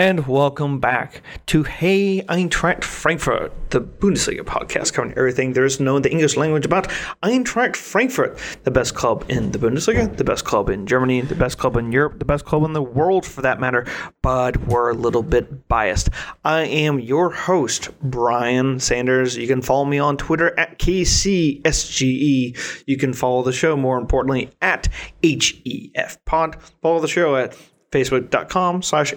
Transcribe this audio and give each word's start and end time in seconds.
And 0.00 0.26
welcome 0.26 0.80
back 0.80 1.20
to 1.44 1.62
Hey 1.62 2.22
Eintracht 2.22 2.84
Frankfurt, 2.84 3.52
the 3.68 3.82
Bundesliga 3.82 4.40
podcast 4.40 4.94
covering 4.94 5.12
everything 5.18 5.52
there 5.52 5.66
is 5.66 5.78
known 5.78 5.96
in 5.96 6.02
the 6.04 6.10
English 6.10 6.38
language 6.38 6.64
about 6.64 6.88
Eintracht 7.22 7.76
Frankfurt, 7.76 8.38
the 8.64 8.70
best 8.70 8.94
club 8.94 9.26
in 9.28 9.50
the 9.50 9.58
Bundesliga, 9.58 10.16
the 10.16 10.24
best 10.24 10.46
club 10.46 10.70
in 10.70 10.86
Germany, 10.86 11.20
the 11.20 11.34
best 11.34 11.58
club 11.58 11.76
in 11.76 11.92
Europe, 11.92 12.18
the 12.18 12.24
best 12.24 12.46
club 12.46 12.64
in 12.64 12.72
the 12.72 12.80
world 12.80 13.26
for 13.26 13.42
that 13.42 13.60
matter, 13.60 13.84
but 14.22 14.56
we're 14.68 14.88
a 14.88 14.94
little 14.94 15.22
bit 15.22 15.68
biased. 15.68 16.08
I 16.46 16.62
am 16.62 16.98
your 16.98 17.28
host, 17.28 17.90
Brian 18.00 18.80
Sanders. 18.80 19.36
You 19.36 19.48
can 19.48 19.60
follow 19.60 19.84
me 19.84 19.98
on 19.98 20.16
Twitter 20.16 20.58
at 20.58 20.78
KCSGE. 20.78 22.56
You 22.86 22.96
can 22.96 23.12
follow 23.12 23.42
the 23.42 23.52
show, 23.52 23.76
more 23.76 23.98
importantly, 23.98 24.50
at 24.62 24.88
HEFPod. 25.22 26.58
Follow 26.80 27.00
the 27.00 27.06
show 27.06 27.36
at 27.36 27.54
facebook.com 27.92 28.82
slash 28.82 29.12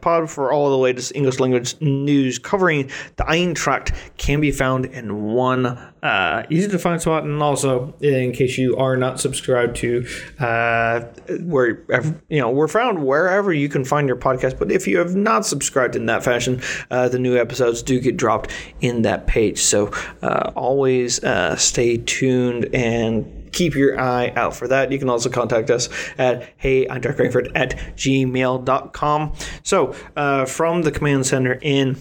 pod 0.00 0.30
for 0.30 0.52
all 0.52 0.70
the 0.70 0.78
latest 0.78 1.12
English 1.14 1.40
language 1.40 1.80
news 1.80 2.38
covering 2.38 2.88
the 3.16 3.24
Eintracht 3.24 3.94
can 4.16 4.40
be 4.40 4.52
found 4.52 4.86
in 4.86 5.24
one 5.24 5.66
uh, 6.02 6.44
easy 6.50 6.68
to 6.68 6.78
find 6.78 7.00
spot. 7.00 7.24
And 7.24 7.42
also, 7.42 7.94
in 8.00 8.32
case 8.32 8.58
you 8.58 8.76
are 8.76 8.96
not 8.96 9.20
subscribed 9.20 9.76
to 9.76 10.06
uh, 10.38 11.00
where, 11.40 11.84
you 12.28 12.40
know, 12.40 12.50
we're 12.50 12.68
found 12.68 13.04
wherever 13.04 13.52
you 13.52 13.68
can 13.68 13.84
find 13.84 14.08
your 14.08 14.16
podcast. 14.16 14.58
But 14.58 14.70
if 14.70 14.86
you 14.86 14.98
have 14.98 15.14
not 15.14 15.46
subscribed 15.46 15.96
in 15.96 16.06
that 16.06 16.24
fashion, 16.24 16.60
uh, 16.90 17.08
the 17.08 17.18
new 17.18 17.36
episodes 17.36 17.82
do 17.82 18.00
get 18.00 18.16
dropped 18.16 18.50
in 18.80 19.02
that 19.02 19.26
page. 19.26 19.60
So 19.60 19.92
uh, 20.22 20.52
always 20.54 21.22
uh, 21.22 21.56
stay 21.56 21.98
tuned 21.98 22.74
and 22.74 23.41
keep 23.52 23.74
your 23.74 23.98
eye 23.98 24.32
out 24.36 24.56
for 24.56 24.68
that. 24.68 24.90
You 24.90 24.98
can 24.98 25.08
also 25.08 25.30
contact 25.30 25.70
us 25.70 25.88
at 26.18 26.52
hey 26.56 26.88
I'm 26.88 27.02
at 27.02 27.76
gmail.com. 27.96 29.32
So 29.62 29.94
uh, 30.16 30.46
from 30.46 30.82
the 30.82 30.90
command 30.90 31.26
center 31.26 31.58
in 31.60 31.96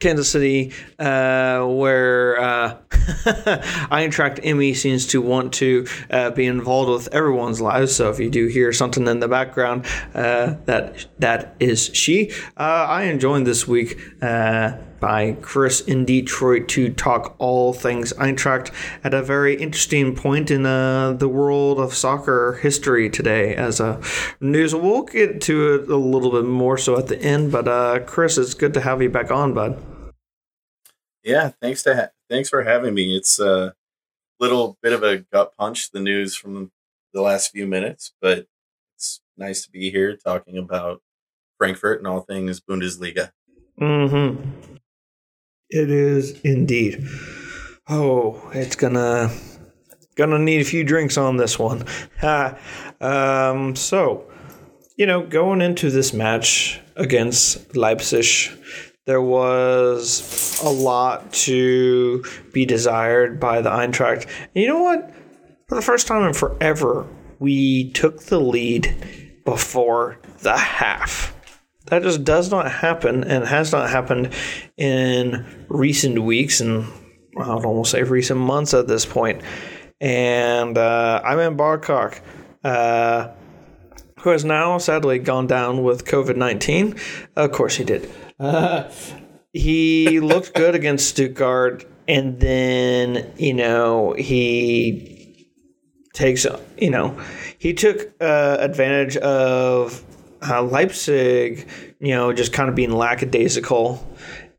Kansas 0.00 0.30
City, 0.30 0.72
uh, 1.00 1.64
where 1.64 2.40
uh, 2.40 2.76
Eintracht 3.90 4.38
Emmy 4.44 4.72
seems 4.72 5.08
to 5.08 5.20
want 5.20 5.54
to 5.54 5.88
uh, 6.10 6.30
be 6.30 6.46
involved 6.46 6.90
with 6.90 7.12
everyone's 7.12 7.60
lives. 7.60 7.96
So 7.96 8.08
if 8.08 8.20
you 8.20 8.30
do 8.30 8.46
hear 8.46 8.72
something 8.72 9.08
in 9.08 9.18
the 9.18 9.26
background, 9.26 9.86
uh, 10.14 10.54
that 10.66 11.06
that 11.18 11.56
is 11.58 11.90
she. 11.94 12.30
Uh, 12.56 12.86
I 12.88 13.04
enjoyed 13.04 13.44
this 13.44 13.66
week 13.66 13.98
uh, 14.22 14.74
by 15.00 15.32
Chris 15.40 15.80
in 15.80 16.04
Detroit 16.04 16.68
to 16.68 16.92
talk 16.92 17.34
all 17.38 17.72
things 17.72 18.12
Eintracht 18.14 18.72
at 19.04 19.14
a 19.14 19.22
very 19.22 19.54
interesting 19.56 20.14
point 20.14 20.50
in 20.50 20.66
uh, 20.66 21.12
the 21.12 21.28
world 21.28 21.78
of 21.78 21.94
soccer 21.94 22.58
history 22.62 23.08
today 23.08 23.54
as 23.54 23.80
a 23.80 24.00
news. 24.40 24.74
We'll 24.74 25.02
get 25.02 25.40
to 25.42 25.74
it 25.74 25.90
a 25.90 25.96
little 25.96 26.30
bit 26.30 26.44
more 26.44 26.78
so 26.78 26.98
at 26.98 27.08
the 27.08 27.20
end, 27.20 27.52
but 27.52 27.68
uh, 27.68 28.00
Chris, 28.00 28.38
it's 28.38 28.54
good 28.54 28.74
to 28.74 28.80
have 28.80 29.02
you 29.02 29.10
back 29.10 29.30
on, 29.30 29.54
bud. 29.54 29.82
Yeah, 31.22 31.52
thanks 31.60 31.82
to 31.82 31.94
ha- 31.94 32.10
thanks 32.30 32.48
for 32.48 32.62
having 32.62 32.94
me. 32.94 33.16
It's 33.16 33.38
a 33.38 33.74
little 34.40 34.78
bit 34.82 34.92
of 34.92 35.02
a 35.02 35.18
gut 35.18 35.52
punch, 35.58 35.90
the 35.90 36.00
news 36.00 36.36
from 36.36 36.70
the 37.12 37.22
last 37.22 37.50
few 37.50 37.66
minutes, 37.66 38.12
but 38.20 38.46
it's 38.96 39.20
nice 39.36 39.64
to 39.64 39.70
be 39.70 39.90
here 39.90 40.16
talking 40.16 40.58
about 40.58 41.02
Frankfurt 41.58 41.98
and 41.98 42.06
all 42.06 42.20
things 42.20 42.60
Bundesliga. 42.60 43.32
Mm-hmm. 43.80 44.76
It 45.70 45.90
is 45.90 46.40
indeed. 46.40 47.06
Oh, 47.88 48.50
it's 48.54 48.76
gonna 48.76 49.30
gonna 50.16 50.38
need 50.38 50.60
a 50.60 50.64
few 50.64 50.82
drinks 50.82 51.16
on 51.16 51.36
this 51.36 51.58
one. 51.58 51.84
um, 53.00 53.76
so, 53.76 54.30
you 54.96 55.06
know, 55.06 55.26
going 55.26 55.60
into 55.60 55.90
this 55.90 56.12
match 56.12 56.80
against 56.96 57.76
Leipzig, 57.76 58.26
there 59.06 59.22
was 59.22 60.60
a 60.62 60.68
lot 60.68 61.32
to 61.32 62.24
be 62.52 62.66
desired 62.66 63.38
by 63.38 63.60
the 63.62 63.70
Eintracht. 63.70 64.26
And 64.54 64.62
you 64.62 64.68
know 64.68 64.82
what? 64.82 65.14
For 65.68 65.74
the 65.74 65.82
first 65.82 66.06
time 66.06 66.26
in 66.26 66.34
forever, 66.34 67.06
we 67.38 67.90
took 67.92 68.22
the 68.24 68.40
lead 68.40 69.42
before 69.44 70.18
the 70.40 70.56
half. 70.56 71.34
That 71.90 72.02
just 72.02 72.24
does 72.24 72.50
not 72.50 72.70
happen 72.70 73.24
and 73.24 73.46
has 73.46 73.72
not 73.72 73.90
happened 73.90 74.32
in 74.76 75.46
recent 75.68 76.22
weeks 76.22 76.60
and 76.60 76.86
I 77.38 77.54
would 77.54 77.64
almost 77.64 77.92
say 77.92 78.02
recent 78.02 78.40
months 78.40 78.74
at 78.74 78.88
this 78.88 79.06
point. 79.06 79.42
And 80.00 80.76
uh, 80.76 81.22
Aymen 81.24 81.56
Barkok, 81.56 82.20
uh, 82.64 83.28
who 84.20 84.30
has 84.30 84.44
now 84.44 84.78
sadly 84.78 85.18
gone 85.18 85.46
down 85.46 85.82
with 85.82 86.04
COVID 86.04 86.36
19. 86.36 86.96
Of 87.36 87.52
course, 87.52 87.76
he 87.76 87.84
did. 87.84 88.10
Uh, 88.38 88.90
he 89.52 90.20
looked 90.20 90.54
good 90.54 90.74
against 90.74 91.08
Stuttgart, 91.08 91.84
and 92.06 92.40
then, 92.40 93.32
you 93.36 93.54
know, 93.54 94.14
he 94.14 95.48
takes, 96.12 96.46
you 96.76 96.90
know, 96.90 97.20
he 97.58 97.74
took 97.74 98.12
uh, 98.20 98.56
advantage 98.60 99.16
of 99.18 100.04
uh, 100.46 100.62
Leipzig, 100.62 101.68
you 102.00 102.14
know, 102.14 102.32
just 102.32 102.52
kind 102.52 102.68
of 102.68 102.74
being 102.74 102.92
lackadaisical 102.92 104.06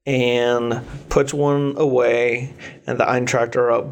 and 0.06 0.82
puts 1.10 1.34
one 1.34 1.76
away, 1.78 2.54
and 2.88 3.00
the 3.00 3.06
Eintracht 3.06 3.56
are 3.56 3.72
up 3.72 3.88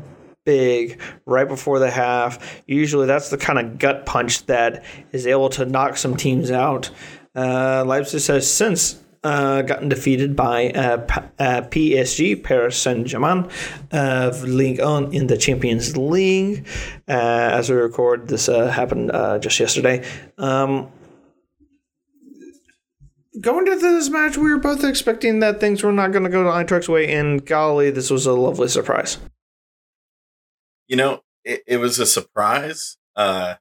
big 0.45 0.99
right 1.25 1.47
before 1.47 1.77
the 1.77 1.91
half. 1.91 2.63
Usually, 2.65 3.05
that's 3.05 3.29
the 3.29 3.37
kind 3.37 3.59
of 3.59 3.77
gut 3.77 4.05
punch 4.05 4.45
that 4.45 4.83
is 5.11 5.27
able 5.27 5.49
to 5.49 5.65
knock 5.65 5.97
some 5.97 6.15
teams 6.15 6.49
out. 6.49 6.89
Uh, 7.35 7.83
Leipzig 7.85 8.25
has 8.33 8.51
since 8.51 8.99
uh, 9.23 9.61
gotten 9.61 9.89
defeated 9.89 10.35
by 10.35 10.69
uh, 10.69 10.97
P- 10.97 11.27
uh, 11.39 11.61
PSG, 11.63 12.41
Paris 12.43 12.77
Saint 12.81 13.05
Germain, 13.05 13.49
of 13.91 14.43
Ligue 14.43 14.79
1 14.79 15.13
in 15.13 15.27
the 15.27 15.37
Champions 15.37 15.97
League. 15.97 16.65
Uh, 17.07 17.11
as 17.11 17.69
we 17.69 17.75
record, 17.75 18.27
this 18.27 18.47
uh, 18.47 18.67
happened 18.67 19.11
uh, 19.11 19.37
just 19.39 19.59
yesterday. 19.59 20.07
Um, 20.37 20.89
going 23.39 23.67
into 23.67 23.79
this 23.79 24.09
match, 24.09 24.37
we 24.37 24.51
were 24.51 24.57
both 24.57 24.83
expecting 24.83 25.39
that 25.39 25.59
things 25.59 25.83
were 25.83 25.91
not 25.91 26.11
going 26.11 26.23
to 26.23 26.29
go 26.29 26.43
to 26.43 26.49
Eintracht's 26.49 26.89
way, 26.89 27.11
and 27.13 27.45
golly, 27.45 27.91
this 27.91 28.09
was 28.09 28.25
a 28.25 28.33
lovely 28.33 28.67
surprise. 28.67 29.17
You 30.87 30.95
know, 30.95 31.21
it, 31.43 31.63
it 31.67 31.77
was 31.77 31.99
a 31.99 32.05
surprise. 32.05 32.97
Uh, 33.15 33.55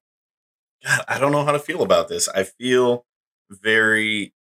God, 0.85 1.05
I 1.09 1.19
don't 1.19 1.33
know 1.33 1.45
how 1.45 1.53
to 1.53 1.59
feel 1.59 1.83
about 1.83 2.09
this. 2.09 2.29
I 2.29 2.45
feel 2.45 3.05
very. 3.51 4.33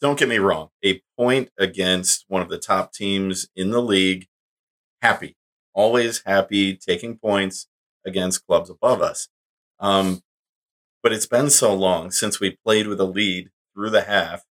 Don't 0.00 0.18
get 0.18 0.28
me 0.28 0.38
wrong. 0.38 0.68
A 0.84 1.02
point 1.18 1.50
against 1.58 2.26
one 2.28 2.42
of 2.42 2.48
the 2.48 2.58
top 2.58 2.92
teams 2.92 3.48
in 3.56 3.70
the 3.70 3.80
league. 3.80 4.26
Happy, 5.02 5.36
always 5.74 6.22
happy, 6.26 6.76
taking 6.76 7.16
points 7.16 7.66
against 8.04 8.46
clubs 8.46 8.70
above 8.70 9.02
us. 9.02 9.28
Um, 9.80 10.22
but 11.02 11.12
it's 11.12 11.26
been 11.26 11.50
so 11.50 11.74
long 11.74 12.10
since 12.10 12.40
we 12.40 12.58
played 12.64 12.86
with 12.86 13.00
a 13.00 13.04
lead 13.04 13.50
through 13.76 13.90
the 13.90 14.02
half. 14.02 14.44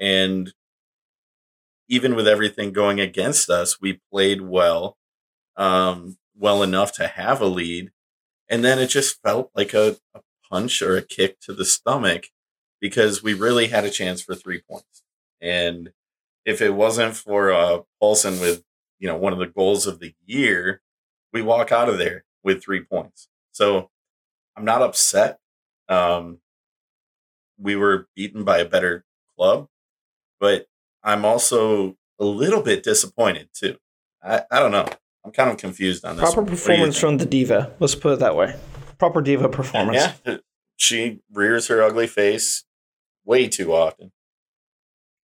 And 0.00 0.52
even 1.88 2.16
with 2.16 2.26
everything 2.26 2.72
going 2.72 2.98
against 2.98 3.50
us, 3.50 3.80
we 3.80 4.00
played 4.10 4.40
well, 4.40 4.96
um, 5.56 6.16
well 6.34 6.62
enough 6.62 6.92
to 6.94 7.06
have 7.06 7.40
a 7.40 7.46
lead. 7.46 7.92
And 8.48 8.64
then 8.64 8.78
it 8.78 8.88
just 8.88 9.20
felt 9.22 9.50
like 9.54 9.74
a, 9.74 9.98
a 10.14 10.20
punch 10.50 10.80
or 10.82 10.96
a 10.96 11.02
kick 11.02 11.38
to 11.40 11.52
the 11.52 11.64
stomach 11.64 12.28
because 12.80 13.22
we 13.22 13.34
really 13.34 13.68
had 13.68 13.84
a 13.84 13.90
chance 13.90 14.22
for 14.22 14.34
three 14.34 14.60
points. 14.68 15.02
And 15.40 15.92
if 16.44 16.60
it 16.60 16.70
wasn't 16.70 17.14
for 17.14 17.52
uh, 17.52 17.80
Poulsen 18.02 18.40
with, 18.40 18.64
you 18.98 19.06
know, 19.06 19.16
one 19.16 19.32
of 19.32 19.38
the 19.38 19.46
goals 19.46 19.86
of 19.86 20.00
the 20.00 20.14
year, 20.24 20.80
we 21.32 21.42
walk 21.42 21.72
out 21.72 21.88
of 21.88 21.98
there 21.98 22.24
with 22.42 22.62
three 22.62 22.82
points. 22.82 23.28
So 23.52 23.90
I'm 24.56 24.64
not 24.64 24.82
upset. 24.82 25.38
Um, 25.88 26.38
we 27.58 27.76
were 27.76 28.08
beaten 28.14 28.44
by 28.44 28.58
a 28.58 28.64
better 28.64 29.04
club, 29.36 29.68
but 30.40 30.66
I'm 31.02 31.24
also 31.24 31.96
a 32.18 32.24
little 32.24 32.62
bit 32.62 32.82
disappointed 32.82 33.48
too. 33.52 33.76
I, 34.22 34.42
I 34.50 34.58
don't 34.58 34.70
know. 34.72 34.86
I'm 35.24 35.32
kind 35.32 35.50
of 35.50 35.56
confused 35.56 36.04
on 36.04 36.16
this. 36.16 36.24
Proper 36.24 36.42
one. 36.42 36.50
performance 36.50 36.98
from 36.98 37.18
the 37.18 37.26
diva. 37.26 37.72
Let's 37.78 37.94
put 37.94 38.14
it 38.14 38.18
that 38.20 38.36
way. 38.36 38.56
Proper 38.98 39.20
diva 39.20 39.48
performance. 39.48 40.12
Yeah, 40.24 40.36
she 40.76 41.20
rears 41.32 41.68
her 41.68 41.82
ugly 41.82 42.06
face 42.06 42.64
way 43.24 43.48
too 43.48 43.72
often. 43.72 44.12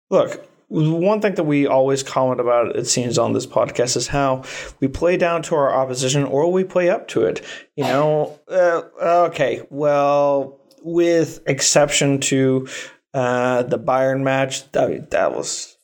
Look, 0.09 0.47
one 0.69 1.21
thing 1.21 1.35
that 1.35 1.43
we 1.43 1.65
always 1.65 2.03
comment 2.03 2.39
about, 2.39 2.75
it 2.75 2.85
seems, 2.85 3.17
on 3.17 3.33
this 3.33 3.45
podcast 3.45 3.97
is 3.97 4.07
how 4.07 4.43
we 4.79 4.87
play 4.87 5.17
down 5.17 5.41
to 5.43 5.55
our 5.55 5.73
opposition 5.73 6.23
or 6.23 6.51
we 6.51 6.63
play 6.63 6.89
up 6.89 7.07
to 7.09 7.25
it. 7.25 7.43
You 7.75 7.85
know, 7.85 8.39
uh, 8.49 8.83
okay, 9.27 9.61
well, 9.69 10.59
with 10.87 11.41
exception 11.47 12.19
to 12.21 12.67
uh, 13.13 13.63
the 13.63 13.77
Bayern 13.79 14.23
match, 14.23 14.71
that, 14.71 15.11
that 15.11 15.33
was. 15.33 15.75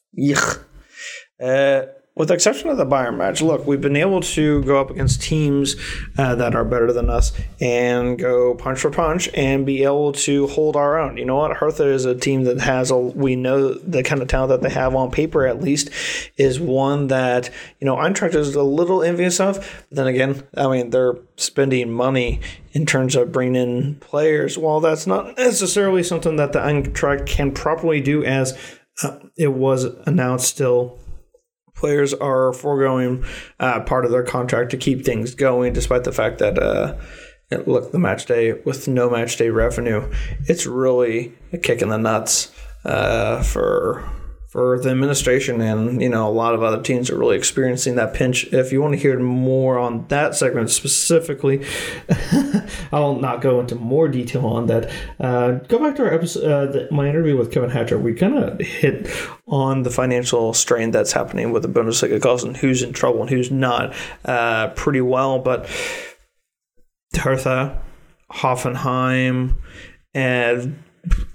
Uh, 1.42 1.84
with 2.16 2.28
the 2.28 2.36
exception 2.36 2.70
of 2.70 2.78
the 2.78 2.86
Bayern 2.86 3.18
match, 3.18 3.42
look, 3.42 3.66
we've 3.66 3.82
been 3.82 3.96
able 3.96 4.22
to 4.22 4.62
go 4.64 4.80
up 4.80 4.92
against 4.92 5.24
teams 5.24 5.76
uh, 6.16 6.36
that 6.36 6.54
are 6.54 6.64
better 6.64 6.94
than 6.94 7.10
us 7.10 7.32
and 7.60 8.20
go 8.20 8.54
punch 8.54 8.80
for 8.80 8.92
punch 8.92 9.30
and 9.34 9.66
be 9.66 9.84
able 9.84 10.12
to 10.12 10.46
hold 10.48 10.76
our 10.76 11.00
own. 11.00 11.18
You 11.18 11.26
know 11.26 11.38
what? 11.38 11.58
Hertha 11.58 11.88
is 11.88 12.06
a 12.06 12.14
team 12.14 12.44
that 12.44 12.60
has 12.60 12.92
a, 12.92 12.98
we 12.98 13.36
know 13.36 13.74
the 13.74 14.04
kind 14.04 14.22
of 14.22 14.28
talent 14.28 14.50
that 14.50 14.62
they 14.62 14.74
have 14.74 14.94
on 14.94 15.10
paper 15.10 15.48
at 15.48 15.62
least 15.62 15.90
is 16.38 16.60
one 16.60 17.08
that, 17.08 17.50
you 17.80 17.86
know, 17.86 17.96
Eintracht 17.96 18.36
is 18.36 18.54
a 18.54 18.62
little 18.62 19.02
envious 19.02 19.40
of. 19.40 19.58
But 19.90 19.96
then 19.96 20.08
again, 20.08 20.44
I 20.56 20.68
mean, 20.68 20.92
they're 20.92 21.18
spending 21.38 21.92
money 21.92 22.42
in 22.74 22.86
terms 22.86 23.16
of 23.16 23.32
bringing 23.32 23.56
in 23.56 23.96
players. 23.96 24.56
While 24.56 24.82
that's 24.82 25.08
not 25.08 25.36
necessarily 25.36 26.04
something 26.04 26.36
that 26.36 26.54
the 26.54 26.60
Eintracht 26.60 27.26
can 27.26 27.52
properly 27.52 28.02
do 28.02 28.24
as 28.24 28.56
uh, 29.02 29.18
it 29.36 29.54
was 29.54 29.86
announced 30.06 30.48
still 30.48 31.00
players 31.76 32.14
are 32.14 32.54
foregoing 32.54 33.24
uh, 33.60 33.82
part 33.82 34.06
of 34.06 34.12
their 34.12 34.24
contract 34.24 34.72
to 34.72 34.78
keep 34.78 35.04
things 35.04 35.36
going, 35.36 35.74
despite 35.74 36.04
the 36.04 36.12
fact 36.12 36.40
that 36.40 36.58
uh, 36.58 36.96
look 37.66 37.92
the 37.92 38.00
match 38.00 38.26
day 38.26 38.54
with 38.66 38.88
no 38.88 39.10
match 39.10 39.38
day 39.38 39.50
revenue, 39.50 40.10
it's 40.46 40.66
really 40.66 41.34
a 41.52 41.58
kick 41.58 41.82
in 41.82 41.90
the 41.90 41.98
nuts 41.98 42.52
uh, 42.86 43.42
for 43.44 44.08
for 44.54 44.78
the 44.78 44.92
administration 44.92 45.60
and 45.62 46.00
you 46.00 46.08
know 46.08 46.28
a 46.28 46.30
lot 46.30 46.54
of 46.54 46.62
other 46.62 46.80
teams 46.80 47.10
are 47.10 47.18
really 47.18 47.36
experiencing 47.36 47.96
that 47.96 48.14
pinch. 48.14 48.46
If 48.54 48.72
you 48.72 48.84
want 48.84 48.94
to 48.94 49.00
hear 49.00 49.18
more 49.18 49.80
on 49.80 50.08
that 50.10 50.36
segment 50.36 50.70
specifically 50.70 51.66
i'll 52.92 53.16
not 53.16 53.42
go 53.42 53.60
into 53.60 53.74
more 53.74 54.08
detail 54.08 54.46
on 54.46 54.68
that. 54.68 54.92
Uh, 55.20 55.54
go 55.54 55.80
back 55.80 55.96
to 55.96 56.04
our 56.04 56.14
episode 56.14 56.44
uh, 56.44 56.72
the, 56.72 56.88
my 56.92 57.10
interview 57.10 57.36
with 57.36 57.52
kevin 57.52 57.72
hatcher. 57.72 57.98
We 57.98 58.14
kind 58.14 58.38
of 58.38 58.60
hit 58.60 59.10
on 59.48 59.82
the 59.82 59.90
financial 59.90 60.54
strain 60.54 60.92
that's 60.92 61.14
happening 61.14 61.52
with 61.52 61.64
the 61.64 61.70
bundesliga. 61.70 62.22
Clubs 62.22 62.44
and 62.44 62.56
who's 62.56 62.84
in 62.84 62.94
trouble 62.94 63.22
and 63.22 63.32
who's 63.32 63.50
not 63.50 63.96
uh, 64.24 64.68
pretty 64.76 65.02
well 65.02 65.40
but 65.40 65.68
hertha 67.16 67.82
hoffenheim 68.32 69.56
and 70.14 70.78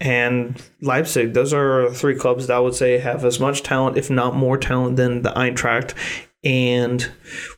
and 0.00 0.60
Leipzig. 0.80 1.34
Those 1.34 1.52
are 1.52 1.90
three 1.90 2.14
clubs 2.14 2.46
that 2.46 2.56
I 2.56 2.60
would 2.60 2.74
say 2.74 2.98
have 2.98 3.24
as 3.24 3.40
much 3.40 3.62
talent, 3.62 3.96
if 3.96 4.10
not 4.10 4.34
more 4.34 4.56
talent, 4.56 4.96
than 4.96 5.22
the 5.22 5.30
Eintracht. 5.30 5.94
And 6.44 7.10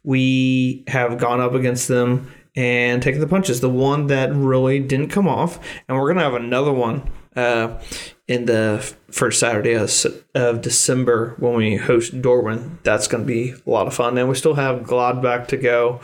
we 0.02 0.84
have 0.88 1.18
gone 1.18 1.40
up 1.40 1.52
against 1.52 1.88
them 1.88 2.32
and 2.56 3.02
taken 3.02 3.20
the 3.20 3.26
punches. 3.26 3.60
The 3.60 3.68
one 3.68 4.06
that 4.08 4.34
really 4.34 4.80
didn't 4.80 5.08
come 5.08 5.28
off, 5.28 5.58
and 5.88 5.96
we're 5.96 6.08
gonna 6.08 6.24
have 6.24 6.34
another 6.34 6.72
one 6.72 7.08
uh, 7.36 7.78
in 8.26 8.46
the 8.46 8.94
first 9.10 9.40
Saturday 9.40 9.74
of, 9.74 10.60
December 10.60 11.34
when 11.38 11.54
we 11.54 11.76
host 11.76 12.20
Dortmund. 12.22 12.78
That's 12.82 13.08
going 13.08 13.24
to 13.24 13.26
be 13.26 13.50
a 13.50 13.70
lot 13.70 13.86
of 13.86 13.94
fun. 13.94 14.16
And 14.16 14.28
we 14.28 14.34
still 14.34 14.54
have 14.54 14.82
Gladbach 14.82 15.48
to 15.48 15.56
go 15.56 16.00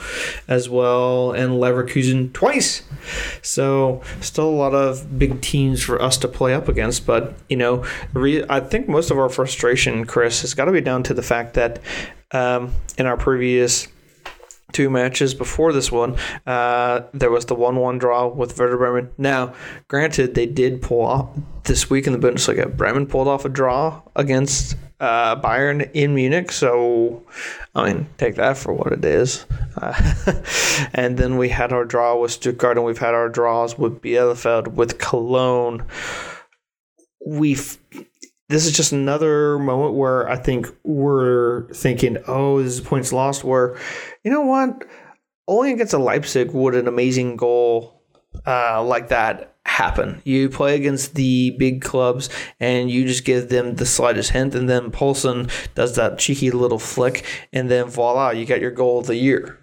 as 0.48 0.68
well 0.68 1.32
and 1.32 1.52
Leverkusen 1.52 2.32
twice. 2.32 2.82
So 3.42 4.02
still 4.20 4.48
a 4.48 4.50
lot 4.50 4.74
of 4.74 5.18
big 5.18 5.40
teams 5.40 5.82
for 5.82 6.00
us 6.00 6.18
to 6.18 6.28
play 6.28 6.54
up 6.54 6.68
against. 6.68 7.06
But, 7.06 7.34
you 7.48 7.56
know, 7.56 7.84
I 8.48 8.60
think 8.60 8.88
most 8.88 9.10
of 9.10 9.18
our 9.18 9.28
frustration, 9.28 10.04
Chris, 10.04 10.42
has 10.42 10.54
got 10.54 10.66
to 10.66 10.72
be 10.72 10.80
down 10.80 11.02
to 11.04 11.14
the 11.14 11.22
fact 11.22 11.54
that 11.54 11.80
um, 12.32 12.74
in 12.98 13.06
our 13.06 13.16
previous 13.16 13.88
two 14.72 14.90
matches 14.90 15.34
before 15.34 15.72
this 15.72 15.90
one, 15.90 16.16
uh, 16.46 17.02
there 17.12 17.30
was 17.30 17.46
the 17.46 17.54
1 17.54 17.76
1 17.76 17.98
draw 17.98 18.26
with 18.26 18.58
Werder 18.58 18.76
Bremen. 18.76 19.10
Now, 19.18 19.54
granted, 19.88 20.34
they 20.34 20.46
did 20.46 20.82
pull 20.82 21.02
off 21.02 21.28
this 21.64 21.88
week 21.90 22.06
in 22.06 22.12
the 22.12 22.18
Bundesliga. 22.18 22.74
Bremen 22.76 23.06
pulled 23.06 23.28
off 23.28 23.44
a 23.44 23.48
draw 23.48 24.02
against 24.14 24.76
uh, 25.00 25.40
Bayern 25.40 25.90
in 25.92 26.14
Munich. 26.14 26.52
So, 26.52 27.24
I 27.74 27.92
mean, 27.92 28.08
take 28.18 28.36
that 28.36 28.56
for 28.56 28.72
what 28.72 28.92
it 28.92 29.04
is. 29.04 29.46
Uh, 29.76 30.42
and 30.94 31.16
then 31.18 31.36
we 31.36 31.48
had 31.48 31.72
our 31.72 31.84
draw 31.84 32.18
with 32.18 32.32
Stuttgart, 32.32 32.76
and 32.76 32.86
we've 32.86 32.98
had 32.98 33.14
our 33.14 33.28
draws 33.28 33.78
with 33.78 34.00
Bielefeld, 34.00 34.68
with 34.68 34.98
Cologne. 34.98 35.84
We've 37.24 37.78
this 38.48 38.66
is 38.66 38.72
just 38.72 38.92
another 38.92 39.58
moment 39.58 39.94
where 39.94 40.28
I 40.28 40.36
think 40.36 40.68
we're 40.84 41.68
thinking, 41.72 42.18
oh, 42.28 42.62
this 42.62 42.74
is 42.74 42.80
points 42.80 43.12
lost. 43.12 43.44
Where, 43.44 43.78
you 44.22 44.30
know 44.30 44.42
what? 44.42 44.84
Only 45.48 45.72
against 45.72 45.94
a 45.94 45.98
Leipzig 45.98 46.52
would 46.52 46.74
an 46.74 46.88
amazing 46.88 47.36
goal 47.36 48.02
uh, 48.46 48.82
like 48.82 49.08
that 49.08 49.54
happen. 49.64 50.22
You 50.24 50.48
play 50.48 50.76
against 50.76 51.14
the 51.14 51.50
big 51.58 51.82
clubs 51.82 52.28
and 52.60 52.90
you 52.90 53.04
just 53.04 53.24
give 53.24 53.48
them 53.48 53.74
the 53.74 53.86
slightest 53.86 54.30
hint, 54.30 54.54
and 54.54 54.68
then 54.68 54.90
Poulsen 54.90 55.50
does 55.74 55.96
that 55.96 56.18
cheeky 56.18 56.50
little 56.50 56.78
flick, 56.78 57.24
and 57.52 57.70
then 57.70 57.86
voila, 57.86 58.30
you 58.30 58.46
got 58.46 58.60
your 58.60 58.70
goal 58.70 59.00
of 59.00 59.06
the 59.06 59.16
year. 59.16 59.58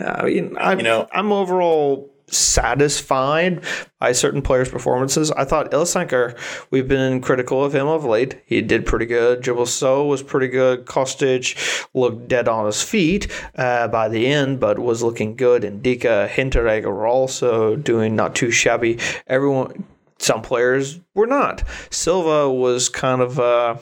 I 0.00 0.24
mean, 0.24 0.56
I'm, 0.58 0.78
you 0.78 0.84
know, 0.84 1.08
I'm 1.12 1.32
overall 1.32 2.11
satisfied 2.28 3.62
by 3.98 4.12
certain 4.12 4.42
players' 4.42 4.68
performances. 4.68 5.30
I 5.32 5.44
thought 5.44 5.70
Ilsanker, 5.70 6.36
we've 6.70 6.88
been 6.88 7.20
critical 7.20 7.64
of 7.64 7.74
him 7.74 7.86
of 7.86 8.04
late. 8.04 8.42
He 8.46 8.62
did 8.62 8.86
pretty 8.86 9.06
good. 9.06 9.42
Djibril 9.42 9.66
Sow 9.66 10.06
was 10.06 10.22
pretty 10.22 10.48
good. 10.48 10.86
Kostic 10.86 11.86
looked 11.94 12.28
dead 12.28 12.48
on 12.48 12.66
his 12.66 12.82
feet 12.82 13.28
uh, 13.56 13.88
by 13.88 14.08
the 14.08 14.26
end, 14.26 14.60
but 14.60 14.78
was 14.78 15.02
looking 15.02 15.36
good. 15.36 15.64
And 15.64 15.82
N'Dicka 15.82 16.28
Hinteregger 16.28 16.84
were 16.84 17.06
also 17.06 17.76
doing 17.76 18.16
not 18.16 18.34
too 18.34 18.50
shabby. 18.50 18.98
Everyone, 19.26 19.84
some 20.18 20.42
players 20.42 21.00
were 21.14 21.26
not. 21.26 21.62
Silva 21.90 22.50
was 22.50 22.88
kind 22.88 23.20
of. 23.20 23.38
Uh, 23.38 23.76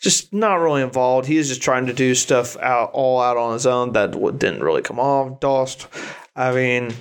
just 0.00 0.32
not 0.32 0.54
really 0.54 0.82
involved. 0.82 1.26
He 1.26 1.38
was 1.38 1.48
just 1.48 1.62
trying 1.62 1.86
to 1.86 1.92
do 1.92 2.14
stuff 2.14 2.56
out 2.58 2.90
all 2.92 3.20
out 3.20 3.36
on 3.36 3.54
his 3.54 3.66
own 3.66 3.92
that 3.92 4.12
didn't 4.38 4.62
really 4.62 4.82
come 4.82 5.00
off. 5.00 5.40
Dost, 5.40 5.88
I 6.36 6.52
mean, 6.52 6.94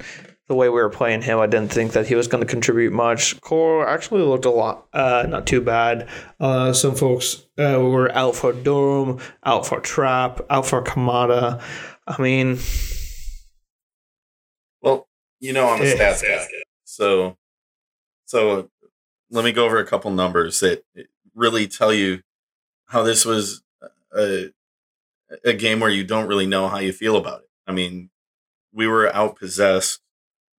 the 0.48 0.56
way 0.56 0.70
we 0.70 0.76
were 0.76 0.90
playing 0.90 1.22
him, 1.22 1.40
I 1.40 1.48
didn't 1.48 1.72
think 1.72 1.92
that 1.92 2.08
he 2.08 2.16
was 2.16 2.28
going 2.28 2.42
to 2.42 2.50
contribute 2.50 2.94
much. 2.94 3.40
Kohr 3.42 3.88
actually 3.88 4.22
looked 4.22 4.46
a 4.46 4.50
lot, 4.50 4.88
uh, 4.94 5.26
not 5.28 5.46
too 5.46 5.60
bad. 5.60 6.08
Uh, 6.40 6.72
some 6.72 6.96
folks 6.96 7.46
uh, 7.58 7.80
were 7.82 8.12
out 8.14 8.36
for 8.36 8.54
Durm, 8.54 9.22
out 9.44 9.66
for 9.68 9.82
Trapp, 9.82 10.40
out 10.50 10.66
for 10.66 10.82
Kamada. 10.84 11.62
I 12.08 12.22
mean, 12.22 12.60
well, 14.82 15.08
you 15.42 15.52
know, 15.52 15.68
I'm 15.68 15.82
a 15.82 15.86
stats 15.86 16.22
guy, 16.22 16.48
so 16.86 17.38
so 18.26 18.70
let 19.30 19.44
me 19.44 19.52
go 19.52 19.66
over 19.66 19.80
a 19.80 19.86
couple 19.86 20.12
numbers 20.12 20.62
that 20.62 20.86
really 21.36 21.68
tell 21.68 21.94
you 21.94 22.22
how 22.86 23.04
this 23.04 23.26
was 23.26 23.64
a 24.16 24.52
a 25.44 25.52
game 25.52 25.82
where 25.82 25.90
you 25.90 26.06
don't 26.06 26.28
really 26.28 26.48
know 26.48 26.70
how 26.70 26.78
you 26.78 26.94
feel 26.94 27.18
about 27.18 27.42
it. 27.42 27.50
I 27.68 27.74
mean, 27.74 28.10
we 28.72 28.88
were 28.88 29.12
outpossessed 29.14 30.00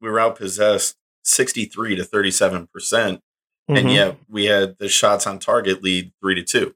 we 0.01 0.09
were 0.09 0.19
outpossessed 0.19 0.95
63 1.25 1.97
to 1.97 2.05
37 2.05 2.69
percent, 2.73 3.21
mm-hmm. 3.69 3.77
and 3.77 3.91
yet 3.91 4.19
we 4.29 4.47
had 4.47 4.77
the 4.79 4.89
shots 4.89 5.27
on 5.27 5.39
target 5.39 5.83
lead 5.83 6.13
three 6.21 6.35
to 6.35 6.43
two. 6.43 6.75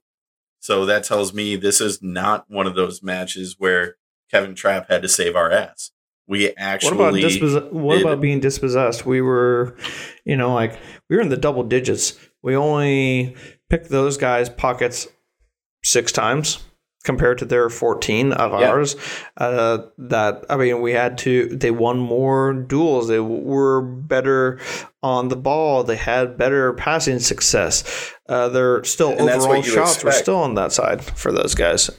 So 0.59 0.85
that 0.85 1.03
tells 1.03 1.33
me 1.33 1.55
this 1.55 1.81
is 1.81 2.01
not 2.01 2.45
one 2.49 2.67
of 2.67 2.75
those 2.75 3.03
matches 3.03 3.55
where 3.57 3.95
Kevin 4.31 4.55
Trapp 4.55 4.89
had 4.89 5.01
to 5.01 5.09
save 5.09 5.35
our 5.35 5.51
ass. 5.51 5.91
We 6.25 6.55
actually 6.55 6.97
what 6.97 7.09
about, 7.09 7.19
dispos- 7.19 7.71
what 7.71 8.01
about 8.01 8.21
being 8.21 8.39
dispossessed? 8.39 9.05
We 9.05 9.21
were, 9.21 9.75
you 10.23 10.37
know, 10.37 10.53
like 10.53 10.79
we 11.09 11.17
were 11.17 11.21
in 11.21 11.29
the 11.29 11.37
double 11.37 11.63
digits. 11.63 12.17
We 12.41 12.55
only 12.55 13.35
picked 13.69 13.89
those 13.89 14.15
guys' 14.15 14.49
pockets 14.49 15.07
six 15.83 16.13
times 16.13 16.59
compared 17.03 17.37
to 17.37 17.45
their 17.45 17.69
14 17.69 18.31
of 18.33 18.51
yeah. 18.51 18.69
ours 18.69 18.95
uh, 19.37 19.79
that 19.97 20.43
i 20.49 20.55
mean 20.55 20.81
we 20.81 20.91
had 20.91 21.17
to 21.17 21.47
they 21.49 21.71
won 21.71 21.99
more 21.99 22.53
duels 22.53 23.07
they 23.07 23.19
were 23.19 23.81
better 23.81 24.59
on 25.01 25.27
the 25.27 25.35
ball 25.35 25.83
they 25.83 25.95
had 25.95 26.37
better 26.37 26.73
passing 26.73 27.19
success 27.19 28.11
uh, 28.29 28.47
their 28.49 28.83
still 28.83 29.11
and 29.11 29.29
overall 29.29 29.61
shots 29.61 29.95
expect. 29.95 30.03
were 30.03 30.11
still 30.11 30.37
on 30.37 30.55
that 30.55 30.71
side 30.71 31.03
for 31.03 31.31
those 31.31 31.55
guys 31.55 31.89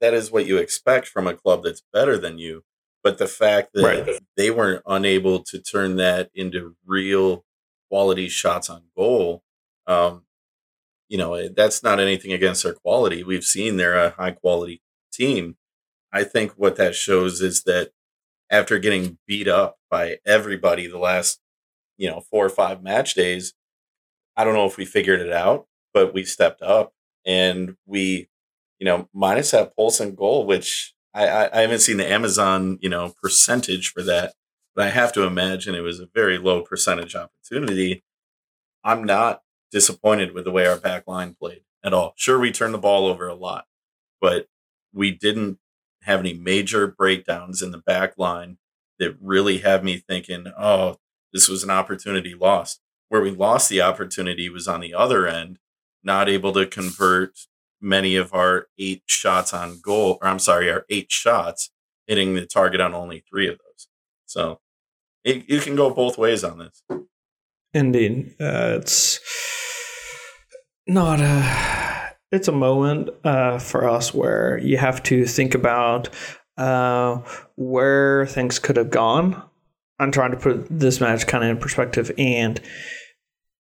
that 0.00 0.14
is 0.14 0.30
what 0.30 0.46
you 0.46 0.56
expect 0.56 1.06
from 1.06 1.26
a 1.26 1.34
club 1.34 1.62
that's 1.62 1.82
better 1.92 2.18
than 2.18 2.38
you 2.38 2.62
but 3.02 3.18
the 3.18 3.28
fact 3.28 3.70
that 3.72 3.82
right. 3.82 4.20
they 4.36 4.50
weren't 4.50 4.82
unable 4.86 5.42
to 5.42 5.58
turn 5.58 5.96
that 5.96 6.30
into 6.34 6.76
real 6.86 7.44
quality 7.88 8.28
shots 8.28 8.68
on 8.68 8.82
goal 8.96 9.42
um, 9.86 10.22
you 11.10 11.18
know, 11.18 11.34
eh, 11.34 11.48
that's 11.54 11.82
not 11.82 12.00
anything 12.00 12.32
against 12.32 12.62
their 12.62 12.72
quality. 12.72 13.22
We've 13.22 13.44
seen 13.44 13.76
they're 13.76 13.98
a 13.98 14.10
high 14.10 14.30
quality 14.30 14.80
team. 15.12 15.56
I 16.12 16.24
think 16.24 16.52
what 16.52 16.76
that 16.76 16.94
shows 16.94 17.42
is 17.42 17.64
that 17.64 17.90
after 18.48 18.78
getting 18.78 19.18
beat 19.26 19.48
up 19.48 19.78
by 19.90 20.18
everybody 20.24 20.86
the 20.86 20.98
last, 20.98 21.40
you 21.98 22.08
know, 22.08 22.20
four 22.30 22.46
or 22.46 22.50
five 22.50 22.82
match 22.82 23.14
days, 23.14 23.52
I 24.36 24.44
don't 24.44 24.54
know 24.54 24.66
if 24.66 24.76
we 24.76 24.84
figured 24.84 25.20
it 25.20 25.32
out, 25.32 25.66
but 25.92 26.14
we 26.14 26.24
stepped 26.24 26.62
up 26.62 26.92
and 27.26 27.76
we, 27.86 28.28
you 28.78 28.86
know, 28.86 29.08
minus 29.12 29.50
that 29.50 29.76
Poulsen 29.76 30.14
goal, 30.14 30.46
which 30.46 30.94
I, 31.12 31.26
I, 31.26 31.58
I 31.58 31.60
haven't 31.62 31.80
seen 31.80 31.96
the 31.96 32.10
Amazon, 32.10 32.78
you 32.80 32.88
know, 32.88 33.14
percentage 33.20 33.92
for 33.92 34.02
that, 34.04 34.34
but 34.76 34.86
I 34.86 34.90
have 34.90 35.12
to 35.14 35.24
imagine 35.24 35.74
it 35.74 35.80
was 35.80 35.98
a 35.98 36.08
very 36.14 36.38
low 36.38 36.62
percentage 36.62 37.16
opportunity. 37.16 38.04
I'm 38.84 39.04
not 39.04 39.42
disappointed 39.70 40.32
with 40.32 40.44
the 40.44 40.50
way 40.50 40.66
our 40.66 40.78
back 40.78 41.06
line 41.06 41.34
played 41.34 41.62
at 41.84 41.94
all. 41.94 42.14
Sure, 42.16 42.38
we 42.38 42.52
turned 42.52 42.74
the 42.74 42.78
ball 42.78 43.06
over 43.06 43.28
a 43.28 43.34
lot, 43.34 43.66
but 44.20 44.46
we 44.92 45.10
didn't 45.10 45.58
have 46.02 46.20
any 46.20 46.32
major 46.32 46.86
breakdowns 46.86 47.62
in 47.62 47.70
the 47.70 47.78
back 47.78 48.14
line 48.18 48.58
that 48.98 49.16
really 49.20 49.58
have 49.58 49.84
me 49.84 49.96
thinking, 49.96 50.46
oh, 50.58 50.96
this 51.32 51.48
was 51.48 51.62
an 51.62 51.70
opportunity 51.70 52.34
lost. 52.34 52.80
Where 53.08 53.20
we 53.20 53.30
lost 53.30 53.68
the 53.68 53.80
opportunity 53.80 54.48
was 54.48 54.68
on 54.68 54.80
the 54.80 54.94
other 54.94 55.26
end, 55.26 55.58
not 56.02 56.28
able 56.28 56.52
to 56.52 56.66
convert 56.66 57.38
many 57.80 58.14
of 58.16 58.32
our 58.34 58.68
eight 58.78 59.02
shots 59.06 59.52
on 59.52 59.80
goal, 59.82 60.18
or 60.20 60.28
I'm 60.28 60.38
sorry, 60.38 60.70
our 60.70 60.84
eight 60.88 61.10
shots 61.10 61.70
hitting 62.06 62.34
the 62.34 62.46
target 62.46 62.80
on 62.80 62.94
only 62.94 63.24
three 63.28 63.48
of 63.48 63.58
those. 63.58 63.88
So 64.26 64.60
it, 65.24 65.48
you 65.48 65.60
can 65.60 65.76
go 65.76 65.90
both 65.90 66.18
ways 66.18 66.44
on 66.44 66.58
this. 66.58 66.82
Indeed, 67.72 68.34
uh, 68.40 68.78
it's 68.80 69.20
not 70.90 71.20
a. 71.20 72.10
It's 72.32 72.48
a 72.48 72.52
moment 72.52 73.10
uh, 73.24 73.58
for 73.58 73.88
us 73.88 74.14
where 74.14 74.58
you 74.58 74.76
have 74.76 75.02
to 75.04 75.24
think 75.26 75.54
about 75.54 76.10
uh, 76.56 77.22
where 77.56 78.26
things 78.26 78.58
could 78.58 78.76
have 78.76 78.90
gone. 78.90 79.42
I'm 79.98 80.12
trying 80.12 80.30
to 80.30 80.36
put 80.36 80.66
this 80.70 81.00
match 81.00 81.26
kind 81.26 81.44
of 81.44 81.50
in 81.50 81.58
perspective, 81.58 82.12
and 82.18 82.60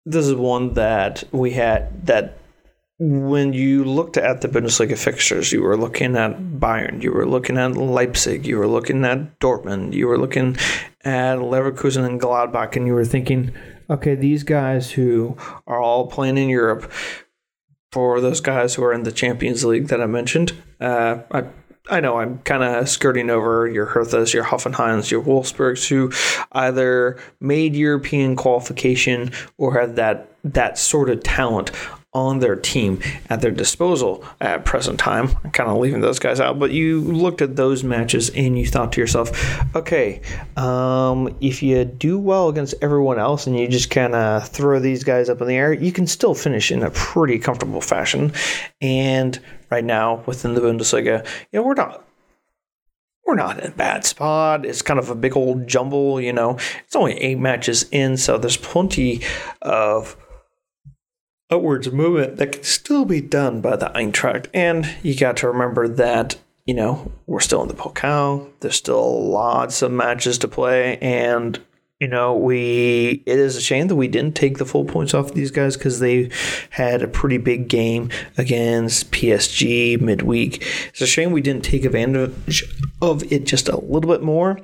this 0.04 0.26
is 0.26 0.34
one 0.34 0.74
that 0.74 1.24
we 1.32 1.52
had 1.52 2.06
that 2.06 2.38
when 2.98 3.52
you 3.52 3.84
looked 3.84 4.16
at 4.16 4.40
the 4.40 4.48
Bundesliga 4.48 4.96
fixtures, 4.96 5.52
you 5.52 5.62
were 5.62 5.76
looking 5.76 6.16
at 6.16 6.38
Bayern, 6.38 7.02
you 7.02 7.12
were 7.12 7.26
looking 7.26 7.58
at 7.58 7.76
Leipzig, 7.76 8.46
you 8.46 8.58
were 8.58 8.66
looking 8.66 9.04
at 9.04 9.38
Dortmund, 9.38 9.92
you 9.92 10.06
were 10.06 10.18
looking 10.18 10.56
at 11.04 11.38
Leverkusen 11.38 12.06
and 12.06 12.20
Gladbach, 12.20 12.74
and 12.74 12.86
you 12.86 12.94
were 12.94 13.04
thinking, 13.04 13.52
okay, 13.88 14.14
these 14.14 14.42
guys 14.42 14.90
who 14.92 15.36
are 15.66 15.80
all 15.80 16.06
playing 16.06 16.38
in 16.38 16.48
Europe, 16.48 16.90
for 17.92 18.20
those 18.20 18.40
guys 18.40 18.74
who 18.74 18.84
are 18.84 18.92
in 18.92 19.04
the 19.04 19.12
Champions 19.12 19.64
League 19.64 19.88
that 19.88 20.02
I 20.02 20.06
mentioned, 20.06 20.52
uh, 20.80 21.18
I 21.30 21.44
I 21.88 22.00
know 22.00 22.18
I'm 22.18 22.38
kind 22.38 22.64
of 22.64 22.88
skirting 22.88 23.30
over 23.30 23.68
your 23.68 23.86
Herthas, 23.86 24.34
your 24.34 24.44
Hoffenheims, 24.44 25.10
your 25.10 25.22
Wolfsburgs, 25.22 25.88
who 25.88 26.10
either 26.52 27.16
made 27.40 27.76
European 27.76 28.34
qualification 28.34 29.30
or 29.56 29.78
had 29.78 29.96
that 29.96 30.28
that 30.42 30.78
sort 30.78 31.10
of 31.10 31.22
talent 31.22 31.70
on 32.16 32.38
their 32.38 32.56
team 32.56 32.98
at 33.28 33.42
their 33.42 33.50
disposal 33.50 34.24
at 34.40 34.64
present 34.64 34.98
time. 34.98 35.28
I'm 35.44 35.50
kind 35.50 35.68
of 35.68 35.76
leaving 35.76 36.00
those 36.00 36.18
guys 36.18 36.40
out, 36.40 36.58
but 36.58 36.70
you 36.70 37.02
looked 37.02 37.42
at 37.42 37.56
those 37.56 37.84
matches 37.84 38.30
and 38.30 38.58
you 38.58 38.66
thought 38.66 38.92
to 38.92 39.00
yourself, 39.02 39.30
okay, 39.76 40.22
um, 40.56 41.36
if 41.42 41.62
you 41.62 41.84
do 41.84 42.18
well 42.18 42.48
against 42.48 42.74
everyone 42.80 43.18
else 43.18 43.46
and 43.46 43.58
you 43.58 43.68
just 43.68 43.90
kind 43.90 44.14
of 44.14 44.48
throw 44.48 44.80
these 44.80 45.04
guys 45.04 45.28
up 45.28 45.42
in 45.42 45.46
the 45.46 45.54
air, 45.54 45.74
you 45.74 45.92
can 45.92 46.06
still 46.06 46.34
finish 46.34 46.72
in 46.72 46.82
a 46.82 46.90
pretty 46.90 47.38
comfortable 47.38 47.82
fashion. 47.82 48.32
And 48.80 49.38
right 49.70 49.84
now, 49.84 50.24
within 50.24 50.54
the 50.54 50.62
Bundesliga, 50.62 51.22
you 51.52 51.60
know, 51.60 51.66
we're 51.66 51.74
not 51.74 52.02
we're 53.26 53.34
not 53.34 53.58
in 53.58 53.72
a 53.72 53.74
bad 53.74 54.04
spot. 54.04 54.64
It's 54.64 54.82
kind 54.82 55.00
of 55.00 55.10
a 55.10 55.14
big 55.14 55.36
old 55.36 55.66
jumble, 55.66 56.20
you 56.20 56.32
know. 56.32 56.58
It's 56.86 56.94
only 56.94 57.14
eight 57.14 57.38
matches 57.38 57.84
in, 57.90 58.16
so 58.16 58.38
there's 58.38 58.56
plenty 58.56 59.20
of 59.60 60.16
upwards 61.50 61.90
movement 61.92 62.36
that 62.36 62.52
can 62.52 62.62
still 62.62 63.04
be 63.04 63.20
done 63.20 63.60
by 63.60 63.76
the 63.76 63.86
Eintracht. 63.94 64.46
And 64.52 64.88
you 65.02 65.16
got 65.16 65.36
to 65.38 65.48
remember 65.48 65.88
that, 65.88 66.36
you 66.64 66.74
know, 66.74 67.12
we're 67.26 67.40
still 67.40 67.62
in 67.62 67.68
the 67.68 67.74
Pokal. 67.74 68.50
There's 68.60 68.76
still 68.76 69.28
lots 69.28 69.82
of 69.82 69.92
matches 69.92 70.38
to 70.38 70.48
play. 70.48 70.98
And, 70.98 71.60
you 72.00 72.08
know, 72.08 72.36
we 72.36 73.22
it 73.26 73.38
is 73.38 73.56
a 73.56 73.60
shame 73.60 73.88
that 73.88 73.96
we 73.96 74.08
didn't 74.08 74.34
take 74.34 74.58
the 74.58 74.66
full 74.66 74.84
points 74.84 75.14
off 75.14 75.34
these 75.34 75.50
guys 75.50 75.76
because 75.76 76.00
they 76.00 76.30
had 76.70 77.02
a 77.02 77.08
pretty 77.08 77.38
big 77.38 77.68
game 77.68 78.10
against 78.36 79.12
PSG 79.12 80.00
midweek. 80.00 80.64
It's 80.88 81.00
a 81.00 81.06
shame 81.06 81.30
we 81.30 81.40
didn't 81.40 81.64
take 81.64 81.84
advantage 81.84 82.64
of 83.00 83.32
it 83.32 83.44
just 83.44 83.68
a 83.68 83.78
little 83.78 84.10
bit 84.10 84.22
more 84.22 84.58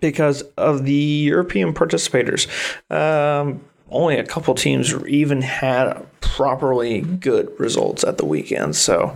because 0.00 0.42
of 0.56 0.84
the 0.84 0.92
European 0.92 1.72
participators. 1.72 2.46
Um, 2.90 3.62
only 3.92 4.16
a 4.16 4.24
couple 4.24 4.54
teams 4.54 4.92
even 5.06 5.42
had 5.42 6.06
properly 6.20 7.00
good 7.02 7.48
results 7.58 8.04
at 8.04 8.18
the 8.18 8.24
weekend. 8.24 8.74
So 8.76 9.14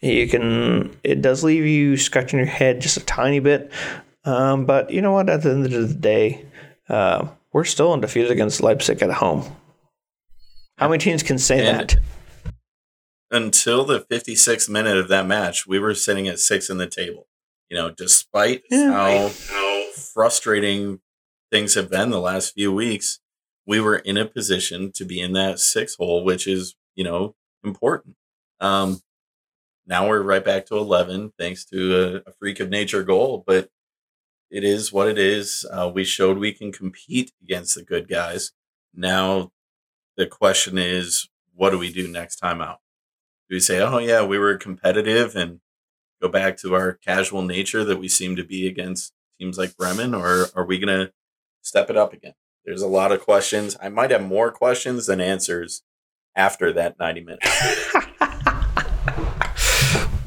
you 0.00 0.28
can, 0.28 0.96
it 1.02 1.22
does 1.22 1.42
leave 1.42 1.64
you 1.64 1.96
scratching 1.96 2.38
your 2.38 2.46
head 2.46 2.80
just 2.80 2.96
a 2.96 3.04
tiny 3.04 3.40
bit. 3.40 3.72
Um, 4.24 4.66
but 4.66 4.90
you 4.90 5.00
know 5.00 5.12
what? 5.12 5.30
At 5.30 5.42
the 5.42 5.50
end 5.50 5.72
of 5.72 5.88
the 5.88 5.94
day, 5.94 6.46
uh, 6.88 7.28
we're 7.52 7.64
still 7.64 7.92
undefeated 7.92 8.30
against 8.30 8.62
Leipzig 8.62 9.02
at 9.02 9.10
home. 9.10 9.44
How 10.76 10.88
many 10.88 11.02
teams 11.02 11.22
can 11.22 11.38
say 11.38 11.66
and 11.66 11.90
that? 11.90 11.96
Until 13.30 13.84
the 13.84 14.00
56th 14.00 14.68
minute 14.68 14.96
of 14.96 15.08
that 15.08 15.26
match, 15.26 15.66
we 15.66 15.78
were 15.78 15.94
sitting 15.94 16.28
at 16.28 16.38
six 16.38 16.70
in 16.70 16.78
the 16.78 16.86
table. 16.86 17.26
You 17.68 17.76
know, 17.76 17.90
despite 17.90 18.62
yeah, 18.70 18.92
how, 18.92 19.30
how 19.50 19.90
frustrating 20.14 21.00
things 21.50 21.74
have 21.74 21.90
been 21.90 22.10
the 22.10 22.20
last 22.20 22.54
few 22.54 22.72
weeks, 22.72 23.20
we 23.68 23.80
were 23.80 23.96
in 23.96 24.16
a 24.16 24.24
position 24.24 24.90
to 24.92 25.04
be 25.04 25.20
in 25.20 25.34
that 25.34 25.58
six 25.58 25.94
hole, 25.96 26.24
which 26.24 26.46
is, 26.46 26.74
you 26.94 27.04
know, 27.04 27.34
important. 27.62 28.16
Um, 28.60 29.02
now 29.86 30.08
we're 30.08 30.22
right 30.22 30.44
back 30.44 30.64
to 30.66 30.76
11 30.78 31.34
thanks 31.38 31.66
to 31.66 32.22
a, 32.26 32.30
a 32.30 32.32
freak 32.32 32.60
of 32.60 32.70
nature 32.70 33.02
goal, 33.02 33.44
but 33.46 33.68
it 34.50 34.64
is 34.64 34.90
what 34.90 35.06
it 35.06 35.18
is. 35.18 35.66
Uh, 35.70 35.90
we 35.94 36.02
showed 36.02 36.38
we 36.38 36.52
can 36.52 36.72
compete 36.72 37.32
against 37.42 37.74
the 37.74 37.82
good 37.82 38.08
guys. 38.08 38.52
Now 38.94 39.52
the 40.16 40.26
question 40.26 40.78
is, 40.78 41.28
what 41.54 41.68
do 41.70 41.78
we 41.78 41.92
do 41.92 42.08
next 42.08 42.36
time 42.36 42.62
out? 42.62 42.78
Do 43.50 43.56
we 43.56 43.60
say, 43.60 43.80
oh, 43.80 43.98
yeah, 43.98 44.24
we 44.24 44.38
were 44.38 44.56
competitive 44.56 45.36
and 45.36 45.60
go 46.22 46.28
back 46.30 46.56
to 46.58 46.74
our 46.74 46.94
casual 46.94 47.42
nature 47.42 47.84
that 47.84 47.98
we 47.98 48.08
seem 48.08 48.34
to 48.36 48.44
be 48.44 48.66
against 48.66 49.12
teams 49.38 49.58
like 49.58 49.76
Bremen, 49.76 50.14
or 50.14 50.46
are 50.54 50.64
we 50.64 50.78
going 50.78 51.06
to 51.06 51.12
step 51.60 51.90
it 51.90 51.98
up 51.98 52.14
again? 52.14 52.32
There's 52.68 52.82
a 52.82 52.86
lot 52.86 53.12
of 53.12 53.22
questions. 53.22 53.78
I 53.80 53.88
might 53.88 54.10
have 54.10 54.22
more 54.22 54.52
questions 54.52 55.06
than 55.06 55.22
answers 55.22 55.84
after 56.36 56.70
that 56.74 56.98
90 56.98 57.22
minutes. 57.22 57.94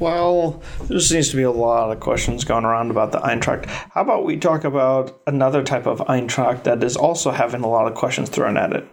well, 0.00 0.60
there 0.88 0.98
seems 0.98 1.30
to 1.30 1.36
be 1.36 1.44
a 1.44 1.52
lot 1.52 1.92
of 1.92 2.00
questions 2.00 2.42
going 2.42 2.64
around 2.64 2.90
about 2.90 3.12
the 3.12 3.20
Eintracht. 3.20 3.66
How 3.66 4.00
about 4.00 4.24
we 4.24 4.36
talk 4.38 4.64
about 4.64 5.22
another 5.24 5.62
type 5.62 5.86
of 5.86 6.00
Eintracht 6.00 6.64
that 6.64 6.82
is 6.82 6.96
also 6.96 7.30
having 7.30 7.62
a 7.62 7.68
lot 7.68 7.86
of 7.86 7.94
questions 7.94 8.28
thrown 8.28 8.56
at 8.56 8.72
it? 8.72 8.88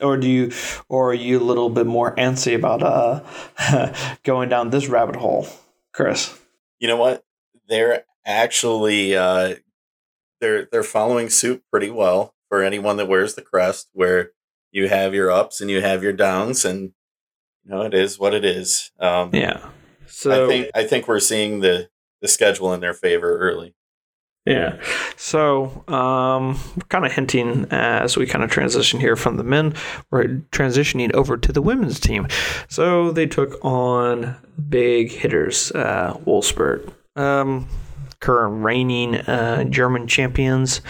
Or 0.00 0.16
do 0.16 0.26
you, 0.26 0.50
or 0.88 1.10
are 1.10 1.14
you 1.14 1.40
a 1.40 1.44
little 1.44 1.68
bit 1.68 1.86
more 1.86 2.16
antsy 2.16 2.54
about 2.54 2.82
uh, 2.82 3.92
going 4.24 4.48
down 4.48 4.70
this 4.70 4.88
rabbit 4.88 5.16
hole, 5.16 5.46
Chris? 5.92 6.40
You 6.78 6.88
know 6.88 6.96
what? 6.96 7.22
They're 7.68 8.04
actually 8.24 9.14
uh, 9.14 9.56
they're 10.40 10.70
they're 10.72 10.82
following 10.82 11.28
suit 11.28 11.62
pretty 11.70 11.90
well 11.90 12.32
for 12.52 12.62
anyone 12.62 12.98
that 12.98 13.08
wears 13.08 13.34
the 13.34 13.40
crest, 13.40 13.88
where 13.94 14.32
you 14.72 14.86
have 14.86 15.14
your 15.14 15.30
ups 15.30 15.62
and 15.62 15.70
you 15.70 15.80
have 15.80 16.02
your 16.02 16.12
downs, 16.12 16.66
and 16.66 16.92
you 17.64 17.70
know 17.70 17.80
it 17.80 17.94
is 17.94 18.18
what 18.18 18.34
it 18.34 18.44
is. 18.44 18.90
Um, 19.00 19.30
yeah. 19.32 19.70
So 20.06 20.44
I 20.44 20.48
think 20.48 20.70
I 20.74 20.84
think 20.84 21.08
we're 21.08 21.18
seeing 21.18 21.60
the 21.60 21.88
the 22.20 22.28
schedule 22.28 22.74
in 22.74 22.80
their 22.80 22.92
favor 22.92 23.38
early. 23.38 23.74
Yeah. 24.44 24.82
So, 25.16 25.82
um, 25.88 26.58
kind 26.90 27.06
of 27.06 27.12
hinting 27.12 27.68
as 27.70 28.18
we 28.18 28.26
kind 28.26 28.44
of 28.44 28.50
transition 28.50 29.00
here 29.00 29.16
from 29.16 29.38
the 29.38 29.44
men, 29.44 29.72
we're 30.10 30.42
transitioning 30.50 31.14
over 31.14 31.38
to 31.38 31.52
the 31.52 31.62
women's 31.62 32.00
team. 32.00 32.26
So, 32.68 33.12
they 33.12 33.26
took 33.26 33.64
on 33.64 34.34
big 34.68 35.12
hitters, 35.12 35.70
uh, 35.72 36.18
Wolfsburg, 36.26 36.92
um, 37.14 37.68
current 38.18 38.64
reigning 38.64 39.14
uh, 39.14 39.62
German 39.64 40.08
champions 40.08 40.80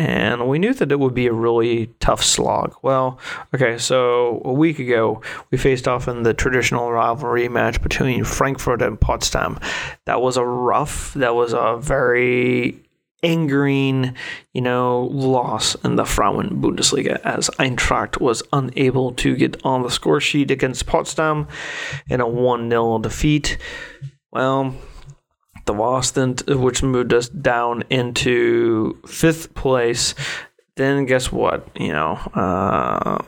and 0.00 0.48
we 0.48 0.58
knew 0.58 0.72
that 0.72 0.90
it 0.90 0.98
would 0.98 1.12
be 1.12 1.26
a 1.26 1.32
really 1.32 1.90
tough 2.00 2.24
slog. 2.24 2.74
Well, 2.80 3.18
okay, 3.54 3.76
so 3.76 4.40
a 4.46 4.52
week 4.52 4.78
ago, 4.78 5.20
we 5.50 5.58
faced 5.58 5.86
off 5.86 6.08
in 6.08 6.22
the 6.22 6.32
traditional 6.32 6.90
rivalry 6.90 7.50
match 7.50 7.82
between 7.82 8.24
Frankfurt 8.24 8.80
and 8.80 8.98
Potsdam. 8.98 9.58
That 10.06 10.22
was 10.22 10.38
a 10.38 10.44
rough, 10.44 11.12
that 11.12 11.34
was 11.34 11.52
a 11.52 11.76
very 11.78 12.82
angering, 13.22 14.16
you 14.54 14.62
know, 14.62 15.02
loss 15.12 15.74
in 15.84 15.96
the 15.96 16.06
Frauen 16.06 16.62
Bundesliga 16.62 17.20
as 17.20 17.50
Eintracht 17.58 18.22
was 18.22 18.42
unable 18.54 19.12
to 19.16 19.36
get 19.36 19.62
on 19.66 19.82
the 19.82 19.90
score 19.90 20.18
sheet 20.18 20.50
against 20.50 20.86
Potsdam 20.86 21.46
in 22.08 22.22
a 22.22 22.26
1 22.26 22.70
0 22.70 23.00
defeat. 23.00 23.58
Well, 24.32 24.74
the 25.70 25.76
Boston, 25.76 26.34
which 26.48 26.82
moved 26.82 27.14
us 27.14 27.28
down 27.28 27.84
into 27.90 28.98
fifth 29.06 29.54
place. 29.54 30.14
Then 30.74 31.06
guess 31.06 31.30
what? 31.30 31.68
You 31.78 31.92
know, 31.92 32.14
uh, 32.34 33.18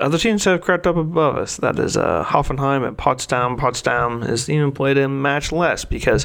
other 0.00 0.16
teams 0.18 0.44
have 0.44 0.60
crept 0.60 0.86
up 0.86 0.96
above 0.96 1.36
us. 1.36 1.56
That 1.56 1.78
is 1.78 1.96
uh, 1.96 2.24
Hoffenheim 2.24 2.86
and 2.86 2.96
Potsdam. 2.96 3.56
Potsdam 3.56 4.22
is 4.22 4.48
even 4.48 4.70
played 4.70 4.96
a 4.96 5.08
match 5.08 5.50
less 5.50 5.84
because, 5.84 6.24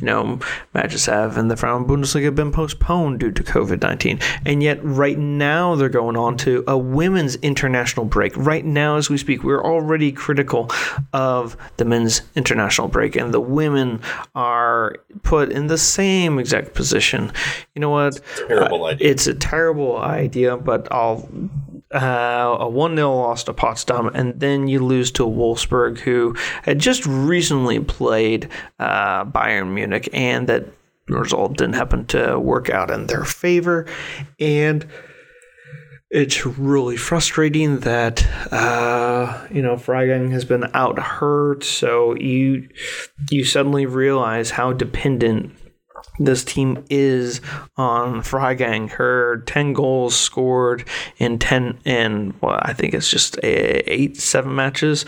you 0.00 0.06
know, 0.06 0.40
matches 0.74 1.06
have 1.06 1.36
in 1.38 1.48
the 1.48 1.56
Frauen 1.56 1.84
Bundesliga 1.84 2.34
been 2.34 2.50
postponed 2.50 3.20
due 3.20 3.30
to 3.30 3.42
COVID 3.42 3.80
19. 3.80 4.18
And 4.44 4.62
yet, 4.62 4.82
right 4.82 5.18
now, 5.18 5.76
they're 5.76 5.88
going 5.88 6.16
on 6.16 6.36
to 6.38 6.64
a 6.66 6.76
women's 6.76 7.36
international 7.36 8.06
break. 8.06 8.36
Right 8.36 8.64
now, 8.64 8.96
as 8.96 9.08
we 9.08 9.18
speak, 9.18 9.44
we're 9.44 9.62
already 9.64 10.10
critical 10.10 10.68
of 11.12 11.56
the 11.76 11.84
men's 11.84 12.22
international 12.34 12.88
break, 12.88 13.14
and 13.14 13.32
the 13.32 13.40
women 13.40 14.00
are 14.34 14.96
put 15.22 15.52
in 15.52 15.68
the 15.68 15.78
same 15.78 16.38
exact 16.40 16.74
position. 16.74 17.32
You 17.74 17.80
know 17.80 17.90
what? 17.90 18.20
Terrible 18.48 18.84
Uh, 18.84 18.88
idea. 18.88 19.10
It's 19.10 19.26
a 19.28 19.34
terrible 19.34 19.98
idea, 19.98 20.56
but 20.56 20.88
I'll 20.90 21.28
uh, 21.94 22.56
a 22.60 22.68
1 22.68 22.96
0 22.96 23.14
loss 23.14 23.44
to 23.44 23.52
Potsdam, 23.52 24.08
and 24.14 24.38
then 24.38 24.68
you 24.68 24.84
lose 24.84 25.10
to 25.12 25.22
Wolfsburg, 25.22 25.98
who 25.98 26.34
had 26.62 26.78
just 26.78 27.04
recently 27.06 27.80
played 27.80 28.48
uh, 28.78 29.24
Bayern 29.24 29.72
Munich, 29.74 30.08
and 30.12 30.48
that 30.48 30.66
result 31.08 31.56
didn't 31.56 31.74
happen 31.74 32.06
to 32.06 32.38
work 32.38 32.70
out 32.70 32.90
in 32.90 33.06
their 33.06 33.24
favor. 33.24 33.86
And 34.38 34.86
it's 36.10 36.44
really 36.44 36.96
frustrating 36.96 37.80
that 37.80 38.26
uh, 38.52 39.46
you 39.50 39.62
know 39.62 39.76
Freigang 39.76 40.30
has 40.32 40.44
been 40.44 40.70
out 40.74 40.98
hurt, 40.98 41.64
so 41.64 42.14
you 42.16 42.68
you 43.30 43.44
suddenly 43.44 43.86
realize 43.86 44.50
how 44.50 44.72
dependent 44.72 45.56
this 46.18 46.44
team 46.44 46.84
is 46.90 47.40
on 47.76 48.22
Freigang. 48.22 48.90
Her 48.90 49.38
ten 49.46 49.72
goals 49.72 50.14
scored 50.14 50.86
in 51.18 51.38
ten 51.38 51.78
and 51.84 52.34
well, 52.40 52.58
I 52.62 52.72
think 52.72 52.94
it's 52.94 53.10
just 53.10 53.38
a, 53.38 53.92
eight 53.92 54.16
seven 54.16 54.54
matches. 54.54 55.04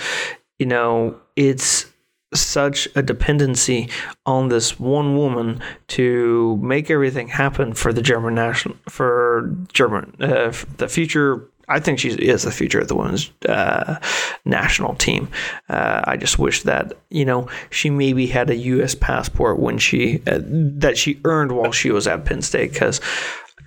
You 0.59 0.67
know, 0.67 1.21
it's 1.37 1.87
such 2.35 2.89
a 2.95 3.03
dependency 3.03 3.89
on 4.27 4.49
this 4.49 4.79
one 4.79 5.17
woman 5.17 5.61
to 5.89 6.57
make 6.63 6.91
everything 6.91 7.29
happen 7.29 7.73
for 7.75 7.93
the 7.93 8.03
German 8.03 8.35
national 8.35 8.77
for 8.89 9.55
German 9.73 10.15
uh, 10.21 10.53
the 10.77 10.89
future. 10.89 11.49
I 11.69 11.81
think 11.81 11.99
she 11.99 12.11
is 12.11 12.43
the 12.43 12.53
future 12.53 12.81
of 12.81 12.89
the 12.89 12.95
women's 12.95 13.31
uh, 13.49 13.99
national 14.45 14.95
team. 14.95 15.29
Uh, 15.69 16.03
I 16.05 16.17
just 16.17 16.39
wish 16.39 16.63
that 16.63 16.93
you 17.11 17.25
know 17.25 17.49
she 17.71 17.91
maybe 17.91 18.27
had 18.27 18.51
a 18.51 18.57
U.S. 18.57 18.95
passport 18.95 19.59
when 19.59 19.79
she 19.79 20.23
uh, 20.27 20.41
that 20.45 20.97
she 20.97 21.21
earned 21.25 21.53
while 21.53 21.73
she 21.73 21.91
was 21.91 22.07
at 22.07 22.25
Penn 22.25 22.43
State. 22.43 22.73
Because 22.73 23.01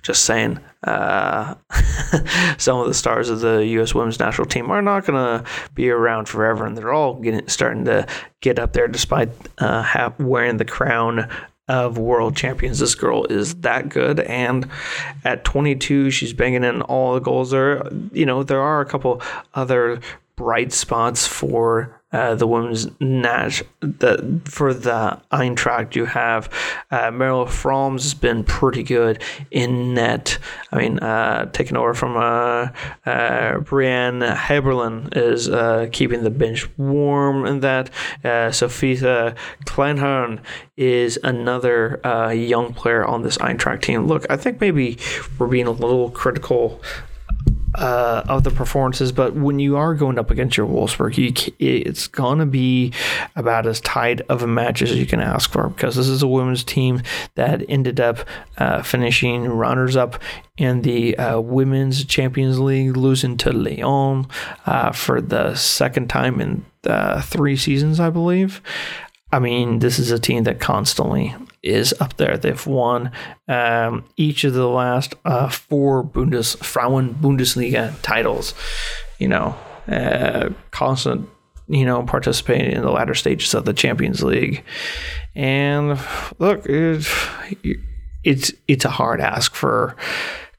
just 0.02 0.24
saying, 0.24 0.60
uh, 0.84 1.54
some 2.58 2.78
of 2.78 2.86
the 2.86 2.94
stars 2.94 3.28
of 3.28 3.40
the 3.40 3.66
U.S. 3.66 3.94
women's 3.94 4.18
national 4.18 4.46
team 4.46 4.70
are 4.70 4.82
not 4.82 5.04
going 5.04 5.16
to 5.18 5.44
be 5.74 5.90
around 5.90 6.28
forever, 6.28 6.66
and 6.66 6.76
they're 6.76 6.92
all 6.92 7.14
getting 7.20 7.46
starting 7.48 7.84
to 7.86 8.06
get 8.40 8.58
up 8.58 8.72
there, 8.72 8.88
despite 8.88 9.28
uh, 9.58 10.10
wearing 10.18 10.56
the 10.56 10.64
crown 10.64 11.28
of 11.68 11.98
world 11.98 12.36
champions. 12.36 12.78
This 12.78 12.94
girl 12.94 13.24
is 13.26 13.56
that 13.56 13.88
good, 13.88 14.20
and 14.20 14.68
at 15.24 15.44
22, 15.44 16.10
she's 16.10 16.32
banging 16.32 16.64
in 16.64 16.82
all 16.82 17.14
the 17.14 17.20
goals. 17.20 17.50
There, 17.50 17.86
you 18.12 18.26
know, 18.26 18.42
there 18.42 18.60
are 18.60 18.80
a 18.80 18.86
couple 18.86 19.22
other 19.54 20.00
bright 20.36 20.72
spots 20.72 21.26
for 21.26 21.97
uh, 22.12 22.34
the 22.34 22.46
women's 22.46 22.88
Nash. 23.00 23.62
The 23.80 24.40
for 24.44 24.72
the 24.72 25.20
Eintracht, 25.30 25.94
you 25.94 26.06
have 26.06 26.48
uh, 26.90 27.10
Merle 27.10 27.46
Frohms 27.46 28.02
has 28.02 28.14
been 28.14 28.44
pretty 28.44 28.82
good 28.82 29.22
in 29.50 29.94
net. 29.94 30.38
I 30.72 30.78
mean, 30.78 30.98
uh, 30.98 31.50
taking 31.52 31.76
over 31.76 31.94
from 31.94 32.16
uh, 32.16 32.68
uh, 33.04 33.58
Bryane 33.60 34.34
Heaberlin 34.34 35.10
is 35.12 35.48
uh, 35.48 35.88
keeping 35.92 36.24
the 36.24 36.30
bench 36.30 36.68
warm, 36.78 37.46
in 37.46 37.60
that 37.60 37.90
uh, 38.24 38.50
Sophia 38.52 39.34
Kleinherne 39.66 40.40
is 40.76 41.18
another 41.22 42.00
young 42.34 42.72
player 42.72 43.04
on 43.04 43.22
this 43.22 43.38
Eintracht 43.38 43.82
team. 43.82 44.06
Look, 44.06 44.26
I 44.30 44.36
think 44.36 44.60
maybe 44.60 44.98
we're 45.38 45.46
being 45.46 45.66
a 45.66 45.72
little 45.72 46.10
critical 46.10 46.80
uh, 47.78 48.24
of 48.28 48.42
the 48.42 48.50
performances, 48.50 49.12
but 49.12 49.34
when 49.34 49.58
you 49.58 49.76
are 49.76 49.94
going 49.94 50.18
up 50.18 50.30
against 50.30 50.56
your 50.56 50.66
Wolfsburg, 50.66 51.16
you, 51.16 51.54
it's 51.58 52.08
going 52.08 52.38
to 52.40 52.46
be 52.46 52.92
about 53.36 53.66
as 53.66 53.80
tight 53.80 54.20
of 54.22 54.42
a 54.42 54.46
match 54.46 54.82
as 54.82 54.94
you 54.96 55.06
can 55.06 55.20
ask 55.20 55.50
for 55.50 55.68
because 55.68 55.94
this 55.94 56.08
is 56.08 56.22
a 56.22 56.26
women's 56.26 56.64
team 56.64 57.02
that 57.36 57.64
ended 57.68 58.00
up 58.00 58.18
uh, 58.58 58.82
finishing 58.82 59.44
runners 59.44 59.96
up 59.96 60.20
in 60.56 60.82
the 60.82 61.16
uh, 61.16 61.38
Women's 61.40 62.04
Champions 62.04 62.58
League, 62.58 62.96
losing 62.96 63.36
to 63.38 63.52
Lyon 63.52 64.26
uh, 64.66 64.90
for 64.90 65.20
the 65.20 65.54
second 65.54 66.10
time 66.10 66.40
in 66.40 66.64
uh, 66.84 67.22
three 67.22 67.56
seasons, 67.56 68.00
I 68.00 68.10
believe. 68.10 68.60
I 69.30 69.38
mean, 69.38 69.78
this 69.78 69.98
is 70.00 70.10
a 70.10 70.18
team 70.18 70.44
that 70.44 70.58
constantly 70.58 71.34
is 71.68 71.94
up 72.00 72.16
there. 72.16 72.36
They've 72.36 72.66
won 72.66 73.12
um, 73.46 74.04
each 74.16 74.44
of 74.44 74.54
the 74.54 74.68
last 74.68 75.14
uh, 75.24 75.48
four 75.48 76.02
Bundes 76.02 76.56
Frauen 76.56 77.14
Bundesliga 77.14 77.94
titles. 78.02 78.54
You 79.18 79.28
know, 79.28 79.56
uh, 79.86 80.50
constant. 80.70 81.28
You 81.70 81.84
know, 81.84 82.02
participating 82.02 82.72
in 82.72 82.80
the 82.80 82.90
latter 82.90 83.12
stages 83.12 83.52
of 83.52 83.66
the 83.66 83.74
Champions 83.74 84.22
League, 84.22 84.64
and 85.34 86.00
look, 86.38 86.64
it, 86.64 87.06
it's 88.24 88.52
it's 88.66 88.86
a 88.86 88.90
hard 88.90 89.20
ask 89.20 89.54
for 89.54 89.94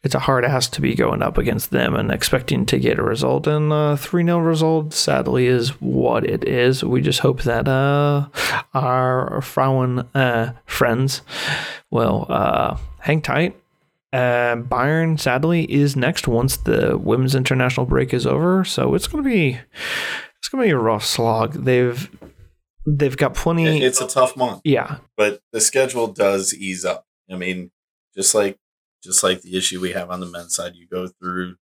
it's 0.03 0.15
a 0.15 0.19
hard 0.19 0.45
ass 0.45 0.69
to 0.69 0.81
be 0.81 0.95
going 0.95 1.21
up 1.21 1.37
against 1.37 1.71
them 1.71 1.95
and 1.95 2.11
expecting 2.11 2.65
to 2.67 2.79
get 2.79 2.99
a 2.99 3.03
result. 3.03 3.47
And 3.47 3.71
a 3.73 3.97
3 3.97 4.23
0 4.23 4.39
result, 4.39 4.93
sadly, 4.93 5.47
is 5.47 5.69
what 5.81 6.25
it 6.25 6.47
is. 6.47 6.83
We 6.83 7.01
just 7.01 7.19
hope 7.19 7.43
that 7.43 7.67
uh, 7.67 8.27
our 8.73 9.41
Frauen 9.41 10.07
uh, 10.15 10.53
friends 10.65 11.21
will 11.91 12.25
uh, 12.29 12.77
hang 12.99 13.21
tight. 13.21 13.55
Uh, 14.11 14.55
Bayern, 14.55 15.19
sadly, 15.19 15.71
is 15.71 15.95
next 15.95 16.27
once 16.27 16.57
the 16.57 16.97
women's 16.97 17.35
international 17.35 17.85
break 17.85 18.13
is 18.13 18.25
over. 18.25 18.63
So 18.63 18.95
it's 18.95 19.07
going 19.07 19.23
to 19.23 19.29
be. 19.29 19.59
It's 20.39 20.47
gonna 20.47 20.63
be 20.63 20.69
a 20.69 20.77
rough 20.77 21.05
slog. 21.05 21.65
They've 21.65 22.09
they've 22.87 23.17
got 23.17 23.33
plenty. 23.33 23.83
It's 23.83 23.99
a 23.99 24.07
tough 24.07 24.37
month, 24.37 24.61
yeah, 24.63 24.99
but 25.17 25.41
the 25.51 25.59
schedule 25.59 26.07
does 26.07 26.55
ease 26.55 26.85
up. 26.85 27.05
I 27.29 27.35
mean, 27.35 27.71
just 28.15 28.33
like 28.33 28.57
just 29.03 29.23
like 29.23 29.41
the 29.41 29.57
issue 29.57 29.79
we 29.79 29.91
have 29.91 30.09
on 30.11 30.19
the 30.19 30.25
men's 30.25 30.55
side, 30.55 30.75
you 30.75 30.87
go 30.87 31.07
through 31.07 31.55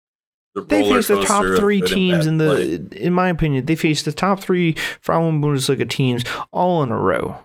the 0.54 0.62
they 0.62 0.82
face 0.88 1.08
the 1.08 1.22
top 1.22 1.44
three 1.44 1.82
teams 1.82 2.26
in 2.26 2.38
play. 2.38 2.76
the, 2.78 3.04
in 3.04 3.12
my 3.12 3.28
opinion, 3.28 3.66
they 3.66 3.76
face 3.76 4.02
the 4.02 4.12
top 4.12 4.40
three 4.40 4.72
Frauen 5.00 5.40
Bundesliga 5.42 5.88
teams 5.88 6.24
all 6.50 6.82
in 6.82 6.90
a 6.90 6.98
row, 6.98 7.36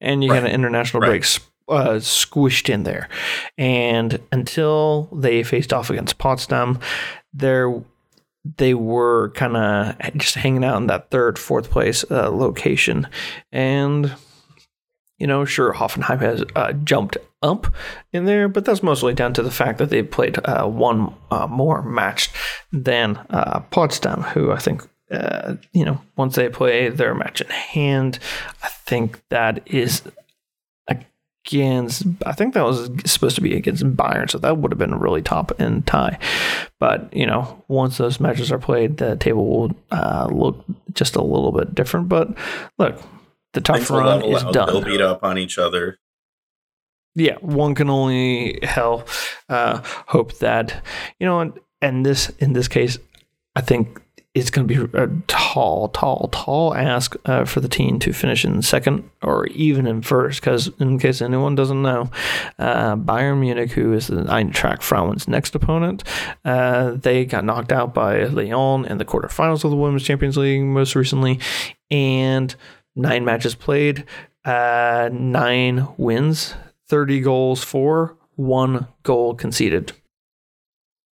and 0.00 0.22
you 0.22 0.30
Right. 0.30 0.40
got 0.42 0.48
an 0.48 0.54
international 0.54 1.00
Right. 1.00 1.08
break 1.08 1.24
uh, 1.68 1.94
squished 1.98 2.68
in 2.68 2.82
there. 2.84 3.08
And 3.58 4.20
until 4.30 5.08
they 5.12 5.42
faced 5.42 5.72
off 5.72 5.90
against 5.90 6.18
Potsdam, 6.18 6.78
there 7.32 7.82
they 8.58 8.74
were 8.74 9.30
kind 9.30 9.56
of 9.56 9.96
just 10.18 10.36
hanging 10.36 10.62
out 10.62 10.76
in 10.76 10.86
that 10.86 11.10
third, 11.10 11.36
fourth 11.38 11.68
place 11.70 12.04
uh, 12.10 12.30
location, 12.30 13.08
and 13.50 14.14
you 15.18 15.26
know, 15.26 15.44
sure, 15.44 15.72
Hoffenheim 15.72 16.20
has 16.20 16.44
uh, 16.54 16.72
jumped 16.72 17.16
up 17.42 17.72
in 18.12 18.24
there, 18.24 18.48
but 18.48 18.64
that's 18.64 18.82
mostly 18.82 19.14
down 19.14 19.32
to 19.34 19.42
the 19.42 19.50
fact 19.50 19.78
that 19.78 19.90
they've 19.90 20.10
played 20.10 20.38
uh, 20.44 20.66
one 20.66 21.14
uh, 21.30 21.46
more 21.46 21.82
match 21.82 22.30
than 22.72 23.16
uh, 23.30 23.60
Potsdam, 23.70 24.22
who 24.22 24.52
I 24.52 24.58
think, 24.58 24.82
uh, 25.10 25.54
you 25.72 25.84
know, 25.84 26.00
once 26.16 26.34
they 26.34 26.48
play 26.48 26.88
their 26.88 27.14
match 27.14 27.40
in 27.40 27.48
hand, 27.48 28.18
I 28.62 28.68
think 28.68 29.22
that 29.30 29.62
is 29.66 30.02
against, 30.88 32.04
I 32.26 32.32
think 32.32 32.54
that 32.54 32.64
was 32.64 32.90
supposed 33.06 33.36
to 33.36 33.42
be 33.42 33.56
against 33.56 33.84
Bayern, 33.84 34.30
so 34.30 34.38
that 34.38 34.58
would 34.58 34.72
have 34.72 34.78
been 34.78 34.92
a 34.92 34.98
really 34.98 35.22
top 35.22 35.52
end 35.58 35.86
tie. 35.86 36.18
But, 36.78 37.14
you 37.14 37.26
know, 37.26 37.64
once 37.68 37.96
those 37.96 38.20
matches 38.20 38.52
are 38.52 38.58
played, 38.58 38.98
the 38.98 39.16
table 39.16 39.46
will 39.46 39.76
uh, 39.92 40.28
look 40.30 40.64
just 40.92 41.16
a 41.16 41.22
little 41.22 41.52
bit 41.52 41.74
different. 41.74 42.08
But 42.08 42.36
look, 42.78 43.00
the 43.56 43.62
tough 43.62 43.90
run 43.90 44.22
is 44.22 44.44
out. 44.44 44.52
done 44.52 44.66
They'll 44.68 44.84
beat 44.84 45.00
up 45.00 45.24
on 45.24 45.38
each 45.38 45.58
other. 45.58 45.98
yeah, 47.14 47.36
one 47.40 47.74
can 47.74 47.88
only 47.88 48.58
hell 48.62 49.06
uh, 49.48 49.80
hope 50.08 50.38
that 50.38 50.84
you 51.18 51.26
know, 51.26 51.40
and, 51.40 51.58
and 51.80 52.04
this 52.04 52.28
in 52.38 52.52
this 52.52 52.68
case, 52.68 52.98
I 53.56 53.62
think 53.62 54.02
it's 54.34 54.50
going 54.50 54.68
to 54.68 54.86
be 54.86 54.98
a 54.98 55.08
tall, 55.28 55.88
tall, 55.88 56.28
tall 56.30 56.74
ask 56.74 57.16
uh, 57.24 57.46
for 57.46 57.60
the 57.60 57.70
team 57.70 57.98
to 58.00 58.12
finish 58.12 58.44
in 58.44 58.60
second 58.60 59.08
or 59.22 59.46
even 59.46 59.86
in 59.86 60.02
first. 60.02 60.42
Because 60.42 60.68
in 60.78 60.98
case 60.98 61.22
anyone 61.22 61.54
doesn't 61.54 61.80
know, 61.80 62.10
uh, 62.58 62.96
Bayern 62.96 63.40
Munich, 63.40 63.72
who 63.72 63.94
is 63.94 64.08
the 64.08 64.24
Eintracht 64.24 64.82
Frauen's 64.82 65.26
next 65.26 65.54
opponent, 65.54 66.04
uh, 66.44 66.90
they 66.90 67.24
got 67.24 67.46
knocked 67.46 67.72
out 67.72 67.94
by 67.94 68.24
Lyon 68.24 68.84
in 68.84 68.98
the 68.98 69.06
quarterfinals 69.06 69.64
of 69.64 69.70
the 69.70 69.76
Women's 69.76 70.02
Champions 70.02 70.36
League 70.36 70.62
most 70.62 70.94
recently, 70.94 71.40
and 71.90 72.54
nine 72.96 73.24
matches 73.24 73.54
played, 73.54 74.04
uh, 74.44 75.08
nine 75.12 75.86
wins, 75.96 76.54
30 76.88 77.20
goals 77.20 77.62
for, 77.62 78.16
one 78.34 78.88
goal 79.02 79.34
conceded. 79.34 79.92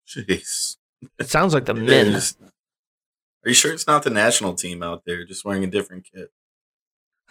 Jeez. 0.06 0.76
It 1.18 1.28
sounds 1.28 1.54
like 1.54 1.64
the 1.64 1.74
men. 1.74 2.14
Are 2.14 3.48
you 3.48 3.54
sure 3.54 3.72
it's 3.72 3.86
not 3.86 4.02
the 4.02 4.10
national 4.10 4.54
team 4.54 4.82
out 4.82 5.04
there 5.06 5.24
just 5.24 5.44
wearing 5.44 5.64
a 5.64 5.66
different 5.66 6.06
kit? 6.12 6.30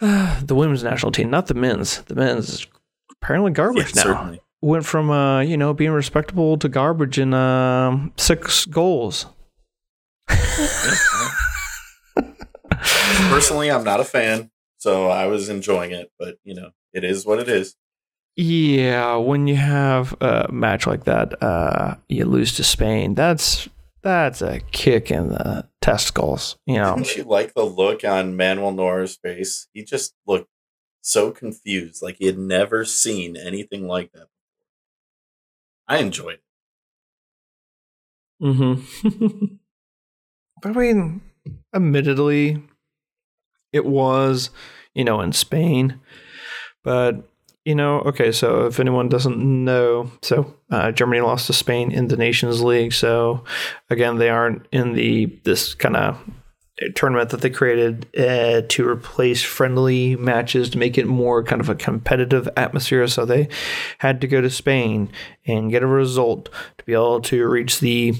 the 0.00 0.54
women's 0.54 0.82
national 0.82 1.12
team, 1.12 1.30
not 1.30 1.46
the 1.46 1.54
men's. 1.54 2.02
The 2.02 2.14
men's 2.14 2.48
is 2.48 2.66
apparently 3.10 3.52
garbage 3.52 3.94
yeah, 3.94 4.02
now. 4.02 4.14
Certainly. 4.14 4.40
Went 4.62 4.84
from 4.84 5.10
uh, 5.10 5.40
you 5.40 5.56
know 5.56 5.72
being 5.72 5.92
respectable 5.92 6.58
to 6.58 6.68
garbage 6.68 7.18
in 7.18 7.32
um, 7.32 8.12
six 8.16 8.66
goals. 8.66 9.26
Personally, 13.28 13.70
I'm 13.70 13.84
not 13.84 14.00
a 14.00 14.04
fan, 14.04 14.50
so 14.78 15.08
I 15.08 15.26
was 15.26 15.48
enjoying 15.48 15.92
it. 15.92 16.10
But 16.18 16.38
you 16.44 16.54
know, 16.54 16.70
it 16.92 17.04
is 17.04 17.26
what 17.26 17.38
it 17.38 17.48
is. 17.48 17.76
Yeah, 18.36 19.16
when 19.16 19.46
you 19.46 19.56
have 19.56 20.14
a 20.20 20.48
match 20.50 20.86
like 20.86 21.04
that, 21.04 21.42
uh, 21.42 21.96
you 22.08 22.24
lose 22.24 22.54
to 22.56 22.64
Spain. 22.64 23.14
That's 23.14 23.68
that's 24.02 24.40
a 24.40 24.60
kick 24.72 25.10
in 25.10 25.28
the 25.28 25.68
testicles. 25.80 26.56
You 26.66 26.76
know. 26.76 26.94
Didn't 26.94 27.16
you 27.16 27.24
like 27.24 27.54
the 27.54 27.64
look 27.64 28.04
on 28.04 28.36
Manuel 28.36 28.72
Neuer's 28.72 29.16
face? 29.16 29.68
He 29.72 29.84
just 29.84 30.14
looked 30.26 30.48
so 31.02 31.30
confused, 31.30 32.02
like 32.02 32.16
he 32.16 32.26
had 32.26 32.38
never 32.38 32.84
seen 32.84 33.36
anything 33.36 33.86
like 33.86 34.12
that. 34.12 34.28
I 35.88 35.98
enjoyed 35.98 36.34
it. 36.34 36.42
Mm-hmm. 38.42 39.56
I 40.64 40.72
mean, 40.72 41.20
admittedly, 41.74 42.62
it 43.72 43.84
was, 43.84 44.50
you 44.94 45.04
know, 45.04 45.20
in 45.20 45.32
Spain, 45.32 46.00
but 46.82 47.26
you 47.64 47.74
know, 47.74 48.00
okay, 48.00 48.32
so 48.32 48.66
if 48.66 48.80
anyone 48.80 49.08
doesn't 49.08 49.36
know, 49.38 50.10
so 50.22 50.54
uh, 50.70 50.90
Germany 50.92 51.20
lost 51.20 51.46
to 51.46 51.52
Spain 51.52 51.92
in 51.92 52.08
the 52.08 52.16
Nations 52.16 52.62
League. 52.62 52.92
So 52.92 53.44
again, 53.90 54.16
they 54.16 54.30
aren't 54.30 54.66
in 54.72 54.94
the 54.94 55.26
this 55.44 55.74
kind 55.74 55.96
of 55.96 56.18
tournament 56.94 57.30
that 57.30 57.42
they 57.42 57.50
created 57.50 58.06
uh, 58.18 58.62
to 58.68 58.88
replace 58.88 59.42
friendly 59.42 60.16
matches 60.16 60.70
to 60.70 60.78
make 60.78 60.96
it 60.96 61.06
more 61.06 61.44
kind 61.44 61.60
of 61.60 61.68
a 61.68 61.74
competitive 61.74 62.48
atmosphere. 62.56 63.06
So 63.06 63.24
they 63.24 63.48
had 63.98 64.20
to 64.22 64.26
go 64.26 64.40
to 64.40 64.48
Spain 64.48 65.10
and 65.46 65.70
get 65.70 65.82
a 65.82 65.86
result 65.86 66.48
to 66.78 66.84
be 66.84 66.94
able 66.94 67.20
to 67.22 67.46
reach 67.46 67.80
the 67.80 68.14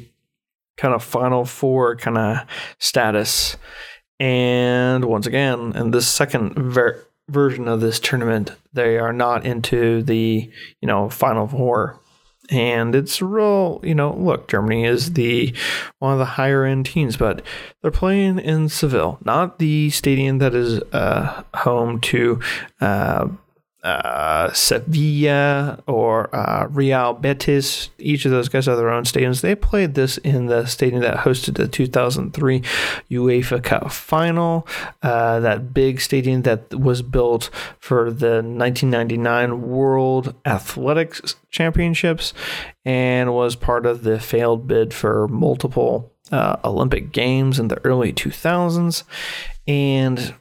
kind 0.76 0.94
of 0.94 1.02
final 1.02 1.44
four 1.44 1.96
kind 1.96 2.18
of 2.18 2.46
status. 2.78 3.56
And 4.20 5.06
once 5.06 5.26
again, 5.26 5.72
in 5.74 5.90
this 5.90 6.06
second 6.06 6.54
ver- 6.54 7.02
version 7.30 7.66
of 7.66 7.80
this 7.80 7.98
tournament, 7.98 8.52
they 8.72 8.98
are 8.98 9.14
not 9.14 9.46
into 9.46 10.02
the 10.02 10.50
you 10.80 10.86
know 10.86 11.08
final 11.08 11.48
four. 11.48 11.98
And 12.50 12.96
it's 12.96 13.22
real, 13.22 13.80
you 13.84 13.94
know. 13.94 14.12
Look, 14.12 14.48
Germany 14.48 14.84
is 14.84 15.12
the 15.12 15.54
one 16.00 16.12
of 16.12 16.18
the 16.18 16.24
higher 16.24 16.64
end 16.64 16.86
teams, 16.86 17.16
but 17.16 17.42
they're 17.80 17.92
playing 17.92 18.40
in 18.40 18.68
Seville, 18.68 19.18
not 19.24 19.58
the 19.60 19.88
stadium 19.90 20.38
that 20.38 20.54
is 20.54 20.82
uh, 20.92 21.44
home 21.54 22.00
to 22.00 22.40
uh, 22.80 23.28
uh, 23.82 24.52
Sevilla 24.52 25.82
or 25.86 26.34
uh, 26.34 26.66
Real 26.66 27.14
Betis. 27.14 27.90
Each 27.98 28.24
of 28.24 28.30
those 28.30 28.48
guys 28.48 28.66
have 28.66 28.76
their 28.76 28.90
own 28.90 29.04
stadiums. 29.04 29.40
They 29.40 29.54
played 29.54 29.94
this 29.94 30.18
in 30.18 30.46
the 30.46 30.66
stadium 30.66 31.02
that 31.02 31.18
hosted 31.18 31.54
the 31.54 31.66
2003 31.66 32.62
UEFA 33.10 33.62
Cup 33.62 33.90
final. 33.90 34.66
Uh, 35.02 35.40
that 35.40 35.72
big 35.72 36.00
stadium 36.00 36.42
that 36.42 36.74
was 36.74 37.02
built 37.02 37.50
for 37.78 38.10
the 38.10 38.42
1999 38.42 39.62
World 39.62 40.34
Athletics 40.44 41.36
Championships 41.50 42.34
and 42.84 43.32
was 43.32 43.56
part 43.56 43.86
of 43.86 44.02
the 44.02 44.20
failed 44.20 44.66
bid 44.66 44.92
for 44.92 45.26
multiple 45.28 46.12
uh, 46.30 46.56
Olympic 46.64 47.12
Games 47.12 47.58
in 47.58 47.68
the 47.68 47.84
early 47.84 48.12
2000s. 48.12 49.04
And 49.66 50.34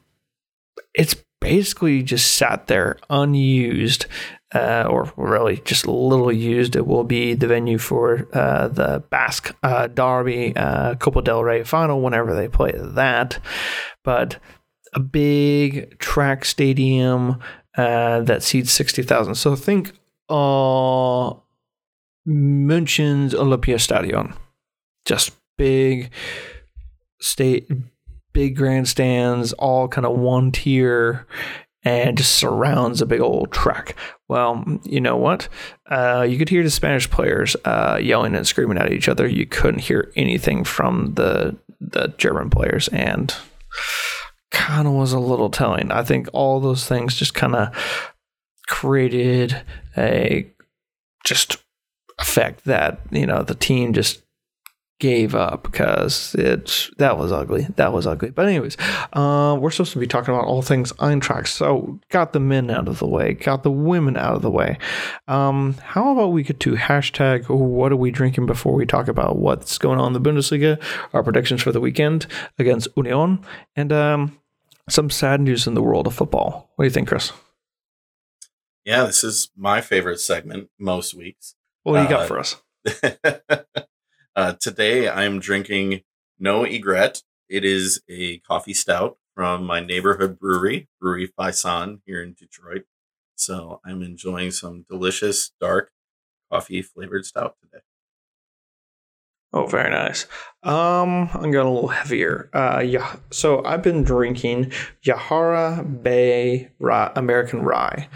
it's 0.93 1.15
basically 1.41 2.03
just 2.03 2.35
sat 2.35 2.67
there 2.67 2.97
unused, 3.09 4.05
uh, 4.53 4.85
or 4.89 5.11
really 5.15 5.61
just 5.65 5.87
little 5.87 6.31
used. 6.31 6.75
It 6.75 6.87
will 6.87 7.03
be 7.03 7.33
the 7.33 7.47
venue 7.47 7.77
for 7.77 8.27
uh, 8.33 8.67
the 8.67 9.03
Basque 9.09 9.55
uh, 9.63 9.87
Derby, 9.87 10.55
uh, 10.55 10.95
Copa 10.95 11.21
del 11.21 11.43
Rey 11.43 11.63
final 11.63 12.01
whenever 12.01 12.35
they 12.35 12.47
play 12.47 12.73
that. 12.75 13.39
But 14.03 14.39
a 14.93 14.99
big 14.99 15.99
track 15.99 16.45
stadium 16.45 17.39
uh, 17.77 18.21
that 18.21 18.43
seats 18.43 18.71
60,000. 18.71 19.35
So 19.35 19.55
think 19.55 19.93
uh, 20.29 21.33
München's 22.27 23.33
Olympiastadion. 23.33 24.35
Just 25.05 25.31
big 25.57 26.11
state 27.21 27.69
big 28.39 28.55
grandstands, 28.55 29.51
all 29.51 29.89
kind 29.89 30.07
of 30.07 30.17
one 30.17 30.49
tier, 30.49 31.27
and 31.83 32.17
just 32.17 32.35
surrounds 32.35 33.01
a 33.01 33.05
big 33.05 33.19
old 33.19 33.51
track. 33.51 33.97
Well, 34.29 34.63
you 34.83 35.01
know 35.01 35.17
what? 35.17 35.49
Uh, 35.91 36.21
you 36.21 36.37
could 36.37 36.47
hear 36.47 36.63
the 36.63 36.69
Spanish 36.69 37.09
players 37.09 37.57
uh, 37.65 37.99
yelling 38.01 38.35
and 38.35 38.47
screaming 38.47 38.77
at 38.77 38.93
each 38.93 39.09
other. 39.09 39.27
You 39.27 39.45
couldn't 39.45 39.81
hear 39.81 40.13
anything 40.15 40.63
from 40.63 41.15
the 41.15 41.57
the 41.81 42.13
German 42.17 42.49
players, 42.49 42.87
and 42.87 43.35
kind 44.51 44.87
of 44.87 44.93
was 44.93 45.11
a 45.11 45.19
little 45.19 45.49
telling. 45.49 45.91
I 45.91 46.03
think 46.03 46.29
all 46.31 46.61
those 46.61 46.85
things 46.85 47.15
just 47.15 47.33
kind 47.33 47.55
of 47.57 47.75
created 48.69 49.63
a 49.97 50.49
just 51.25 51.57
effect 52.19 52.63
that 52.63 53.01
you 53.11 53.25
know 53.25 53.43
the 53.43 53.55
team 53.55 53.91
just 53.91 54.21
gave 54.99 55.33
up 55.33 55.63
because 55.63 56.35
it's 56.35 56.91
that 56.97 57.17
was 57.17 57.31
ugly. 57.31 57.67
That 57.77 57.93
was 57.93 58.05
ugly. 58.05 58.31
But 58.31 58.47
anyways, 58.47 58.77
uh, 59.13 59.57
we're 59.59 59.71
supposed 59.71 59.93
to 59.93 59.99
be 59.99 60.07
talking 60.07 60.33
about 60.33 60.45
all 60.45 60.61
things 60.61 60.91
Eintracht. 60.93 61.47
So 61.47 61.99
got 62.09 62.33
the 62.33 62.39
men 62.39 62.69
out 62.69 62.87
of 62.87 62.99
the 62.99 63.07
way, 63.07 63.33
got 63.33 63.63
the 63.63 63.71
women 63.71 64.17
out 64.17 64.35
of 64.35 64.41
the 64.41 64.51
way. 64.51 64.77
Um, 65.27 65.75
how 65.81 66.11
about 66.11 66.33
we 66.33 66.43
get 66.43 66.59
to 66.61 66.73
hashtag 66.73 67.49
What 67.49 67.91
are 67.91 67.97
we 67.97 68.11
drinking 68.11 68.45
before 68.45 68.73
we 68.73 68.85
talk 68.85 69.07
about 69.07 69.37
what's 69.37 69.77
going 69.77 69.99
on 69.99 70.13
in 70.15 70.21
the 70.21 70.29
Bundesliga, 70.29 70.81
our 71.13 71.23
predictions 71.23 71.63
for 71.63 71.71
the 71.71 71.79
weekend 71.79 72.27
against 72.57 72.89
Union, 72.95 73.39
and 73.75 73.93
um, 73.93 74.37
some 74.89 75.09
sad 75.09 75.39
news 75.39 75.65
in 75.65 75.73
the 75.73 75.81
world 75.81 76.07
of 76.07 76.13
football. 76.13 76.71
What 76.75 76.83
do 76.83 76.87
you 76.87 76.93
think, 76.93 77.07
Chris? 77.07 77.31
Yeah, 78.83 79.05
this 79.05 79.23
is 79.23 79.49
my 79.55 79.81
favorite 79.81 80.19
segment 80.19 80.69
most 80.77 81.13
weeks. 81.13 81.55
What 81.83 81.97
do 81.97 82.03
you 82.03 82.09
got 82.09 82.21
uh, 82.21 82.25
for 82.25 82.39
us? 82.39 82.55
Uh, 84.39 84.53
today 84.53 85.09
I'm 85.09 85.41
drinking 85.41 85.99
No 86.39 86.63
Egret. 86.63 87.23
It 87.49 87.65
is 87.65 88.01
a 88.07 88.37
coffee 88.37 88.73
stout 88.73 89.17
from 89.35 89.65
my 89.65 89.81
neighborhood 89.81 90.39
brewery, 90.39 90.87
Brewery 91.01 91.27
Faisan 91.37 91.99
here 92.05 92.23
in 92.23 92.35
Detroit. 92.39 92.85
So 93.35 93.81
I'm 93.85 94.01
enjoying 94.01 94.51
some 94.51 94.85
delicious 94.89 95.51
dark 95.59 95.91
coffee 96.49 96.81
flavored 96.81 97.25
stout 97.25 97.57
today. 97.61 97.83
Oh, 99.51 99.65
very 99.65 99.89
nice. 99.89 100.25
Um, 100.63 101.29
I'm 101.33 101.51
going 101.51 101.67
a 101.67 101.73
little 101.73 101.89
heavier. 101.89 102.49
Uh, 102.53 102.79
yeah. 102.79 103.17
So 103.31 103.61
I've 103.65 103.83
been 103.83 104.05
drinking 104.05 104.71
Yahara 105.03 105.83
Bay 106.01 106.69
rye, 106.79 107.11
American 107.17 107.63
Rye. 107.63 108.07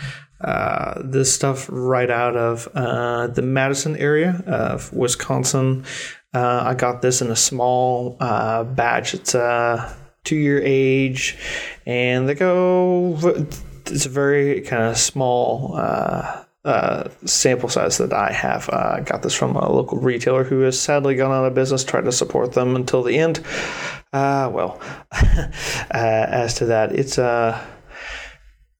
Uh, 0.43 1.01
this 1.01 1.33
stuff 1.33 1.67
right 1.71 2.09
out 2.09 2.35
of 2.35 2.67
uh, 2.75 3.27
the 3.27 3.41
Madison 3.41 3.95
area 3.95 4.43
of 4.45 4.91
Wisconsin. 4.91 5.85
Uh, 6.33 6.63
I 6.65 6.73
got 6.73 7.01
this 7.01 7.21
in 7.21 7.31
a 7.31 7.35
small 7.35 8.17
uh, 8.19 8.63
batch. 8.65 9.13
It's 9.13 9.35
a 9.35 9.95
two 10.25 10.35
year 10.35 10.61
age, 10.63 11.37
and 11.85 12.27
they 12.27 12.35
go. 12.35 13.17
It's 13.85 14.05
a 14.05 14.09
very 14.09 14.61
kind 14.61 14.83
of 14.83 14.97
small 14.97 15.75
uh, 15.75 16.43
sample 17.25 17.69
size 17.69 17.97
that 17.99 18.11
I 18.11 18.33
have. 18.33 18.69
I 18.69 19.01
got 19.01 19.21
this 19.21 19.33
from 19.33 19.55
a 19.55 19.71
local 19.71 19.99
retailer 19.99 20.43
who 20.43 20.61
has 20.61 20.77
sadly 20.77 21.15
gone 21.15 21.31
out 21.31 21.45
of 21.45 21.53
business. 21.53 21.85
Tried 21.85 22.05
to 22.05 22.11
support 22.11 22.51
them 22.51 22.75
until 22.75 23.03
the 23.03 23.17
end. 23.17 23.41
well, 24.11 24.81
as 25.91 26.55
to 26.55 26.65
that, 26.65 26.91
it's 26.91 27.17
uh, 27.17 27.65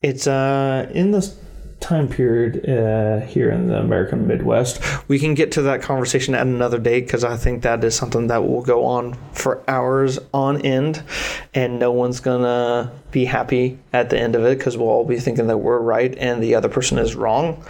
it's 0.02 0.28
in 0.28 1.12
this 1.12 1.38
time 1.84 2.08
period 2.08 2.68
uh, 2.68 3.20
here 3.26 3.52
in 3.52 3.68
the 3.68 3.78
American 3.78 4.26
Midwest. 4.26 4.82
We 5.08 5.20
can 5.20 5.34
get 5.34 5.52
to 5.54 5.62
that 5.64 5.82
conversation 5.82 6.34
at 6.34 6.48
another 6.48 6.80
date 6.80 7.02
because 7.02 7.24
I 7.24 7.36
think 7.36 7.62
that 7.64 7.84
is 7.84 7.94
something 7.94 8.28
that 8.28 8.48
will 8.48 8.62
go 8.62 8.86
on 8.86 9.18
for 9.34 9.62
hours 9.68 10.18
on 10.34 10.62
end, 10.62 11.04
and 11.54 11.80
no 11.80 11.92
one's 11.92 12.20
gonna 12.20 12.92
be 13.12 13.26
happy 13.26 13.78
at 13.92 14.10
the 14.10 14.18
end 14.18 14.36
of 14.36 14.44
it 14.46 14.58
because 14.58 14.78
we'll 14.78 14.88
all 14.88 15.06
be 15.06 15.20
thinking 15.20 15.48
that 15.48 15.58
we're 15.58 15.80
right 15.80 16.18
and 16.18 16.42
the 16.42 16.56
other 16.56 16.70
person 16.70 16.98
is 16.98 17.16
wrong. 17.16 17.64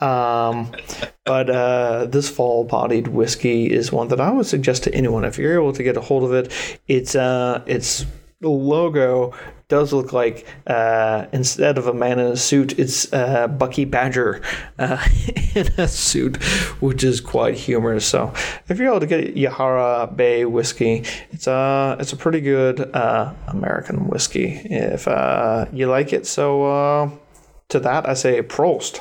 Um, 0.00 0.70
but 1.24 1.48
uh, 1.48 2.06
this 2.06 2.28
fall 2.28 2.64
bodied 2.64 3.08
whiskey 3.08 3.72
is 3.72 3.90
one 3.90 4.08
that 4.08 4.20
I 4.20 4.30
would 4.30 4.46
suggest 4.46 4.84
to 4.84 4.94
anyone 4.94 5.24
if 5.24 5.38
you're 5.38 5.54
able 5.54 5.72
to 5.72 5.82
get 5.82 5.96
a 5.96 6.00
hold 6.02 6.24
of 6.24 6.32
it. 6.32 6.78
It's 6.86 7.14
uh, 7.14 7.62
it's 7.66 8.04
the 8.40 8.50
logo 8.50 9.32
does 9.68 9.92
look 9.92 10.12
like 10.12 10.46
uh, 10.66 11.26
instead 11.32 11.78
of 11.78 11.86
a 11.86 11.94
man 11.94 12.18
in 12.18 12.26
a 12.26 12.36
suit, 12.36 12.78
it's 12.78 13.12
uh, 13.12 13.48
Bucky 13.48 13.84
Badger 13.84 14.42
uh, 14.78 15.06
in 15.54 15.68
a 15.78 15.88
suit, 15.88 16.36
which 16.80 17.02
is 17.04 17.20
quite 17.20 17.54
humorous. 17.54 18.06
So 18.06 18.32
if 18.68 18.78
you're 18.78 18.88
able 18.88 19.00
to 19.00 19.06
get 19.06 19.34
Yahara 19.34 20.14
Bay 20.14 20.44
whiskey, 20.44 21.04
it's 21.30 21.46
a 21.46 21.96
it's 21.98 22.12
a 22.12 22.16
pretty 22.16 22.40
good 22.40 22.80
uh, 22.94 23.32
American 23.48 24.08
whiskey 24.08 24.60
if 24.64 25.08
uh, 25.08 25.66
you 25.72 25.86
like 25.86 26.12
it. 26.12 26.26
So 26.26 26.64
uh, 26.64 27.10
to 27.68 27.80
that, 27.80 28.08
I 28.08 28.14
say 28.14 28.42
Prost. 28.42 29.00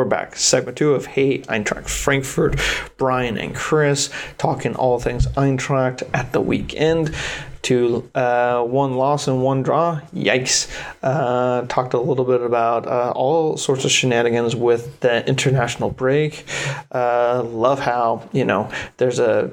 We're 0.00 0.06
back. 0.06 0.34
Segment 0.34 0.78
two 0.78 0.94
of 0.94 1.04
Hey 1.04 1.40
Eintracht 1.42 1.86
Frankfurt. 1.86 2.58
Brian 2.96 3.36
and 3.36 3.54
Chris 3.54 4.08
talking 4.38 4.74
all 4.74 4.98
things 4.98 5.26
Eintracht 5.26 6.08
at 6.14 6.32
the 6.32 6.40
weekend. 6.40 7.14
To 7.64 8.10
uh, 8.14 8.62
one 8.62 8.94
loss 8.94 9.28
and 9.28 9.42
one 9.42 9.62
draw. 9.62 10.00
Yikes. 10.14 10.74
Uh, 11.02 11.66
talked 11.66 11.92
a 11.92 12.00
little 12.00 12.24
bit 12.24 12.40
about 12.40 12.86
uh, 12.86 13.12
all 13.14 13.58
sorts 13.58 13.84
of 13.84 13.90
shenanigans 13.90 14.56
with 14.56 15.00
the 15.00 15.28
international 15.28 15.90
break. 15.90 16.46
Uh, 16.90 17.42
love 17.42 17.78
how, 17.80 18.26
you 18.32 18.46
know, 18.46 18.72
there's 18.96 19.18
a 19.18 19.52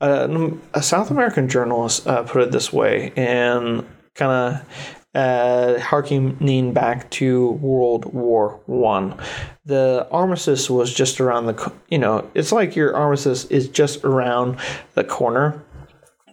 a, 0.00 0.50
a 0.72 0.82
South 0.82 1.10
American 1.10 1.50
journalist 1.50 2.06
uh, 2.06 2.22
put 2.22 2.40
it 2.40 2.50
this 2.50 2.72
way, 2.72 3.12
and 3.14 3.84
kind 4.14 4.32
of 4.32 4.95
uh, 5.16 5.80
harkening 5.80 6.72
back 6.74 7.10
to 7.10 7.52
World 7.52 8.04
War 8.12 8.60
One. 8.66 9.18
The 9.64 10.06
armistice 10.10 10.68
was 10.68 10.92
just 10.92 11.20
around 11.20 11.46
the, 11.46 11.72
you 11.88 11.98
know, 11.98 12.30
it's 12.34 12.52
like 12.52 12.76
your 12.76 12.94
armistice 12.94 13.46
is 13.46 13.66
just 13.68 14.04
around 14.04 14.58
the 14.94 15.02
corner 15.02 15.62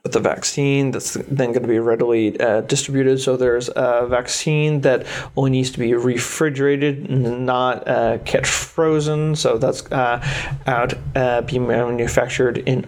with 0.04 0.12
the 0.12 0.20
vaccine 0.20 0.92
that's 0.92 1.14
then 1.14 1.54
going 1.54 1.62
to 1.62 1.68
be 1.68 1.80
readily 1.80 2.38
uh, 2.42 2.60
distributed. 2.62 3.22
So 3.22 3.38
there's 3.38 3.70
a 3.74 4.06
vaccine 4.10 4.82
that 4.82 5.08
only 5.38 5.52
needs 5.52 5.72
to 5.72 5.80
be 5.80 5.94
refrigerated 5.94 7.10
and 7.10 7.46
not 7.46 7.88
uh, 7.88 8.18
kept 8.26 8.48
frozen. 8.48 9.38
So 9.38 9.58
that's 9.58 9.90
uh, 9.94 10.22
out 10.68 10.94
uh, 11.16 11.42
being 11.44 11.68
manufactured 11.68 12.58
in 12.58 12.86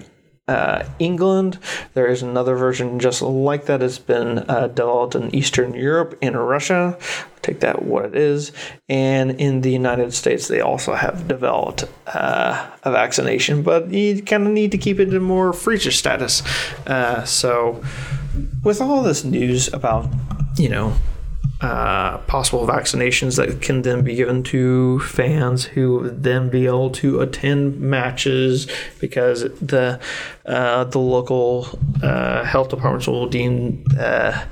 uh, 0.48 0.84
England. 1.00 1.58
There 1.94 2.08
is 2.08 2.22
another 2.22 2.56
version 2.56 3.00
just 3.00 3.22
like 3.22 3.66
that. 3.66 3.82
It's 3.82 4.00
been 4.00 4.40
uh, 4.50 4.68
developed 4.68 5.16
in 5.16 5.34
Eastern 5.34 5.74
Europe 5.74 6.18
and 6.22 6.36
Russia. 6.36 6.98
Take 7.42 7.60
that 7.62 7.84
what 7.84 8.06
it 8.06 8.16
is. 8.16 8.52
And 8.90 9.32
in 9.40 9.62
the 9.62 9.72
United 9.72 10.14
States, 10.14 10.48
they 10.48 10.62
also 10.62 10.94
have 10.94 11.28
developed 11.28 11.86
uh, 12.08 12.70
a 12.84 12.92
vaccination, 12.92 13.64
but 13.64 13.92
you 13.92 14.22
kind 14.22 14.46
of 14.46 14.54
need 14.54 14.72
to 14.72 14.78
keep 14.78 15.00
it 15.00 15.14
in 15.14 15.22
more 15.22 15.54
freezer 15.54 15.92
status. 15.92 16.44
Uh, 16.88 17.24
so, 17.24 17.84
with 18.64 18.82
all 18.82 19.04
this 19.04 19.24
news 19.24 19.72
about, 19.74 20.08
you 20.58 20.70
know, 20.70 20.94
uh, 21.62 22.18
possible 22.20 22.68
vaccinations 22.68 23.38
that 23.38 23.62
can 23.62 23.82
then 23.82 24.04
be 24.04 24.16
given 24.16 24.44
to 24.44 25.00
fans 25.00 25.64
who 25.64 26.10
then 26.10 26.50
be 26.50 26.66
able 26.66 26.90
to 26.90 27.22
attend 27.22 27.80
matches 27.80 28.68
because 29.00 29.44
the 29.60 30.00
uh, 30.46 30.84
the 30.84 31.00
local 31.00 31.68
uh, 32.04 32.44
health 32.44 32.70
departments 32.70 33.08
will 33.08 33.28
deem 33.28 33.86
uh, 33.98 34.46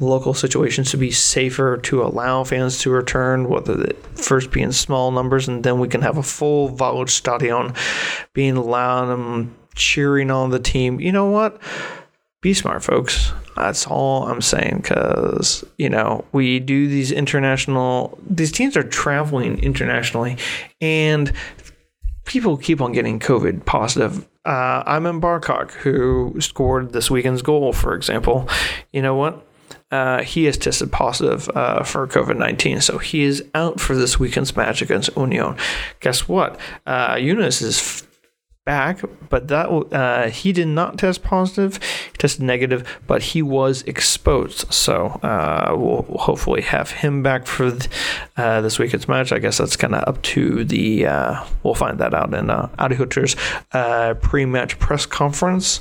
local 0.00 0.34
situations 0.34 0.90
to 0.90 0.96
be 0.96 1.10
safer 1.10 1.78
to 1.78 2.02
allow 2.02 2.44
fans 2.44 2.78
to 2.80 2.90
return, 2.90 3.48
whether 3.48 3.80
it 3.82 3.96
first 4.16 4.50
be 4.50 4.60
in 4.60 4.72
small 4.72 5.10
numbers 5.10 5.48
and 5.48 5.64
then 5.64 5.78
we 5.78 5.88
can 5.88 6.02
have 6.02 6.18
a 6.18 6.22
full 6.22 6.68
Waldstadion 6.68 7.74
being 8.32 8.56
loud 8.56 9.08
and 9.08 9.54
cheering 9.74 10.30
on 10.30 10.50
the 10.50 10.58
team. 10.58 11.00
You 11.00 11.12
know 11.12 11.30
what? 11.30 11.60
Be 12.44 12.52
smart, 12.52 12.84
folks. 12.84 13.32
That's 13.56 13.86
all 13.86 14.28
I'm 14.28 14.42
saying 14.42 14.80
because, 14.82 15.64
you 15.78 15.88
know, 15.88 16.26
we 16.32 16.60
do 16.60 16.88
these 16.88 17.10
international, 17.10 18.18
these 18.28 18.52
teams 18.52 18.76
are 18.76 18.82
traveling 18.82 19.58
internationally 19.60 20.36
and 20.78 21.32
people 22.26 22.58
keep 22.58 22.82
on 22.82 22.92
getting 22.92 23.18
COVID 23.18 23.64
positive. 23.64 24.28
Uh, 24.44 24.84
Aymen 24.84 25.22
Barkok, 25.22 25.70
who 25.70 26.38
scored 26.38 26.92
this 26.92 27.10
weekend's 27.10 27.40
goal, 27.40 27.72
for 27.72 27.94
example. 27.94 28.46
You 28.92 29.00
know 29.00 29.14
what? 29.14 29.46
Uh, 29.90 30.22
he 30.22 30.44
has 30.44 30.58
tested 30.58 30.92
positive 30.92 31.48
uh, 31.54 31.82
for 31.82 32.06
COVID 32.06 32.36
19, 32.36 32.82
so 32.82 32.98
he 32.98 33.22
is 33.22 33.42
out 33.54 33.80
for 33.80 33.96
this 33.96 34.20
weekend's 34.20 34.54
match 34.54 34.82
against 34.82 35.16
Union. 35.16 35.56
Guess 36.00 36.28
what? 36.28 36.60
Uh, 36.84 37.14
Younes 37.14 37.62
is 37.62 38.06
back, 38.64 39.00
but 39.28 39.48
that 39.48 39.68
uh, 39.68 40.28
he 40.28 40.52
did 40.52 40.68
not 40.68 40.98
test 40.98 41.22
positive. 41.22 41.78
Tested 42.18 42.44
negative, 42.44 43.00
but 43.06 43.22
he 43.22 43.42
was 43.42 43.82
exposed. 43.82 44.72
So 44.72 45.06
uh, 45.22 45.74
we'll 45.76 46.02
hopefully 46.18 46.62
have 46.62 46.90
him 46.90 47.22
back 47.22 47.46
for 47.46 47.70
th- 47.70 47.90
uh, 48.36 48.60
this 48.60 48.78
weekend's 48.78 49.08
match. 49.08 49.32
I 49.32 49.38
guess 49.38 49.58
that's 49.58 49.76
kind 49.76 49.94
of 49.94 50.06
up 50.06 50.22
to 50.22 50.64
the. 50.64 51.06
Uh, 51.06 51.44
we'll 51.62 51.74
find 51.74 51.98
that 51.98 52.14
out 52.14 52.32
in 52.32 52.50
uh, 52.50 52.68
Adi 52.78 52.94
Hutter's 52.94 53.34
uh, 53.72 54.14
pre-match 54.14 54.78
press 54.78 55.06
conference. 55.06 55.80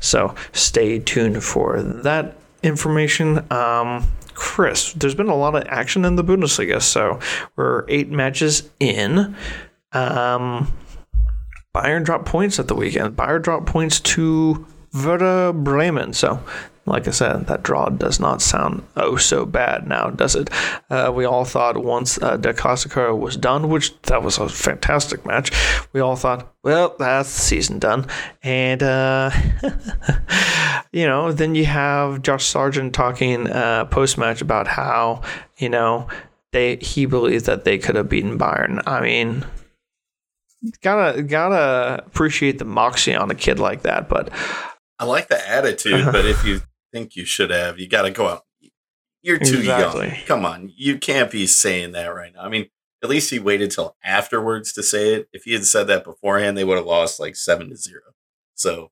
So 0.00 0.34
stay 0.52 0.98
tuned 1.00 1.44
for 1.44 1.82
that 1.82 2.36
information. 2.62 3.44
Um, 3.52 4.06
Chris, 4.34 4.94
there's 4.94 5.14
been 5.14 5.28
a 5.28 5.36
lot 5.36 5.54
of 5.54 5.64
action 5.68 6.04
in 6.04 6.16
the 6.16 6.24
Bundesliga, 6.24 6.82
so 6.82 7.20
we're 7.56 7.84
eight 7.88 8.10
matches 8.10 8.68
in. 8.80 9.36
Um, 9.92 10.72
Bayern 11.74 12.04
dropped 12.04 12.26
points 12.26 12.58
at 12.58 12.68
the 12.68 12.74
weekend. 12.74 13.16
Bayern 13.16 13.42
dropped 13.42 13.66
points 13.66 14.00
to 14.00 14.66
Werder 14.94 15.52
Bremen. 15.52 16.12
So, 16.12 16.40
like 16.86 17.08
I 17.08 17.12
said, 17.12 17.46
that 17.46 17.62
draw 17.62 17.88
does 17.88 18.20
not 18.20 18.42
sound 18.42 18.86
oh 18.96 19.16
so 19.16 19.46
bad 19.46 19.86
now, 19.86 20.10
does 20.10 20.34
it? 20.36 20.50
Uh, 20.90 21.10
we 21.14 21.24
all 21.24 21.44
thought 21.44 21.82
once 21.82 22.18
uh, 22.18 22.36
Klassiker 22.38 23.18
was 23.18 23.36
done, 23.36 23.68
which 23.68 24.00
that 24.02 24.22
was 24.22 24.38
a 24.38 24.48
fantastic 24.48 25.24
match, 25.24 25.50
we 25.92 26.00
all 26.00 26.16
thought, 26.16 26.54
well, 26.62 26.94
that's 26.98 27.34
the 27.34 27.40
season 27.40 27.78
done. 27.78 28.06
And, 28.42 28.82
uh, 28.82 29.30
you 30.92 31.06
know, 31.06 31.32
then 31.32 31.54
you 31.54 31.64
have 31.64 32.22
Josh 32.22 32.44
Sargent 32.44 32.94
talking 32.94 33.50
uh, 33.50 33.86
post 33.86 34.18
match 34.18 34.42
about 34.42 34.66
how, 34.68 35.22
you 35.56 35.70
know, 35.70 36.06
they 36.52 36.76
he 36.76 37.04
believes 37.04 37.44
that 37.44 37.64
they 37.64 37.78
could 37.78 37.96
have 37.96 38.08
beaten 38.08 38.38
Bayern. 38.38 38.80
I 38.86 39.00
mean, 39.00 39.44
gotta 40.82 41.22
gotta 41.22 42.02
appreciate 42.06 42.58
the 42.58 42.64
moxie 42.64 43.14
on 43.14 43.30
a 43.30 43.34
kid 43.34 43.58
like 43.58 43.82
that. 43.82 44.08
But 44.08 44.30
I 44.98 45.04
like 45.04 45.28
the 45.28 45.48
attitude, 45.48 45.94
uh-huh. 45.94 46.12
but 46.12 46.24
if 46.26 46.44
you 46.44 46.60
think 46.92 47.16
you 47.16 47.24
should 47.24 47.50
have, 47.50 47.78
you 47.78 47.88
got 47.88 48.02
to 48.02 48.10
go 48.10 48.28
out. 48.28 48.44
You're 49.22 49.38
too 49.38 49.58
Exactly. 49.60 50.08
young. 50.08 50.16
Come 50.26 50.44
on, 50.44 50.72
you 50.76 50.98
can't 50.98 51.30
be 51.30 51.46
saying 51.46 51.92
that 51.92 52.08
right 52.08 52.32
now. 52.34 52.42
I 52.42 52.48
mean, 52.48 52.68
at 53.02 53.08
least 53.08 53.30
he 53.30 53.38
waited 53.38 53.70
till 53.70 53.96
afterwards 54.04 54.72
to 54.74 54.82
say 54.82 55.14
it. 55.14 55.28
If 55.32 55.44
he 55.44 55.52
had 55.54 55.64
said 55.64 55.86
that 55.88 56.04
beforehand, 56.04 56.56
they 56.58 56.64
would 56.64 56.76
have 56.76 56.86
lost 56.86 57.18
like 57.20 57.34
seven 57.36 57.70
to 57.70 57.76
zero. 57.76 58.02
So 58.54 58.90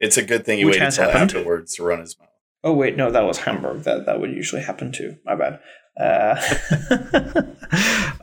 it's 0.00 0.16
a 0.16 0.22
good 0.22 0.44
thing 0.46 0.58
he 0.58 0.64
Which 0.64 0.76
waited 0.78 0.92
till 0.92 1.04
happened. 1.10 1.34
afterwards 1.34 1.74
to 1.74 1.82
run 1.82 2.00
his 2.00 2.16
mouth. 2.18 2.28
oh 2.64 2.72
wait, 2.72 2.96
no, 2.96 3.10
that 3.10 3.24
was 3.24 3.38
Hamburg. 3.38 3.82
That 3.82 4.06
that 4.06 4.20
would 4.20 4.30
usually 4.30 4.62
happen 4.62 4.92
too. 4.92 5.16
My 5.24 5.34
bad. 5.34 5.60
Uh, 5.98 6.40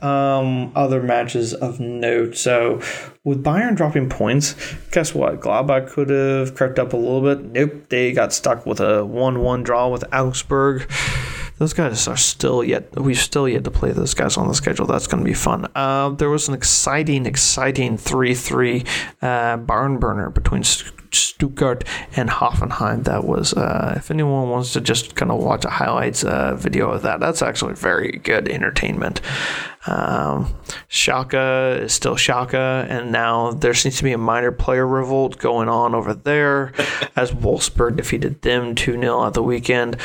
um, 0.00 0.72
other 0.74 1.02
matches 1.02 1.52
of 1.52 1.78
note. 1.78 2.36
So, 2.36 2.80
with 3.24 3.44
Bayern 3.44 3.76
dropping 3.76 4.08
points, 4.08 4.54
guess 4.90 5.14
what? 5.14 5.40
Gladbach 5.40 5.90
could 5.90 6.08
have 6.10 6.54
crept 6.54 6.78
up 6.78 6.92
a 6.92 6.96
little 6.96 7.20
bit. 7.20 7.44
Nope, 7.44 7.88
they 7.88 8.12
got 8.12 8.32
stuck 8.32 8.64
with 8.64 8.80
a 8.80 9.04
one-one 9.04 9.62
draw 9.62 9.88
with 9.88 10.04
Augsburg. 10.12 10.90
Those 11.58 11.72
guys 11.72 12.06
are 12.06 12.16
still 12.16 12.62
yet. 12.62 13.00
We've 13.00 13.18
still 13.18 13.48
yet 13.48 13.64
to 13.64 13.70
play 13.70 13.90
those 13.92 14.12
guys 14.12 14.36
on 14.36 14.48
the 14.48 14.54
schedule. 14.54 14.86
That's 14.86 15.06
going 15.06 15.24
to 15.24 15.28
be 15.28 15.34
fun. 15.34 15.66
Uh, 15.74 16.10
there 16.10 16.28
was 16.28 16.48
an 16.48 16.54
exciting, 16.54 17.24
exciting 17.24 17.96
three-three 17.96 18.84
uh, 19.22 19.56
barn 19.56 19.98
burner 19.98 20.28
between 20.28 20.64
Stuttgart 20.64 21.84
and 22.14 22.28
Hoffenheim. 22.28 23.04
That 23.04 23.24
was. 23.24 23.54
Uh, 23.54 23.94
if 23.96 24.10
anyone 24.10 24.50
wants 24.50 24.74
to 24.74 24.82
just 24.82 25.14
kind 25.14 25.30
of 25.30 25.42
watch 25.42 25.64
a 25.64 25.70
highlights 25.70 26.24
uh, 26.24 26.54
video 26.56 26.90
of 26.90 27.02
that, 27.02 27.20
that's 27.20 27.40
actually 27.40 27.74
very 27.74 28.12
good 28.12 28.48
entertainment. 28.48 29.22
Um, 29.86 30.54
Schalke 30.90 31.80
is 31.80 31.92
still 31.94 32.16
Schalke, 32.16 32.54
and 32.54 33.12
now 33.12 33.52
there 33.52 33.72
seems 33.72 33.96
to 33.98 34.04
be 34.04 34.12
a 34.12 34.18
minor 34.18 34.52
player 34.52 34.86
revolt 34.86 35.38
going 35.38 35.68
on 35.68 35.94
over 35.94 36.12
there 36.12 36.72
as 37.14 37.32
Wolfsburg 37.32 37.96
defeated 37.96 38.42
them 38.42 38.74
2 38.74 39.00
0 39.00 39.24
at 39.26 39.34
the 39.34 39.42
weekend. 39.42 39.96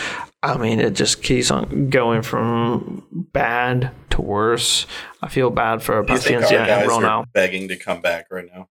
I 0.43 0.57
mean, 0.57 0.79
it 0.79 0.95
just 0.95 1.21
keeps 1.21 1.51
on 1.51 1.89
going 1.89 2.23
from 2.23 3.05
bad 3.11 3.91
to 4.09 4.21
worse. 4.21 4.87
I 5.21 5.29
feel 5.29 5.51
bad 5.51 5.83
for 5.83 6.03
Paciencia 6.03 6.67
and 6.67 6.89
are 6.91 7.25
begging 7.31 7.67
to 7.67 7.75
come 7.77 8.01
back 8.01 8.27
right 8.31 8.47
now? 8.51 8.67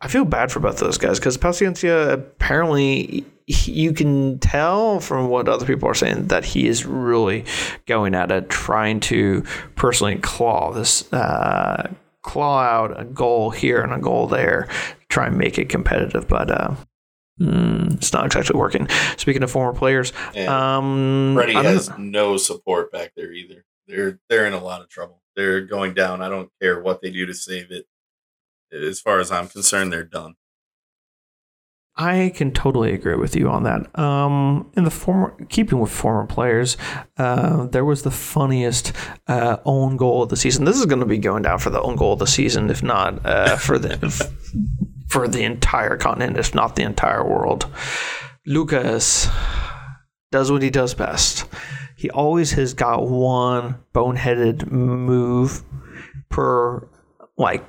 I 0.00 0.08
feel 0.08 0.24
bad 0.24 0.52
for 0.52 0.60
both 0.60 0.78
those 0.78 0.98
guys 0.98 1.18
because 1.18 1.38
Paciencia 1.38 2.12
apparently 2.12 3.24
you 3.46 3.92
can 3.92 4.38
tell 4.38 5.00
from 5.00 5.28
what 5.28 5.48
other 5.48 5.66
people 5.66 5.88
are 5.88 5.94
saying 5.94 6.28
that 6.28 6.44
he 6.44 6.66
is 6.66 6.86
really 6.86 7.44
going 7.86 8.14
at 8.14 8.30
it, 8.30 8.48
trying 8.48 9.00
to 9.00 9.42
personally 9.74 10.16
claw 10.16 10.72
this, 10.72 11.12
uh, 11.12 11.92
claw 12.22 12.62
out 12.62 13.00
a 13.00 13.04
goal 13.04 13.50
here 13.50 13.82
and 13.82 13.92
a 13.92 13.98
goal 13.98 14.28
there, 14.28 14.68
try 15.08 15.26
and 15.26 15.36
make 15.36 15.58
it 15.58 15.68
competitive. 15.68 16.28
But 16.28 16.50
uh, 16.50 16.74
mm, 17.40 17.94
it's 17.94 18.12
not 18.12 18.26
exactly 18.26 18.58
working. 18.58 18.88
Speaking 19.16 19.42
of 19.42 19.50
former 19.50 19.76
players, 19.76 20.12
um, 20.46 21.32
Freddie 21.34 21.54
has 21.54 21.96
no 21.98 22.36
support 22.36 22.92
back 22.92 23.12
there 23.16 23.32
either. 23.32 23.64
They're 23.86 24.20
they're 24.28 24.46
in 24.46 24.52
a 24.52 24.62
lot 24.62 24.80
of 24.80 24.88
trouble. 24.88 25.22
They're 25.36 25.62
going 25.62 25.94
down. 25.94 26.22
I 26.22 26.28
don't 26.28 26.50
care 26.60 26.80
what 26.80 27.00
they 27.00 27.10
do 27.10 27.26
to 27.26 27.34
save 27.34 27.70
it. 27.70 27.86
As 28.72 29.00
far 29.00 29.18
as 29.20 29.30
I'm 29.30 29.48
concerned, 29.48 29.92
they're 29.92 30.04
done. 30.04 30.34
I 31.94 32.32
can 32.34 32.52
totally 32.52 32.94
agree 32.94 33.16
with 33.16 33.36
you 33.36 33.50
on 33.50 33.64
that. 33.64 33.98
Um, 33.98 34.70
in 34.76 34.84
the 34.84 34.90
former, 34.90 35.36
keeping 35.50 35.78
with 35.78 35.90
former 35.90 36.26
players, 36.26 36.78
uh, 37.18 37.66
there 37.66 37.84
was 37.84 38.02
the 38.02 38.10
funniest 38.10 38.92
uh, 39.28 39.58
own 39.66 39.98
goal 39.98 40.22
of 40.22 40.30
the 40.30 40.36
season. 40.36 40.64
This 40.64 40.78
is 40.78 40.86
going 40.86 41.00
to 41.00 41.06
be 41.06 41.18
going 41.18 41.42
down 41.42 41.58
for 41.58 41.68
the 41.68 41.82
own 41.82 41.96
goal 41.96 42.14
of 42.14 42.18
the 42.18 42.26
season, 42.26 42.70
if 42.70 42.82
not 42.82 43.24
uh, 43.26 43.56
for 43.56 43.78
the 43.78 43.98
for 45.12 45.28
the 45.28 45.44
entire 45.44 45.98
continent, 45.98 46.38
if 46.38 46.54
not 46.54 46.74
the 46.74 46.82
entire 46.82 47.22
world. 47.22 47.66
Lucas 48.46 49.28
does 50.30 50.50
what 50.50 50.62
he 50.62 50.70
does 50.70 50.94
best. 50.94 51.44
He 51.96 52.08
always 52.08 52.52
has 52.52 52.72
got 52.72 53.06
one 53.06 53.76
boneheaded 53.94 54.70
move 54.72 55.62
per 56.30 56.88
like 57.36 57.62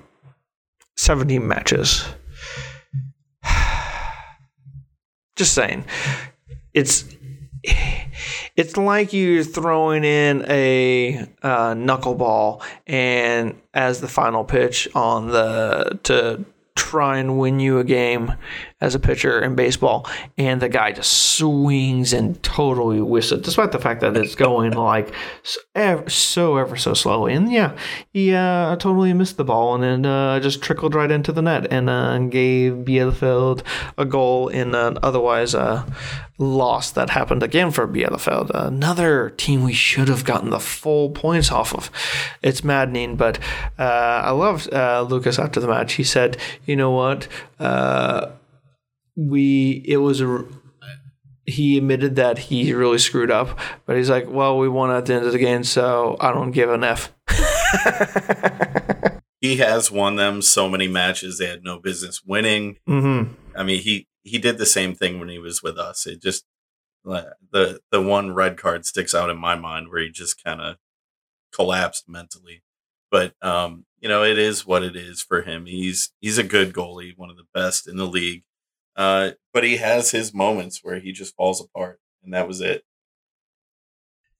17 0.96 1.46
matches. 1.46 2.06
Just 5.36 5.54
saying. 5.54 5.84
It's 6.74 7.04
it's 8.56 8.78
like 8.78 9.12
you're 9.12 9.44
throwing 9.44 10.06
in 10.06 10.46
a 10.48 11.28
uh, 11.42 11.74
knuckleball 11.74 12.64
and 12.88 13.60
as 13.74 14.00
the 14.00 14.08
final 14.08 14.46
pitch 14.46 14.88
on 14.96 15.28
the 15.28 16.00
to 16.04 16.46
try 16.76 17.18
and 17.18 17.38
win 17.40 17.60
you 17.60 17.80
a 17.80 17.84
game 17.84 18.34
as 18.84 18.94
a 18.94 19.00
pitcher 19.00 19.42
in 19.42 19.56
baseball 19.56 20.06
and 20.38 20.62
the 20.62 20.70
guy 20.70 20.92
just 20.92 21.12
swings 21.38 22.12
and 22.12 22.42
totally 22.44 23.00
whiffs 23.00 23.32
it 23.32 23.42
despite 23.42 23.72
the 23.72 23.80
fact 23.80 24.02
that 24.02 24.18
it's 24.18 24.36
going 24.36 24.74
like 24.74 25.14
so 25.42 25.60
ever 25.74 26.10
so, 26.10 26.58
ever 26.58 26.76
so 26.76 26.94
slowly 26.94 27.34
and 27.34 27.52
yeah 27.52 27.76
he 28.12 28.34
uh, 28.34 28.76
totally 28.76 29.14
missed 29.14 29.38
the 29.38 29.44
ball 29.44 29.74
and 29.74 29.84
then 29.84 30.06
uh, 30.06 30.40
just 30.40 30.62
trickled 30.62 30.94
right 30.94 31.12
into 31.12 31.32
the 31.32 31.42
net 31.42 31.72
and 31.72 31.90
uh, 31.90 32.18
gave 32.20 32.74
Bielefeld 32.74 33.64
a 33.98 34.06
goal 34.06 34.50
in 34.50 34.76
an 34.76 34.98
otherwise 35.02 35.56
uh, 35.56 35.86
loss 36.38 36.92
that 36.92 37.12
happened 37.12 37.44
again 37.44 37.72
for 37.72 37.88
Bielefeld. 37.88 38.50
Another 38.54 39.30
team 39.32 39.64
we 39.64 39.74
should 39.74 40.08
have 40.08 40.26
gotten 40.26 40.50
the 40.50 40.60
full 40.60 41.12
points 41.12 41.52
off 41.52 41.74
of. 41.74 41.90
It's 42.42 42.64
maddening, 42.64 43.16
but 43.16 43.40
uh, 43.80 44.22
I 44.26 44.32
loved 44.32 44.74
uh, 44.74 45.06
Lucas 45.08 45.40
after 45.40 45.60
the 45.60 45.68
match. 45.68 45.94
He 45.94 46.04
said, 46.04 46.38
"You 46.66 46.76
know 46.76 46.92
what? 46.92 47.28
We 49.16 49.84
it 49.88 49.98
was 49.98 50.22
a." 50.22 50.46
He 51.46 51.78
admitted 51.78 52.16
that 52.16 52.38
he 52.38 52.74
really 52.74 53.00
screwed 53.00 53.30
up, 53.30 53.60
but 53.86 53.98
he's 53.98 54.10
like, 54.10 54.30
"Well, 54.30 54.58
we 54.58 54.70
won 54.70 54.92
at 54.92 55.06
the 55.06 55.16
end 55.16 55.26
of 55.26 55.34
the 55.34 55.40
game, 55.40 55.66
so 55.66 56.16
I 56.20 56.32
don't 56.32 56.52
give 56.52 56.70
an 56.70 56.84
f." 56.84 57.12
He 59.44 59.58
has 59.58 59.92
won 59.92 60.16
them 60.16 60.42
so 60.42 60.70
many 60.70 60.88
matches 60.88 61.38
they 61.38 61.48
had 61.48 61.66
no 61.66 61.78
business 61.78 62.24
winning. 62.26 62.78
mm-hmm. 62.88 63.34
I 63.54 63.64
mean, 63.64 63.82
he 63.82 64.08
he 64.24 64.40
did 64.40 64.58
the 64.58 64.66
same 64.66 64.96
thing 64.96 65.20
when 65.20 65.28
he 65.28 65.38
was 65.38 65.62
with 65.62 65.78
us. 65.78 66.08
It 66.08 66.22
just 66.22 66.46
the 67.04 67.82
the 67.92 68.02
one 68.02 68.34
red 68.34 68.56
card 68.56 68.86
sticks 68.86 69.14
out 69.14 69.30
in 69.30 69.38
my 69.38 69.58
mind 69.58 69.90
where 69.90 70.02
he 70.02 70.12
just 70.12 70.42
kind 70.42 70.62
of 70.62 70.78
collapsed 71.52 72.08
mentally. 72.08 72.64
But 73.12 73.34
um, 73.42 73.86
you 74.00 74.08
know, 74.08 74.24
it 74.24 74.38
is 74.38 74.66
what 74.66 74.82
it 74.82 74.96
is 74.96 75.22
for 75.22 75.42
him. 75.42 75.66
He's 75.66 76.14
he's 76.22 76.38
a 76.38 76.44
good 76.44 76.72
goalie, 76.72 77.18
one 77.18 77.30
of 77.30 77.36
the 77.36 77.44
best 77.54 77.86
in 77.86 77.98
the 77.98 78.08
league. 78.08 78.44
Uh, 78.96 79.32
but 79.54 79.64
he 79.64 79.78
has 79.78 80.12
his 80.12 80.34
moments 80.34 80.80
where 80.84 81.00
he 81.00 81.12
just 81.12 81.36
falls 81.36 81.62
apart, 81.62 82.00
and 82.24 82.34
that 82.34 82.48
was 82.48 82.62
it. 82.62 82.86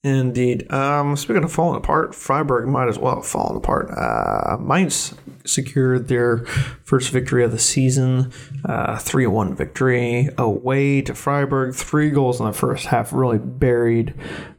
Indeed. 0.04 0.70
Um, 0.70 1.16
speaking 1.16 1.46
of 1.46 1.54
falling 1.54 1.78
apart, 1.78 2.14
Freiburg 2.14 2.68
might 2.68 2.90
as 2.90 3.00
well 3.00 3.16
have 3.16 3.26
fallen 3.26 3.56
apart. 3.56 3.90
Uh, 3.90 4.58
Mainz 4.58 5.14
secured 5.46 6.10
their 6.10 6.40
first 6.84 7.10
victory 7.12 7.42
of 7.46 7.52
the 7.52 7.60
season, 7.60 8.34
uh, 8.66 8.98
3 8.98 9.28
1 9.28 9.56
victory 9.56 10.30
away 10.38 11.02
to 11.04 11.16
Freiburg. 11.16 11.74
Three 11.74 12.10
goals 12.10 12.42
in 12.42 12.46
the 12.46 12.52
first 12.52 12.88
half 12.88 13.14
really 13.14 13.38
buried 13.38 14.14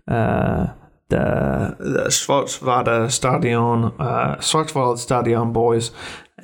uh, 0.09 0.69
the, 1.11 1.77
the 1.79 2.05
Schwarzwald 2.09 3.11
Stadion, 3.11 3.93
uh, 3.99 4.37
Schwarzwald 4.37 4.97
Stadion 4.99 5.53
boys, 5.53 5.91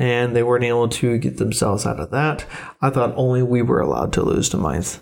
and 0.01 0.35
they 0.35 0.43
weren't 0.43 0.65
able 0.65 0.89
to 0.89 1.19
get 1.19 1.37
themselves 1.37 1.85
out 1.87 2.01
of 2.01 2.11
that. 2.11 2.47
I 2.81 2.89
thought 2.89 3.13
only 3.17 3.43
we 3.43 3.61
were 3.61 3.81
allowed 3.81 4.15
to 4.15 4.23
lose 4.23 4.49
to 4.49 4.57
Mainz. 4.57 5.01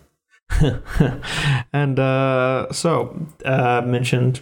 and 1.72 2.00
uh, 2.00 2.72
so 2.72 3.26
uh, 3.44 3.80
mentioned 3.86 4.40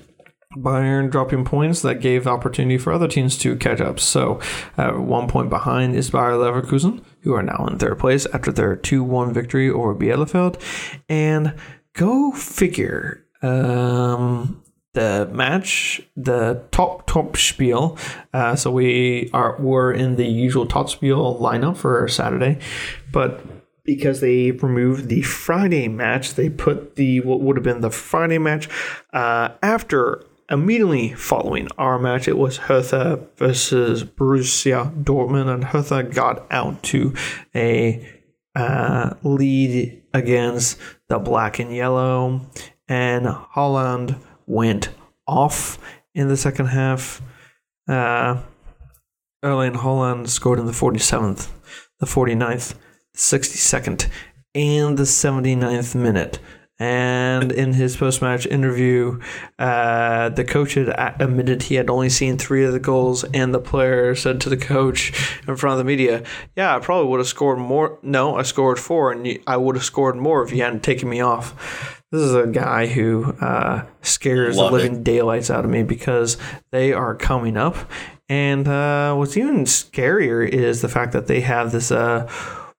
Bayern 0.57 1.11
dropping 1.11 1.45
points 1.45 1.83
that 1.83 2.01
gave 2.01 2.27
opportunity 2.27 2.79
for 2.79 2.90
other 2.90 3.07
teams 3.07 3.37
to 3.38 3.55
catch 3.57 3.83
up. 3.83 4.01
So 4.01 4.40
uh, 4.79 4.92
one 4.92 5.29
point 5.29 5.51
behind 5.51 5.95
is 5.95 6.09
Bayer 6.09 6.33
Leverkusen, 6.33 7.05
who 7.21 7.35
are 7.35 7.42
now 7.42 7.66
in 7.66 7.79
third 7.79 7.99
place 7.99 8.25
after 8.33 8.51
their 8.51 8.77
2-1 8.77 9.33
victory 9.35 9.69
over 9.69 9.95
Bielefeld. 9.95 10.59
And 11.07 11.55
go 11.92 12.33
figure, 12.33 13.27
um, 13.42 14.62
the 14.96 15.28
match, 15.30 16.00
the 16.16 16.64
top 16.70 17.06
top 17.06 17.37
spiel. 17.37 17.98
Uh, 18.32 18.56
so 18.56 18.70
we 18.70 19.28
are 19.32 19.56
were 19.61 19.92
in 19.92 20.16
the 20.16 20.26
usual 20.26 20.66
top 20.66 20.88
spiel 20.88 21.38
lineup 21.38 21.76
for 21.76 22.09
Saturday, 22.09 22.59
but 23.12 23.40
because 23.85 24.20
they 24.20 24.50
removed 24.50 25.09
the 25.09 25.20
Friday 25.20 25.87
match, 25.87 26.35
they 26.35 26.48
put 26.48 26.96
the 26.96 27.20
what 27.20 27.42
would 27.42 27.56
have 27.56 27.62
been 27.62 27.82
the 27.82 27.90
Friday 27.90 28.38
match 28.38 28.68
uh, 29.12 29.50
after 29.62 30.24
immediately 30.50 31.12
following 31.12 31.68
our 31.76 31.98
match. 31.98 32.26
It 32.26 32.38
was 32.38 32.56
Hertha 32.56 33.20
versus 33.37 34.02
Borussia 34.02 34.90
Dortmund, 35.04 35.52
and 35.52 35.62
Hertha 35.62 36.04
got 36.04 36.50
out 36.50 36.82
to 36.85 37.12
a 37.54 38.02
uh, 38.54 39.12
lead 39.22 40.02
against 40.14 40.78
the 41.09 41.18
black 41.18 41.59
and 41.59 41.74
yellow, 41.74 42.40
and 42.88 43.26
Haaland 43.26 44.18
went 44.46 44.90
off 45.26 45.78
in 46.14 46.28
the 46.28 46.37
second 46.37 46.66
half. 46.66 47.20
Uh, 47.88 48.42
Erling 49.42 49.74
Haaland 49.74 50.28
scored 50.28 50.59
in 50.59 50.66
the 50.66 50.72
47th, 50.72 51.50
the 52.00 52.06
49th, 52.06 52.74
62nd, 53.16 54.09
and 54.54 54.96
the 54.96 55.04
79th 55.04 55.94
minute. 55.94 56.38
And 56.79 57.53
in 57.53 57.73
his 57.73 57.97
post 57.97 58.21
match 58.21 58.47
interview, 58.47 59.19
uh, 59.59 60.29
the 60.29 60.45
coach 60.45 60.75
had 60.75 60.89
admitted 61.21 61.62
he 61.62 61.77
had 61.77 61.89
only 61.89 62.11
seen 62.11 62.37
three 62.37 62.65
of 62.65 62.73
the 62.73 62.79
goals, 62.81 63.25
and 63.25 63.55
the 63.55 63.59
player 63.61 64.15
said 64.15 64.43
to 64.43 64.51
the 64.51 64.59
coach 64.59 65.39
in 65.49 65.57
front 65.57 65.73
of 65.73 65.79
the 65.79 65.85
media, 65.85 66.23
Yeah, 66.55 66.77
I 66.77 66.79
probably 66.81 67.09
would 67.11 67.21
have 67.21 67.27
scored 67.29 67.59
more. 67.59 67.99
No, 68.03 68.37
I 68.37 68.43
scored 68.43 68.79
four, 68.79 69.11
and 69.11 69.39
I 69.47 69.57
would 69.57 69.77
have 69.77 69.85
scored 69.85 70.17
more 70.17 70.43
if 70.45 70.53
you 70.53 70.62
hadn't 70.62 70.83
taken 70.83 71.09
me 71.09 71.21
off. 71.21 72.03
This 72.12 72.21
is 72.21 72.35
a 72.35 72.47
guy 72.47 72.87
who 72.87 73.33
uh, 73.41 73.85
scares 74.03 74.57
Love 74.57 74.71
the 74.71 74.77
it. 74.77 74.83
living 74.83 75.03
daylights 75.03 75.51
out 75.51 75.65
of 75.65 75.71
me 75.71 75.83
because 75.83 76.37
they 76.73 76.93
are 76.93 77.15
coming 77.15 77.57
up. 77.57 77.77
And 78.29 78.69
uh, 78.69 79.15
what's 79.15 79.37
even 79.37 79.65
scarier 79.65 80.47
is 80.47 80.83
the 80.83 80.89
fact 80.89 81.12
that 81.12 81.27
they 81.27 81.41
have 81.41 81.73
this 81.73 81.91
uh, 81.91 82.29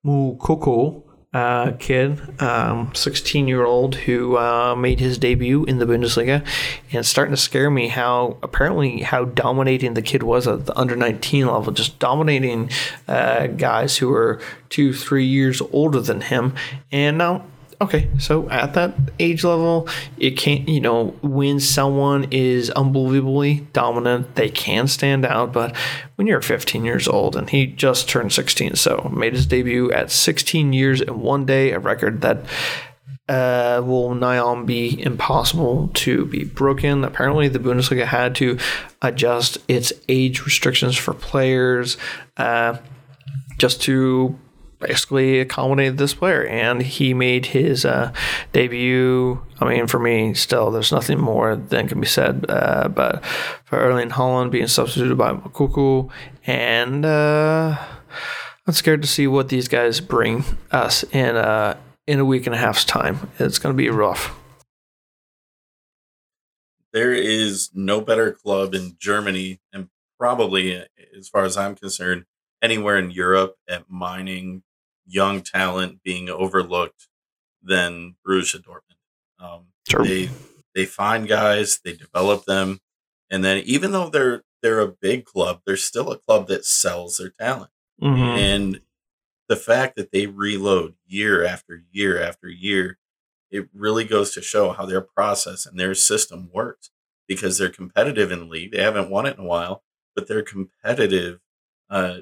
Moukoko 0.06 1.04
uh, 1.34 1.74
kid, 1.74 2.42
um, 2.42 2.92
16 2.96 3.48
year 3.48 3.66
old, 3.66 3.96
who 3.96 4.38
uh, 4.38 4.76
made 4.76 5.00
his 5.00 5.18
debut 5.18 5.66
in 5.66 5.78
the 5.78 5.86
Bundesliga. 5.86 6.46
And 6.92 7.06
starting 7.06 7.36
to 7.36 7.42
scare 7.42 7.70
me 7.70 7.90
how 7.90 8.38
apparently 8.42 9.02
how 9.02 9.26
dominating 9.26 9.94
the 9.94 10.02
kid 10.02 10.24
was 10.24 10.48
at 10.48 10.66
the 10.66 10.78
under 10.78 10.96
19 10.96 11.48
level, 11.48 11.74
just 11.74 12.00
dominating 12.00 12.70
uh, 13.08 13.48
guys 13.48 13.98
who 13.98 14.10
were 14.10 14.40
two, 14.70 14.94
three 14.94 15.26
years 15.26 15.62
older 15.74 16.00
than 16.00 16.22
him. 16.22 16.56
And 16.91 17.18
now 17.18 17.45
okay, 17.80 18.09
so 18.19 18.49
at 18.49 18.73
that 18.73 18.93
age 19.19 19.43
level, 19.43 19.88
it 20.17 20.32
can't, 20.32 20.67
you 20.67 20.82
know, 20.82 21.15
when 21.21 21.59
someone 21.59 22.28
is 22.32 22.69
unbelievably 22.71 23.67
dominant, 23.73 24.36
they 24.36 24.49
can 24.49 24.88
stand 24.88 25.25
out. 25.25 25.53
But 25.53 25.75
when 26.15 26.28
you're 26.28 26.41
15 26.41 26.86
years 26.86 27.07
old 27.07 27.36
and 27.36 27.49
he 27.49 27.67
just 27.67 28.09
turned 28.09 28.34
16, 28.34 28.75
so 28.75 29.11
made 29.13 29.34
his 29.34 29.45
debut 29.45 29.91
at 29.91 30.11
16 30.11 30.73
years 30.73 31.01
and 31.01 31.21
one 31.21 31.45
day, 31.45 31.71
a 31.71 31.80
record 31.80 32.21
that 32.21 32.39
uh, 33.30 33.82
will 33.86 34.15
nigh 34.15 34.38
on 34.38 34.65
be 34.65 35.01
impossible 35.03 35.89
to 35.93 36.25
be 36.25 36.45
broken. 36.45 37.03
Apparently, 37.03 37.47
the 37.47 37.59
Bundesliga 37.59 38.05
had 38.05 38.36
to 38.36 38.57
adjust 39.01 39.57
its 39.67 39.91
age 40.07 40.45
restrictions 40.45 40.95
for 40.95 41.13
players 41.13 41.97
uh, 42.38 42.78
just 43.57 43.82
to 43.84 44.38
basically 44.80 45.39
accommodated 45.39 45.97
this 45.97 46.13
player. 46.13 46.45
And 46.45 46.82
he 46.82 47.13
made 47.13 47.47
his 47.47 47.86
uh, 47.86 48.13
debut. 48.53 49.41
I 49.59 49.67
mean, 49.67 49.88
for 49.88 49.99
me, 49.99 50.34
still, 50.34 50.71
there's 50.71 50.91
nothing 50.91 51.19
more 51.19 51.55
than 51.55 51.88
can 51.88 51.99
be 51.99 52.07
said. 52.07 52.45
Uh, 52.47 52.88
but 52.88 53.25
for 53.65 53.80
Erling 53.80 54.09
Haaland 54.09 54.51
being 54.51 54.67
substituted 54.67 55.17
by 55.17 55.34
Moukoko, 55.34 56.09
and 56.45 57.05
uh, 57.05 57.78
I'm 58.65 58.73
scared 58.73 59.01
to 59.01 59.07
see 59.07 59.28
what 59.28 59.49
these 59.49 59.67
guys 59.67 59.99
bring 59.99 60.43
us 60.71 61.03
in 61.11 61.36
uh, 61.36 61.78
in 62.05 62.19
a 62.19 62.25
week 62.25 62.45
and 62.45 62.55
a 62.55 62.57
half's 62.57 62.86
time. 62.86 63.30
It's 63.39 63.59
going 63.59 63.75
to 63.75 63.78
be 63.78 63.89
rough. 63.89 64.36
There 66.93 67.13
is 67.13 67.69
no 67.73 68.01
better 68.01 68.32
club 68.32 68.73
in 68.73 68.95
Germany, 68.99 69.59
and 69.73 69.89
probably, 70.17 70.84
as 71.17 71.28
far 71.30 71.43
as 71.43 71.57
I'm 71.57 71.75
concerned, 71.75 72.25
anywhere 72.61 72.97
in 72.97 73.11
Europe 73.11 73.55
at 73.69 73.89
mining 73.89 74.63
young 75.08 75.41
talent 75.41 76.03
being 76.03 76.30
overlooked 76.30 77.08
than 77.62 78.16
Borussia 78.26 78.62
Dortmund. 78.62 78.97
Um, 79.39 79.68
sure. 79.89 80.03
They 80.03 80.30
they 80.76 80.86
find 80.86 81.28
guys, 81.28 81.80
they 81.84 81.93
develop 81.93 82.45
them, 82.45 82.80
and 83.30 83.43
then 83.43 83.64
even 83.66 83.91
though 83.91 84.10
they're 84.10 84.43
they're 84.62 84.80
a 84.80 84.88
big 84.88 85.26
club, 85.26 85.62
they're 85.66 85.78
still 85.78 86.12
a 86.12 86.18
club 86.18 86.47
that 86.47 86.66
sells 86.66 87.18
their 87.18 87.30
talent. 87.30 87.72
Mm-hmm. 88.01 88.22
And 88.22 88.82
the 89.47 89.55
fact 89.55 89.95
that 89.95 90.12
they 90.12 90.28
reload 90.28 90.95
year 91.05 91.45
after 91.45 91.84
year 91.91 92.22
after 92.22 92.49
year, 92.49 92.97
it 93.49 93.70
really 93.74 94.03
goes 94.03 94.34
to 94.34 94.41
show 94.41 94.72
how 94.72 94.86
their 94.86 95.01
process 95.01 95.66
and 95.66 95.80
their 95.80 95.95
system 95.95 96.49
works 96.53 96.89
because 97.28 97.58
they're 97.58 97.70
competitive 97.70 98.32
in 98.32 98.39
the 98.39 98.45
league. 98.45 98.72
They 98.72 98.82
haven't 98.82 99.10
won 99.10 99.26
it 99.26 99.38
in 99.38 99.43
a 99.43 99.47
while, 99.47 99.84
but 100.16 100.28
they're 100.28 100.41
competitive 100.41 101.39
uh, 101.89 102.20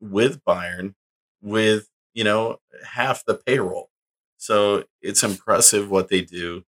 with 0.00 0.44
Bayern 0.44 0.94
with, 1.42 1.88
you 2.14 2.24
know, 2.24 2.58
half 2.84 3.24
the 3.24 3.34
payroll. 3.34 3.90
So 4.36 4.84
it's 5.02 5.22
impressive 5.22 5.90
what 5.90 6.08
they 6.08 6.22
do 6.22 6.64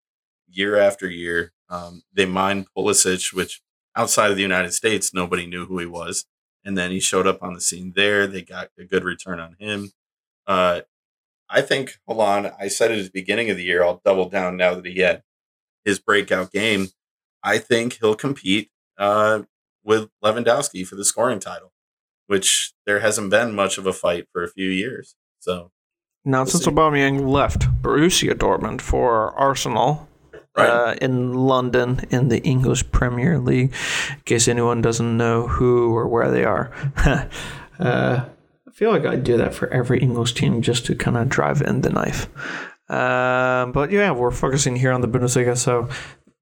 year 0.49 0.77
after 0.77 1.09
year. 1.09 1.53
Um, 1.69 2.03
they 2.13 2.27
mine 2.27 2.67
Pulisic, 2.77 3.33
which 3.35 3.61
outside 3.95 4.31
of 4.31 4.37
the 4.37 4.43
United 4.43 4.73
States, 4.73 5.13
nobody 5.13 5.47
knew 5.47 5.67
who 5.67 5.79
he 5.79 5.87
was 5.87 6.25
and 6.69 6.77
then 6.77 6.91
he 6.91 7.01
showed 7.01 7.27
up 7.27 7.43
on 7.43 7.55
the 7.55 7.61
scene 7.63 7.95
there. 7.97 8.27
They 8.27 8.43
got 8.43 8.69
a 8.79 8.85
good 8.85 9.03
return 9.03 9.41
on 9.41 9.57
him. 9.59 9.93
Uh, 10.47 10.83
I 11.49 11.63
think, 11.63 11.97
hold 12.07 12.21
on, 12.21 12.53
I 12.61 12.69
said 12.69 12.91
it 12.91 12.99
at 12.99 13.05
the 13.07 13.11
beginning 13.11 13.49
of 13.49 13.57
the 13.57 13.65
year. 13.65 13.83
I'll 13.83 14.03
double 14.05 14.29
down 14.29 14.59
now 14.59 14.75
that 14.75 14.85
he 14.85 14.99
had 14.99 15.23
his 15.85 15.99
breakout 15.99 16.53
game. 16.53 16.89
I 17.43 17.57
think 17.57 17.99
he'll 18.01 18.15
compete 18.15 18.71
uh, 18.99 19.45
with 19.83 20.11
Lewandowski 20.23 20.87
for 20.87 20.97
the 20.97 21.07
scoring 21.07 21.41
title, 21.41 21.73
which 22.27 22.75
there 22.85 23.01
hasn't 23.01 23.31
been 23.31 23.55
much 23.55 23.79
of 23.79 23.87
a 23.87 23.93
fight 23.95 24.27
for 24.31 24.45
a 24.45 24.51
few 24.51 24.69
years. 24.69 25.15
So 25.41 25.71
now, 26.25 26.45
since 26.45 26.65
see. 26.65 26.71
Aubameyang 26.71 27.29
left 27.29 27.61
Borussia 27.83 28.35
Dortmund 28.35 28.81
for 28.81 29.33
Arsenal, 29.39 30.09
right. 30.59 30.69
uh, 30.69 30.95
in 31.01 31.33
London 31.35 32.01
in 32.11 32.29
the 32.29 32.43
English 32.43 32.91
Premier 32.91 33.39
League. 33.39 33.73
In 34.11 34.21
case 34.25 34.49
anyone 34.49 34.83
doesn't 34.83 35.17
know 35.17 35.47
who 35.47 35.95
or 35.95 36.09
where 36.09 36.31
they 36.31 36.45
are. 36.45 36.73
uh, 37.79 38.25
I 38.67 38.71
feel 38.73 38.91
like 38.91 39.07
I'd 39.07 39.25
do 39.25 39.37
that 39.39 39.55
for 39.55 39.69
every 39.69 40.01
English 40.01 40.35
team 40.35 40.63
just 40.63 40.87
to 40.87 40.95
kind 40.95 41.17
of 41.17 41.29
drive 41.29 41.63
in 41.63 41.81
the 41.81 41.91
knife. 41.91 42.29
Uh, 42.89 43.67
but 43.67 43.91
yeah, 43.91 44.11
we're 44.11 44.31
focusing 44.31 44.77
here 44.77 44.93
on 44.93 45.01
the 45.01 45.09
Bundesliga, 45.09 45.57
so 45.57 45.89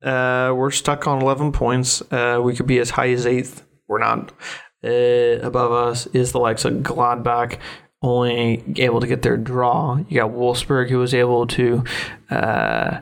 uh, 0.09 0.55
we're 0.55 0.71
stuck 0.71 1.07
on 1.07 1.23
11 1.23 1.53
points. 1.53 2.03
Uh, 2.11 2.41
we 2.43 2.55
could 2.55 2.67
be 2.67 2.79
as 2.79 2.91
high 2.91 3.11
as 3.11 3.27
eighth. 3.27 3.65
We're 3.89 3.99
not. 3.99 4.33
Uh, 4.85 5.41
above 5.43 5.73
us 5.73 6.07
is 6.09 6.33
the 6.33 6.39
likes 6.39 6.65
of 6.65 6.75
Gladbach, 6.75 7.59
only 8.07 8.63
able 8.77 9.01
to 9.01 9.07
get 9.07 9.23
their 9.23 9.37
draw. 9.37 9.97
You 10.09 10.21
got 10.21 10.31
Wolfsburg, 10.31 10.91
who 10.91 10.99
was 10.99 11.15
able 11.15 11.47
to 11.49 11.85
uh, 12.31 13.01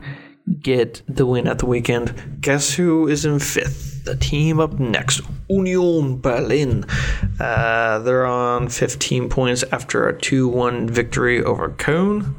get 0.60 1.02
the 1.08 1.26
win 1.26 1.46
at 1.46 1.58
the 1.58 1.66
weekend. 1.66 2.40
Guess 2.40 2.74
who 2.74 3.08
is 3.08 3.24
in 3.24 3.38
fifth? 3.38 4.04
The 4.04 4.16
team 4.16 4.60
up 4.60 4.78
next, 4.78 5.22
Union 5.48 6.20
Berlin. 6.20 6.84
Uh, 7.40 8.00
they're 8.00 8.26
on 8.26 8.68
15 8.68 9.30
points 9.30 9.64
after 9.72 10.06
a 10.08 10.20
2 10.20 10.46
1 10.48 10.88
victory 10.90 11.42
over 11.42 11.70
Köln. 11.70 12.34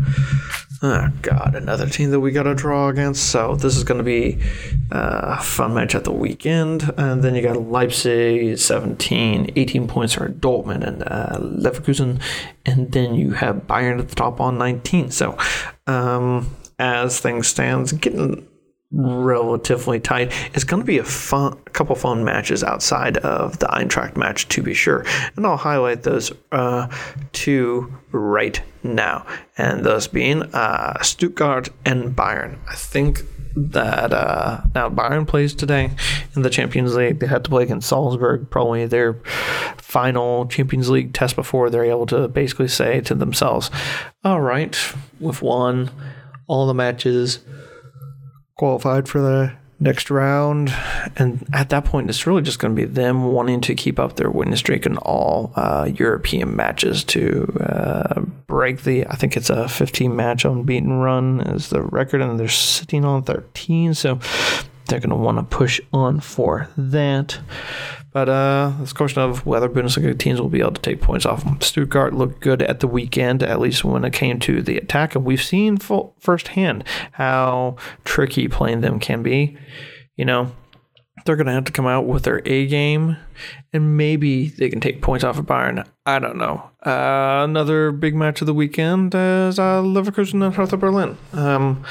Oh, 0.82 1.10
God, 1.22 1.56
another 1.56 1.88
team 1.88 2.12
that 2.12 2.20
we 2.20 2.32
got 2.32 2.44
to 2.44 2.54
draw 2.54 2.90
against. 2.90 3.30
So, 3.30 3.56
this 3.56 3.78
is 3.78 3.84
going 3.84 3.98
to 3.98 4.04
be 4.04 4.40
uh, 4.92 5.38
a 5.40 5.42
fun 5.42 5.74
match 5.74 5.96
at 5.96 6.04
the 6.04 6.12
weekend. 6.12 6.92
And 6.98 7.24
then 7.24 7.34
you 7.34 7.42
got 7.42 7.62
Leipzig, 7.62 8.58
17, 8.58 9.54
18 9.56 9.88
points 9.88 10.14
for 10.14 10.28
Dortmund 10.28 10.86
and 10.86 11.04
uh, 11.04 11.38
Leverkusen. 11.40 12.22
And 12.66 12.92
then 12.92 13.16
you 13.16 13.32
have 13.32 13.68
Bayern 13.68 14.00
at 14.00 14.10
the 14.10 14.16
top 14.16 14.42
on 14.42 14.58
19. 14.58 15.12
So, 15.12 15.38
um, 15.88 16.56
as 16.78 17.20
things 17.20 17.48
stands, 17.48 17.94
getting 17.94 18.46
relatively 18.96 20.00
tight. 20.00 20.32
It's 20.54 20.64
going 20.64 20.82
to 20.82 20.86
be 20.86 20.98
a 20.98 21.04
fun, 21.04 21.58
a 21.68 21.70
couple 21.72 21.96
fun 21.96 22.24
matches 22.24 22.64
outside 22.64 23.18
of 23.18 23.60
the 23.60 23.68
Eintracht 23.68 24.16
match, 24.16 24.48
to 24.50 24.64
be 24.64 24.74
sure, 24.74 25.06
and 25.36 25.46
I'll 25.46 25.58
highlight 25.58 26.04
those 26.04 26.32
uh, 26.52 26.88
two 27.34 27.94
right 28.12 28.62
now, 28.84 29.26
and 29.58 29.84
those 29.84 30.08
being 30.08 30.44
uh, 30.54 31.02
Stuttgart 31.02 31.70
and 31.86 32.16
Bayern. 32.16 32.58
I 32.70 32.76
think 32.76 33.22
that 33.58 34.14
uh, 34.14 34.62
now 34.74 34.90
Bayern 34.90 35.28
plays 35.28 35.54
today 35.54 35.92
in 36.36 36.42
the 36.42 36.50
Champions 36.50 36.96
League. 36.96 37.20
They 37.20 37.28
had 37.28 37.44
to 37.44 37.50
play 37.50 37.64
against 37.64 37.90
Salzburg, 37.90 38.50
probably 38.50 38.86
their 38.86 39.14
final 39.78 40.46
Champions 40.48 40.90
League 40.90 41.14
test 41.14 41.36
before 41.36 41.70
they're 41.70 41.86
able 41.86 42.06
to 42.08 42.28
basically 42.28 42.68
say 42.70 43.02
to 43.02 43.16
themselves, 43.16 43.70
"All 44.24 44.42
right, 44.42 44.78
we've 45.20 45.42
won." 45.42 45.92
all 46.48 46.68
the 46.68 46.74
matches, 46.74 47.40
qualified 48.58 49.08
for 49.08 49.22
the 49.22 49.54
next 49.80 50.10
round. 50.10 50.74
And 51.16 51.48
at 51.54 51.70
that 51.70 51.86
point, 51.86 52.10
it's 52.10 52.26
really 52.26 52.42
just 52.42 52.60
going 52.60 52.76
to 52.76 52.82
be 52.82 52.88
them 52.88 53.26
wanting 53.26 53.62
to 53.62 53.76
keep 53.76 54.00
up 54.00 54.16
their 54.16 54.30
winning 54.30 54.56
streak 54.56 54.86
in 54.86 54.98
all 54.98 55.52
uh, 55.56 55.90
European 55.94 56.56
matches 56.56 57.04
to 57.06 57.46
uh, 57.60 58.22
break 58.48 58.84
the, 58.84 59.06
I 59.08 59.16
think 59.16 59.36
it's 59.36 59.50
a 59.50 59.68
15 59.68 60.16
match 60.16 60.46
unbeaten 60.46 60.94
run 60.94 61.42
is 61.42 61.70
the 61.70 61.82
record, 61.82 62.22
and 62.22 62.40
they're 62.40 62.48
sitting 62.48 63.04
on 63.04 63.24
13. 63.24 63.94
So 63.94 64.20
they're 64.88 65.00
going 65.00 65.10
to 65.10 65.16
want 65.16 65.38
to 65.38 65.44
push 65.44 65.82
on 65.92 66.20
for 66.20 66.70
that. 66.78 67.40
But 68.16 68.30
uh, 68.30 68.72
it's 68.82 68.94
a 68.94 68.96
question 68.96 69.22
of 69.22 69.46
whether 69.46 69.68
Bundesliga 69.68 70.18
teams 70.18 70.40
will 70.40 70.48
be 70.48 70.62
able 70.62 70.72
to 70.72 70.82
take 70.82 71.02
points 71.02 71.26
off 71.26 71.44
them. 71.44 71.60
Stuttgart 71.60 72.14
looked 72.14 72.40
good 72.40 72.62
at 72.62 72.80
the 72.80 72.88
weekend, 72.88 73.44
at 73.44 73.60
least 73.60 73.84
when 73.84 74.06
it 74.06 74.14
came 74.14 74.40
to 74.40 74.62
the 74.62 74.78
attack, 74.78 75.16
and 75.16 75.26
we've 75.26 75.44
seen 75.44 75.76
full, 75.76 76.16
firsthand 76.22 76.86
how 77.12 77.76
tricky 78.06 78.48
playing 78.48 78.80
them 78.80 79.02
can 79.02 79.22
be. 79.22 79.58
You 80.16 80.24
know, 80.24 80.54
they're 81.26 81.36
going 81.36 81.48
to 81.48 81.52
have 81.52 81.66
to 81.66 81.74
come 81.74 81.88
out 81.88 82.06
with 82.06 82.24
their 82.24 82.42
A 82.46 82.68
game, 82.68 83.18
and 83.74 83.98
maybe 83.98 84.48
they 84.48 84.70
can 84.70 84.80
take 84.80 85.02
points 85.02 85.26
off 85.26 85.38
of 85.38 85.46
Bayern. 85.46 85.86
I 86.06 86.20
don't 86.20 86.38
know. 86.38 86.70
Uh, 86.86 87.44
another 87.44 87.92
big 87.92 88.16
match 88.16 88.40
of 88.40 88.48
the 88.48 88.54
weekend 88.54 89.14
is 89.14 89.60
uh, 89.60 89.82
Leverkusen 89.82 90.42
and 90.42 90.56
Hertha 90.56 90.78
Berlin. 90.78 91.18
Um, 91.34 91.84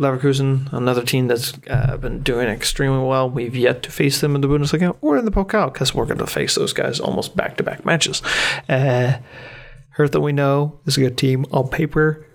Leverkusen, 0.00 0.72
another 0.72 1.04
team 1.04 1.28
that's 1.28 1.52
uh, 1.68 1.98
been 1.98 2.22
doing 2.22 2.48
extremely 2.48 3.06
well. 3.06 3.28
We've 3.28 3.54
yet 3.54 3.82
to 3.82 3.92
face 3.92 4.20
them 4.22 4.34
in 4.34 4.40
the 4.40 4.48
Bundesliga 4.48 4.96
or 5.02 5.18
in 5.18 5.26
the 5.26 5.30
Pokal 5.30 5.72
because 5.72 5.94
we're 5.94 6.06
going 6.06 6.18
to 6.18 6.26
face 6.26 6.54
those 6.54 6.72
guys 6.72 6.98
almost 6.98 7.36
back 7.36 7.58
to 7.58 7.62
back 7.62 7.84
matches. 7.84 8.22
Uh, 8.66 9.18
Hertha, 9.90 10.18
we 10.18 10.32
know, 10.32 10.80
is 10.86 10.96
a 10.96 11.00
good 11.00 11.18
team 11.18 11.44
on 11.52 11.68
paper. 11.68 12.26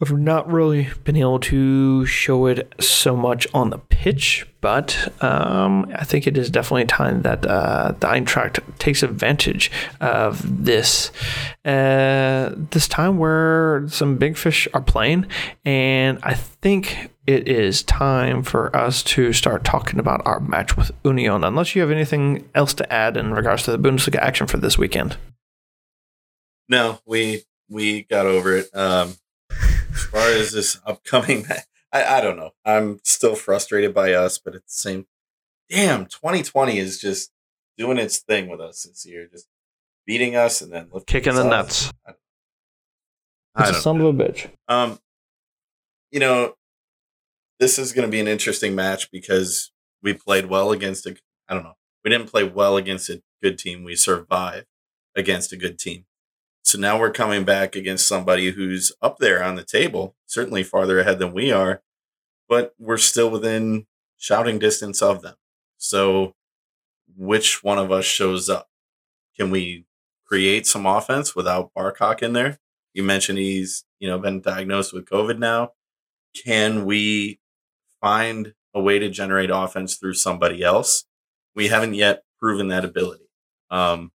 I've 0.00 0.12
not 0.12 0.50
really 0.50 0.88
been 1.02 1.16
able 1.16 1.40
to 1.40 2.06
show 2.06 2.46
it 2.46 2.72
so 2.78 3.16
much 3.16 3.48
on 3.52 3.70
the 3.70 3.78
pitch, 3.78 4.46
but 4.60 5.12
um, 5.20 5.90
I 5.92 6.04
think 6.04 6.28
it 6.28 6.38
is 6.38 6.50
definitely 6.50 6.84
time 6.84 7.22
that 7.22 7.44
uh, 7.44 7.94
the 7.98 8.06
Eintracht 8.06 8.60
takes 8.78 9.02
advantage 9.02 9.72
of 10.00 10.64
this 10.64 11.10
uh, 11.64 12.54
this 12.70 12.86
time 12.86 13.18
where 13.18 13.88
some 13.88 14.18
big 14.18 14.36
fish 14.36 14.68
are 14.72 14.80
playing, 14.80 15.26
and 15.64 16.20
I 16.22 16.34
think 16.34 17.10
it 17.26 17.48
is 17.48 17.82
time 17.82 18.44
for 18.44 18.74
us 18.76 19.02
to 19.02 19.32
start 19.32 19.64
talking 19.64 19.98
about 19.98 20.22
our 20.24 20.38
match 20.38 20.76
with 20.76 20.92
Union. 21.04 21.42
Unless 21.42 21.74
you 21.74 21.82
have 21.82 21.90
anything 21.90 22.48
else 22.54 22.72
to 22.74 22.92
add 22.92 23.16
in 23.16 23.34
regards 23.34 23.64
to 23.64 23.76
the 23.76 23.78
Bundesliga 23.78 24.20
action 24.20 24.46
for 24.46 24.58
this 24.58 24.78
weekend. 24.78 25.16
No, 26.68 27.00
we 27.04 27.42
we 27.68 28.04
got 28.04 28.26
over 28.26 28.56
it. 28.56 28.68
Um, 28.72 29.16
as 29.92 30.04
far 30.04 30.28
as 30.28 30.52
this 30.52 30.80
upcoming, 30.86 31.46
I, 31.92 32.18
I 32.18 32.20
don't 32.20 32.36
know. 32.36 32.50
I'm 32.64 33.00
still 33.04 33.34
frustrated 33.34 33.94
by 33.94 34.12
us, 34.12 34.38
but 34.38 34.54
at 34.54 34.62
the 34.62 34.72
same, 34.72 35.06
damn, 35.70 36.06
2020 36.06 36.78
is 36.78 37.00
just 37.00 37.30
doing 37.76 37.98
its 37.98 38.18
thing 38.18 38.48
with 38.48 38.60
us 38.60 38.82
this 38.82 39.06
year, 39.06 39.28
just 39.30 39.46
beating 40.06 40.36
us 40.36 40.60
and 40.60 40.72
then 40.72 40.90
kicking 41.06 41.34
the 41.34 41.44
nuts. 41.44 41.92
I, 42.06 42.12
I 43.54 43.68
it's 43.68 43.78
a 43.78 43.80
son 43.80 43.98
know. 43.98 44.08
of 44.08 44.20
a 44.20 44.24
bitch. 44.24 44.50
Um, 44.68 44.98
you 46.10 46.20
know, 46.20 46.54
this 47.60 47.78
is 47.78 47.92
going 47.92 48.06
to 48.06 48.10
be 48.10 48.20
an 48.20 48.28
interesting 48.28 48.74
match 48.74 49.10
because 49.10 49.72
we 50.02 50.14
played 50.14 50.46
well 50.46 50.72
against 50.72 51.06
a. 51.06 51.16
I 51.48 51.54
don't 51.54 51.64
know. 51.64 51.74
We 52.04 52.10
didn't 52.10 52.30
play 52.30 52.44
well 52.44 52.76
against 52.76 53.10
a 53.10 53.22
good 53.42 53.58
team. 53.58 53.84
We 53.84 53.96
survived 53.96 54.66
against 55.16 55.52
a 55.52 55.56
good 55.56 55.78
team. 55.78 56.04
So 56.68 56.78
now 56.78 57.00
we're 57.00 57.12
coming 57.12 57.46
back 57.46 57.74
against 57.74 58.06
somebody 58.06 58.50
who's 58.50 58.92
up 59.00 59.16
there 59.16 59.42
on 59.42 59.54
the 59.54 59.64
table, 59.64 60.14
certainly 60.26 60.62
farther 60.62 61.00
ahead 61.00 61.18
than 61.18 61.32
we 61.32 61.50
are, 61.50 61.80
but 62.46 62.74
we're 62.78 62.98
still 62.98 63.30
within 63.30 63.86
shouting 64.18 64.58
distance 64.58 65.00
of 65.00 65.22
them. 65.22 65.36
So 65.78 66.34
which 67.16 67.64
one 67.64 67.78
of 67.78 67.90
us 67.90 68.04
shows 68.04 68.50
up? 68.50 68.68
Can 69.34 69.50
we 69.50 69.86
create 70.26 70.66
some 70.66 70.84
offense 70.84 71.34
without 71.34 71.72
Barkok 71.72 72.22
in 72.22 72.34
there? 72.34 72.58
You 72.92 73.02
mentioned 73.02 73.38
he's, 73.38 73.86
you 73.98 74.06
know, 74.06 74.18
been 74.18 74.42
diagnosed 74.42 74.92
with 74.92 75.08
COVID 75.08 75.38
now. 75.38 75.72
Can 76.36 76.84
we 76.84 77.40
find 77.98 78.52
a 78.74 78.80
way 78.82 78.98
to 78.98 79.08
generate 79.08 79.48
offense 79.50 79.94
through 79.94 80.14
somebody 80.14 80.62
else? 80.62 81.06
We 81.54 81.68
haven't 81.68 81.94
yet 81.94 82.24
proven 82.38 82.68
that 82.68 82.84
ability. 82.84 83.30
Um, 83.70 84.12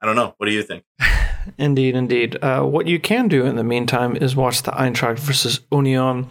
I 0.00 0.06
don't 0.06 0.16
know. 0.16 0.34
What 0.36 0.46
do 0.46 0.52
you 0.52 0.62
think? 0.62 0.84
Indeed, 1.58 1.94
indeed. 1.94 2.36
Uh, 2.42 2.62
what 2.62 2.86
you 2.86 3.00
can 3.00 3.26
do 3.26 3.46
in 3.46 3.56
the 3.56 3.64
meantime 3.64 4.16
is 4.16 4.36
watch 4.36 4.62
the 4.62 4.72
Eintracht 4.72 5.18
versus 5.18 5.60
Union. 5.72 6.30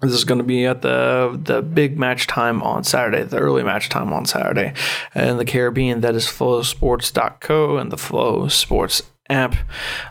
This 0.00 0.12
is 0.12 0.24
going 0.24 0.38
to 0.38 0.44
be 0.44 0.64
at 0.64 0.80
the 0.80 1.38
the 1.42 1.60
big 1.60 1.98
match 1.98 2.26
time 2.26 2.62
on 2.62 2.82
Saturday, 2.84 3.22
the 3.24 3.38
early 3.38 3.62
match 3.62 3.90
time 3.90 4.14
on 4.14 4.24
Saturday. 4.24 4.72
In 5.14 5.36
the 5.36 5.44
Caribbean, 5.44 6.00
that 6.00 6.14
is 6.14 6.26
flowsports.co 6.26 7.76
and 7.76 7.92
the 7.92 7.98
Flow 7.98 8.48
Sports 8.48 9.02
app. 9.28 9.56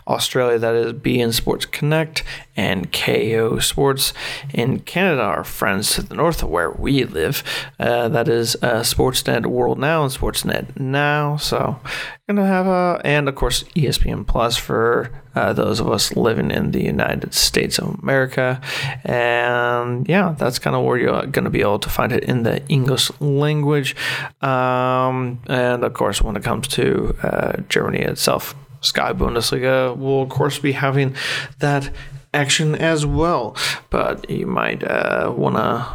Australia, 0.06 0.58
that 0.58 0.74
is 0.74 0.92
beIN 0.92 1.32
Sports 1.32 1.66
Connect 1.66 2.22
and 2.56 2.92
Kayo 2.92 3.62
Sports. 3.62 4.12
In 4.52 4.80
Canada, 4.80 5.22
our 5.22 5.44
friends 5.44 5.94
to 5.94 6.02
the 6.02 6.14
north 6.14 6.42
of 6.42 6.48
where 6.48 6.70
we 6.70 7.04
live, 7.04 7.42
uh, 7.78 8.08
that 8.08 8.28
is 8.28 8.56
uh, 8.56 8.80
Sportsnet 8.80 9.46
World 9.46 9.78
Now 9.78 10.02
and 10.02 10.12
Sportsnet 10.12 10.78
Now. 10.78 11.36
So, 11.36 11.78
gonna 12.26 12.46
have 12.46 12.66
a, 12.66 13.00
and 13.04 13.28
of 13.28 13.34
course, 13.34 13.64
ESPN 13.74 14.26
Plus 14.26 14.56
for 14.56 15.10
uh, 15.36 15.52
those 15.52 15.80
of 15.80 15.90
us 15.90 16.16
living 16.16 16.50
in 16.50 16.72
the 16.72 16.82
United 16.82 17.34
States 17.34 17.78
of 17.78 17.98
America. 18.02 18.60
And 19.04 20.08
yeah, 20.08 20.34
that's 20.36 20.58
kind 20.58 20.74
of 20.74 20.84
where 20.84 20.96
you're 20.96 21.26
going 21.26 21.44
to 21.44 21.50
be 21.50 21.60
able 21.60 21.78
to 21.80 21.90
find 21.90 22.10
it 22.10 22.24
in 22.24 22.42
the 22.42 22.66
English 22.68 23.10
language. 23.20 23.94
Um, 24.40 25.40
and 25.46 25.84
of 25.84 25.92
course, 25.92 26.22
when 26.22 26.36
it 26.36 26.42
comes 26.42 26.68
to 26.68 27.16
uh, 27.22 27.60
Germany 27.68 27.98
itself, 27.98 28.54
Sky 28.86 29.12
Bundesliga 29.12 29.96
will, 29.96 30.22
of 30.22 30.28
course, 30.28 30.58
be 30.58 30.72
having 30.72 31.14
that 31.58 31.90
action 32.32 32.74
as 32.74 33.04
well. 33.04 33.56
But 33.90 34.30
you 34.30 34.46
might 34.46 34.84
uh, 34.84 35.32
want 35.36 35.56
to 35.56 35.86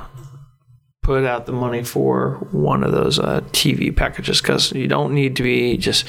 put 1.03 1.25
out 1.25 1.47
the 1.47 1.51
money 1.51 1.83
for 1.83 2.33
one 2.51 2.83
of 2.83 2.91
those 2.91 3.17
uh, 3.17 3.41
TV 3.53 3.95
packages 3.95 4.39
because 4.39 4.71
you 4.71 4.87
don't 4.87 5.15
need 5.15 5.35
to 5.35 5.41
be 5.41 5.75
just, 5.75 6.05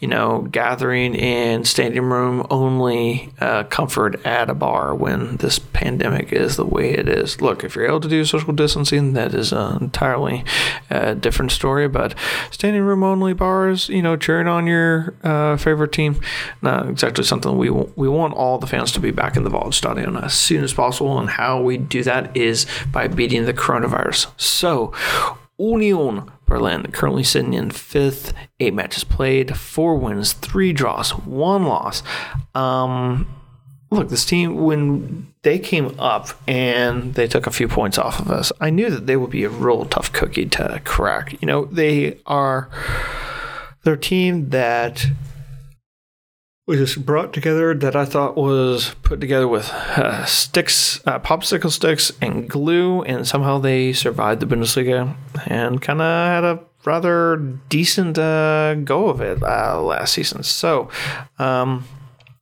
you 0.00 0.08
know, 0.08 0.48
gathering 0.50 1.14
in 1.14 1.62
standing 1.66 2.04
room 2.04 2.46
only 2.48 3.30
uh, 3.38 3.64
comfort 3.64 4.24
at 4.24 4.48
a 4.48 4.54
bar 4.54 4.94
when 4.94 5.36
this 5.36 5.58
pandemic 5.58 6.32
is 6.32 6.56
the 6.56 6.64
way 6.64 6.90
it 6.90 7.06
is. 7.06 7.42
Look, 7.42 7.64
if 7.64 7.76
you're 7.76 7.86
able 7.86 8.00
to 8.00 8.08
do 8.08 8.24
social 8.24 8.54
distancing, 8.54 9.12
that 9.12 9.34
is 9.34 9.52
an 9.52 9.82
entirely 9.82 10.42
uh, 10.90 11.12
different 11.12 11.52
story. 11.52 11.86
But 11.86 12.14
standing 12.50 12.80
room 12.80 13.02
only 13.02 13.34
bars, 13.34 13.90
you 13.90 14.00
know, 14.00 14.16
cheering 14.16 14.48
on 14.48 14.66
your 14.66 15.12
uh, 15.22 15.58
favorite 15.58 15.92
team, 15.92 16.18
not 16.62 16.88
exactly 16.88 17.24
something 17.24 17.58
we 17.58 17.68
we 17.68 18.08
want 18.08 18.32
all 18.32 18.56
the 18.56 18.66
fans 18.66 18.90
to 18.92 19.00
be 19.00 19.10
back 19.10 19.36
in 19.36 19.44
the 19.44 19.50
Waldstadion 19.50 20.22
as 20.22 20.32
soon 20.32 20.64
as 20.64 20.72
possible. 20.72 21.18
And 21.18 21.28
how 21.28 21.60
we 21.60 21.76
do 21.76 22.02
that 22.04 22.34
is 22.34 22.66
by 22.90 23.06
beating 23.06 23.44
the 23.44 23.52
coronavirus. 23.52 24.30
So, 24.40 24.94
Union 25.58 26.30
Berlin 26.46 26.90
currently 26.92 27.24
sitting 27.24 27.52
in 27.52 27.70
fifth, 27.70 28.32
eight 28.58 28.72
matches 28.72 29.04
played, 29.04 29.54
four 29.54 29.96
wins, 29.96 30.32
three 30.32 30.72
draws, 30.72 31.10
one 31.10 31.66
loss. 31.66 32.02
Um, 32.54 33.28
look, 33.90 34.08
this 34.08 34.24
team, 34.24 34.56
when 34.56 35.32
they 35.42 35.58
came 35.58 35.94
up 36.00 36.28
and 36.48 37.14
they 37.14 37.26
took 37.26 37.46
a 37.46 37.50
few 37.50 37.68
points 37.68 37.98
off 37.98 38.18
of 38.18 38.30
us, 38.30 38.50
I 38.60 38.70
knew 38.70 38.88
that 38.88 39.06
they 39.06 39.16
would 39.16 39.30
be 39.30 39.44
a 39.44 39.50
real 39.50 39.84
tough 39.84 40.10
cookie 40.10 40.46
to 40.46 40.80
crack. 40.86 41.40
You 41.42 41.46
know, 41.46 41.66
they 41.66 42.18
are, 42.24 42.70
they're 43.82 43.96
team 43.96 44.48
that 44.48 45.06
was 46.78 46.94
brought 46.94 47.32
together 47.32 47.74
that 47.74 47.96
I 47.96 48.04
thought 48.04 48.36
was 48.36 48.94
put 49.02 49.20
together 49.20 49.48
with 49.48 49.68
uh, 49.70 50.24
sticks, 50.24 51.00
uh, 51.04 51.18
popsicle 51.18 51.70
sticks, 51.70 52.12
and 52.22 52.48
glue, 52.48 53.02
and 53.02 53.26
somehow 53.26 53.58
they 53.58 53.92
survived 53.92 54.40
the 54.40 54.46
Bundesliga 54.46 55.16
and 55.46 55.82
kind 55.82 56.00
of 56.00 56.28
had 56.28 56.44
a 56.44 56.60
rather 56.84 57.36
decent 57.68 58.18
uh, 58.18 58.74
go 58.76 59.08
of 59.08 59.20
it 59.20 59.42
uh, 59.42 59.82
last 59.82 60.12
season. 60.14 60.44
So, 60.44 60.88
um, 61.40 61.84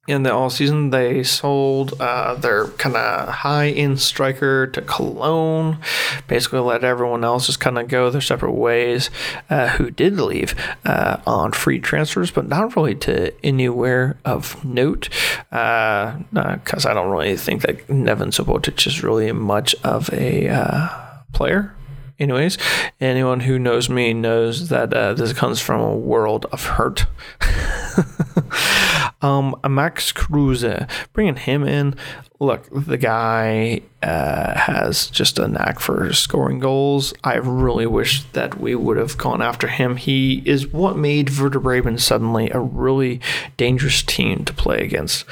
in 0.08 0.22
the 0.22 0.32
all 0.32 0.48
season, 0.48 0.90
they 0.90 1.22
sold 1.22 2.00
uh, 2.00 2.34
their 2.34 2.68
kind 2.68 2.96
of 2.96 3.28
high 3.28 3.68
end 3.68 4.00
striker 4.00 4.66
to 4.68 4.80
Cologne, 4.82 5.78
basically 6.26 6.60
let 6.60 6.82
everyone 6.82 7.24
else 7.24 7.46
just 7.46 7.60
kind 7.60 7.78
of 7.78 7.88
go 7.88 8.10
their 8.10 8.20
separate 8.20 8.52
ways. 8.52 9.10
Uh, 9.50 9.68
who 9.68 9.90
did 9.90 10.18
leave 10.18 10.54
uh, 10.84 11.18
on 11.26 11.52
free 11.52 11.78
transfers, 11.78 12.30
but 12.30 12.48
not 12.48 12.74
really 12.74 12.94
to 12.94 13.32
anywhere 13.44 14.16
of 14.24 14.64
note, 14.64 15.10
because 15.50 16.86
uh, 16.86 16.90
I 16.90 16.94
don't 16.94 17.10
really 17.10 17.36
think 17.36 17.62
that 17.62 17.86
Neven 17.88 18.32
Subotic 18.32 18.86
is 18.86 19.02
really 19.02 19.30
much 19.32 19.74
of 19.84 20.12
a 20.12 20.48
uh, 20.48 20.88
player 21.32 21.74
anyways, 22.18 22.58
anyone 23.00 23.40
who 23.40 23.58
knows 23.58 23.88
me 23.88 24.12
knows 24.12 24.68
that 24.68 24.92
uh, 24.92 25.14
this 25.14 25.32
comes 25.32 25.60
from 25.60 25.80
a 25.80 25.94
world 25.94 26.46
of 26.46 26.64
hurt. 26.64 27.06
um, 29.20 29.54
Max 29.68 30.12
Kruse, 30.12 30.86
bringing 31.12 31.36
him 31.36 31.64
in. 31.64 31.94
Look, 32.40 32.68
the 32.70 32.96
guy 32.96 33.80
uh, 34.02 34.56
has 34.56 35.08
just 35.08 35.38
a 35.38 35.48
knack 35.48 35.80
for 35.80 36.12
scoring 36.12 36.60
goals. 36.60 37.12
I 37.24 37.34
really 37.34 37.86
wish 37.86 38.22
that 38.32 38.60
we 38.60 38.74
would 38.74 38.96
have 38.96 39.18
gone 39.18 39.42
after 39.42 39.66
him. 39.66 39.96
He 39.96 40.42
is 40.46 40.68
what 40.68 40.96
made 40.96 41.36
Werder 41.36 41.98
suddenly 41.98 42.50
a 42.50 42.60
really 42.60 43.20
dangerous 43.56 44.02
team 44.02 44.44
to 44.44 44.52
play 44.52 44.78
against 44.78 45.24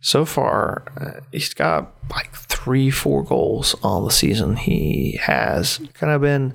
so 0.00 0.24
far, 0.24 0.84
uh, 0.98 1.20
he's 1.30 1.52
got 1.52 1.92
like 2.10 2.34
three, 2.34 2.90
four 2.90 3.22
goals 3.22 3.74
all 3.82 4.04
the 4.04 4.10
season. 4.10 4.56
He 4.56 5.18
has 5.22 5.80
kind 5.94 6.12
of 6.12 6.22
been 6.22 6.54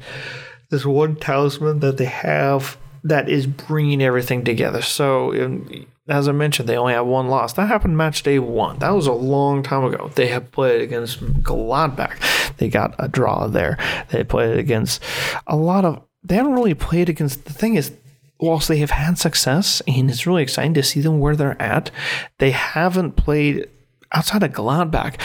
this 0.70 0.86
one 0.86 1.16
talisman 1.16 1.80
that 1.80 1.98
they 1.98 2.06
have 2.06 2.78
that 3.04 3.30
is 3.30 3.46
bringing 3.46 4.02
everything 4.02 4.44
together. 4.44 4.82
So, 4.82 5.32
in, 5.32 5.86
as 6.08 6.28
I 6.28 6.32
mentioned, 6.34 6.70
they 6.70 6.78
only 6.78 6.94
have 6.94 7.08
one 7.08 7.28
loss. 7.28 7.54
That 7.54 7.68
happened 7.68 7.98
match 7.98 8.22
day 8.22 8.38
one. 8.38 8.80
That 8.80 8.92
was 8.92 9.08
a 9.08 9.14
long 9.14 9.64
time 9.64 9.84
ago. 9.86 10.12
They 10.14 10.28
have 10.28 10.52
played 10.52 10.82
against 10.82 11.20
Gladbach. 11.42 12.58
They 12.58 12.70
got 12.70 12.94
a 13.00 13.08
draw 13.08 13.48
there. 13.48 13.78
They 14.12 14.24
played 14.24 14.58
against 14.58 15.02
a 15.48 15.56
lot 15.56 15.84
of. 15.84 16.04
They 16.24 16.36
haven't 16.36 16.54
really 16.54 16.76
played 16.76 17.10
against. 17.10 17.46
The 17.46 17.54
thing 17.54 17.76
is, 17.76 17.92
whilst 18.40 18.68
they 18.68 18.78
have 18.78 18.92
had 18.92 19.18
success 19.18 19.82
and 19.88 20.10
it's 20.10 20.28
really 20.28 20.44
exciting 20.44 20.76
to 20.76 20.84
see 20.84 21.02
them 21.02 21.20
where 21.20 21.36
they're 21.36 21.62
at, 21.62 21.90
they 22.38 22.52
haven't 22.52 23.14
played 23.14 23.68
outside 24.12 24.44
of 24.44 24.52
Gladbach. 24.52 25.20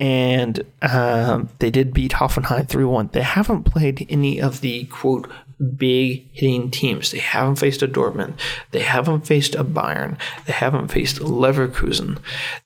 And 0.00 0.66
um, 0.82 1.48
they 1.60 1.70
did 1.70 1.94
beat 1.94 2.12
Hoffenheim 2.12 2.68
3 2.68 2.84
1. 2.84 3.10
They 3.12 3.22
haven't 3.22 3.62
played 3.62 4.06
any 4.10 4.40
of 4.40 4.60
the 4.60 4.84
quote 4.84 5.30
big 5.76 6.28
hitting 6.32 6.70
teams. 6.70 7.10
They 7.10 7.18
haven't 7.18 7.56
faced 7.56 7.82
a 7.82 7.88
Dortmund. 7.88 8.34
They 8.70 8.80
haven't 8.80 9.26
faced 9.26 9.54
a 9.54 9.64
Bayern. 9.64 10.18
They 10.46 10.52
haven't 10.52 10.88
faced 10.88 11.20
Leverkusen. 11.20 12.18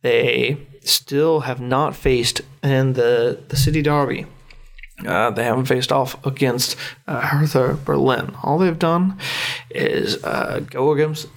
They 0.02 0.66
still 0.82 1.40
have 1.40 1.60
not 1.60 1.94
faced 1.94 2.40
in 2.62 2.94
the, 2.94 3.40
the 3.48 3.56
City 3.56 3.82
Derby 3.82 4.26
uh, 5.06 5.30
they 5.30 5.44
haven't 5.44 5.66
faced 5.66 5.92
off 5.92 6.24
against 6.26 6.76
uh, 7.06 7.20
Hertha 7.20 7.78
Berlin. 7.84 8.34
All 8.42 8.58
they've 8.58 8.78
done 8.78 9.18
is 9.70 10.22
uh, 10.24 10.60
go 10.70 10.92
against 10.92 11.28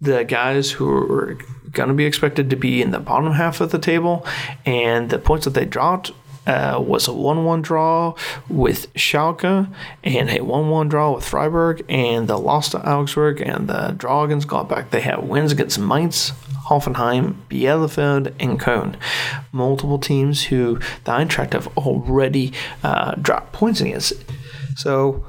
the 0.00 0.24
guys 0.24 0.70
who 0.70 0.88
are 0.88 1.38
going 1.72 1.88
to 1.88 1.94
be 1.94 2.06
expected 2.06 2.50
to 2.50 2.56
be 2.56 2.80
in 2.80 2.92
the 2.92 3.00
bottom 3.00 3.32
half 3.32 3.60
of 3.60 3.72
the 3.72 3.78
table, 3.78 4.24
and 4.64 5.10
the 5.10 5.18
points 5.18 5.44
that 5.44 5.54
they 5.54 5.64
dropped 5.64 6.12
uh, 6.48 6.80
was 6.80 7.06
a 7.06 7.12
1 7.12 7.44
1 7.44 7.62
draw 7.62 8.14
with 8.48 8.92
Schalke 8.94 9.72
and 10.02 10.30
a 10.30 10.40
1 10.40 10.70
1 10.70 10.88
draw 10.88 11.14
with 11.14 11.24
Freiburg, 11.24 11.84
and 11.88 12.26
the 12.26 12.38
loss 12.38 12.70
to 12.70 12.88
Augsburg 12.88 13.40
and 13.40 13.68
the 13.68 13.94
draw 13.96 14.24
against 14.24 14.48
Gladbach. 14.48 14.90
They 14.90 15.02
have 15.02 15.24
wins 15.24 15.52
against 15.52 15.78
Mainz, 15.78 16.32
Hoffenheim, 16.68 17.36
Bielefeld, 17.48 18.34
and 18.40 18.58
Köln. 18.58 18.96
Multiple 19.52 19.98
teams 19.98 20.44
who 20.44 20.78
the 21.04 21.12
Eintracht 21.12 21.52
have 21.52 21.68
already 21.76 22.52
uh, 22.82 23.14
dropped 23.16 23.52
points 23.52 23.80
against. 23.80 24.14
So 24.76 25.26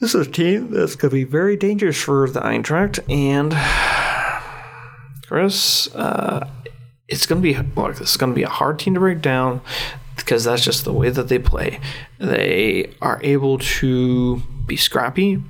this 0.00 0.14
is 0.14 0.26
a 0.26 0.30
team 0.30 0.70
that's 0.70 0.96
going 0.96 1.10
to 1.10 1.14
be 1.14 1.24
very 1.24 1.56
dangerous 1.56 2.00
for 2.00 2.28
the 2.28 2.40
Eintracht. 2.40 3.00
And 3.10 3.52
Chris, 5.28 5.94
uh, 5.94 6.48
it's 7.10 7.26
going 7.26 7.42
to 7.42 7.46
be 7.46 7.58
look, 7.76 7.96
this 7.96 8.12
is 8.12 8.16
going 8.16 8.32
to 8.32 8.36
be 8.36 8.44
a 8.44 8.48
hard 8.48 8.78
team 8.78 8.94
to 8.94 9.00
break 9.00 9.20
down 9.20 9.60
because 10.16 10.44
that's 10.44 10.64
just 10.64 10.84
the 10.84 10.92
way 10.92 11.10
that 11.10 11.28
they 11.28 11.38
play. 11.38 11.80
They 12.18 12.94
are 13.02 13.20
able 13.22 13.58
to 13.58 14.42
be 14.66 14.76
scrappy. 14.76 15.42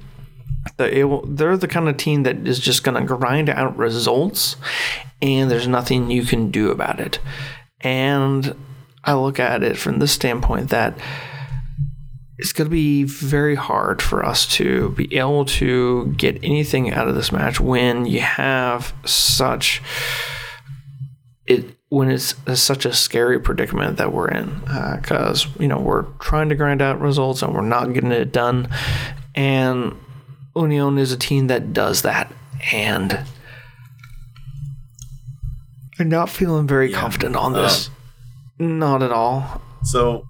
They're 0.76 0.92
able. 0.92 1.24
They're 1.26 1.56
the 1.56 1.68
kind 1.68 1.88
of 1.88 1.96
team 1.96 2.22
that 2.24 2.46
is 2.46 2.58
just 2.58 2.82
going 2.82 3.00
to 3.00 3.06
grind 3.06 3.48
out 3.48 3.76
results, 3.76 4.56
and 5.22 5.50
there's 5.50 5.68
nothing 5.68 6.11
you 6.11 6.24
can 6.24 6.50
do 6.50 6.70
about 6.70 7.00
it. 7.00 7.18
And 7.80 8.54
I 9.04 9.14
look 9.14 9.38
at 9.38 9.62
it 9.62 9.76
from 9.76 9.98
this 9.98 10.12
standpoint 10.12 10.70
that 10.70 10.98
it's 12.38 12.52
going 12.52 12.66
to 12.66 12.70
be 12.70 13.04
very 13.04 13.54
hard 13.54 14.00
for 14.00 14.24
us 14.24 14.46
to 14.46 14.90
be 14.90 15.14
able 15.16 15.44
to 15.44 16.14
get 16.16 16.42
anything 16.42 16.90
out 16.90 17.08
of 17.08 17.14
this 17.14 17.32
match 17.32 17.61
when 17.61 18.06
you 18.06 18.20
have 18.20 18.94
such 19.04 19.82
it 21.47 21.76
when 21.88 22.11
it's, 22.11 22.34
such 22.55 22.86
a 22.86 22.93
scary 22.93 23.41
predicament 23.41 23.97
that 23.97 24.12
we're 24.12 24.28
in 24.28 24.61
because 24.97 25.47
uh, 25.47 25.51
you 25.59 25.68
know 25.68 25.78
we're 25.78 26.05
trying 26.20 26.49
to 26.49 26.55
grind 26.55 26.80
out 26.80 27.01
results 27.01 27.43
and 27.43 27.55
we're 27.55 27.62
not 27.62 27.93
getting 27.93 28.12
it 28.12 28.32
done. 28.32 28.68
And 29.34 29.97
Union 30.55 30.99
is 30.99 31.12
a 31.12 31.16
team 31.16 31.47
that 31.49 31.72
does 31.72 32.03
that 32.03 32.32
and 32.72 33.20
I'm 35.99 36.09
not 36.09 36.30
feeling 36.30 36.66
very 36.66 36.91
yeah. 36.91 36.99
confident 36.99 37.36
on 37.36 37.53
this. 37.53 37.91
Um, 38.59 38.78
not 38.78 39.03
at 39.03 39.12
all. 39.12 39.61
so 39.82 40.24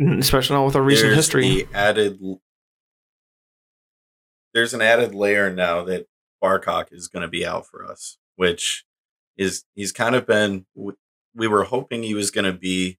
especially 0.00 0.56
not 0.56 0.66
with 0.66 0.76
our 0.76 0.82
recent 0.82 1.14
history. 1.14 1.48
the 1.48 1.68
added 1.72 2.18
there's 4.52 4.74
an 4.74 4.82
added 4.82 5.14
layer 5.14 5.50
now 5.52 5.84
that 5.84 6.06
Barkok 6.42 6.88
is 6.90 7.08
going 7.08 7.22
to 7.22 7.28
be 7.28 7.46
out 7.46 7.66
for 7.66 7.84
us 7.84 8.18
which 8.36 8.84
is 9.36 9.64
he's 9.74 9.92
kind 9.92 10.14
of 10.14 10.26
been 10.26 10.66
we 11.34 11.46
were 11.46 11.64
hoping 11.64 12.02
he 12.02 12.14
was 12.14 12.30
going 12.30 12.50
to 12.50 12.58
be 12.58 12.98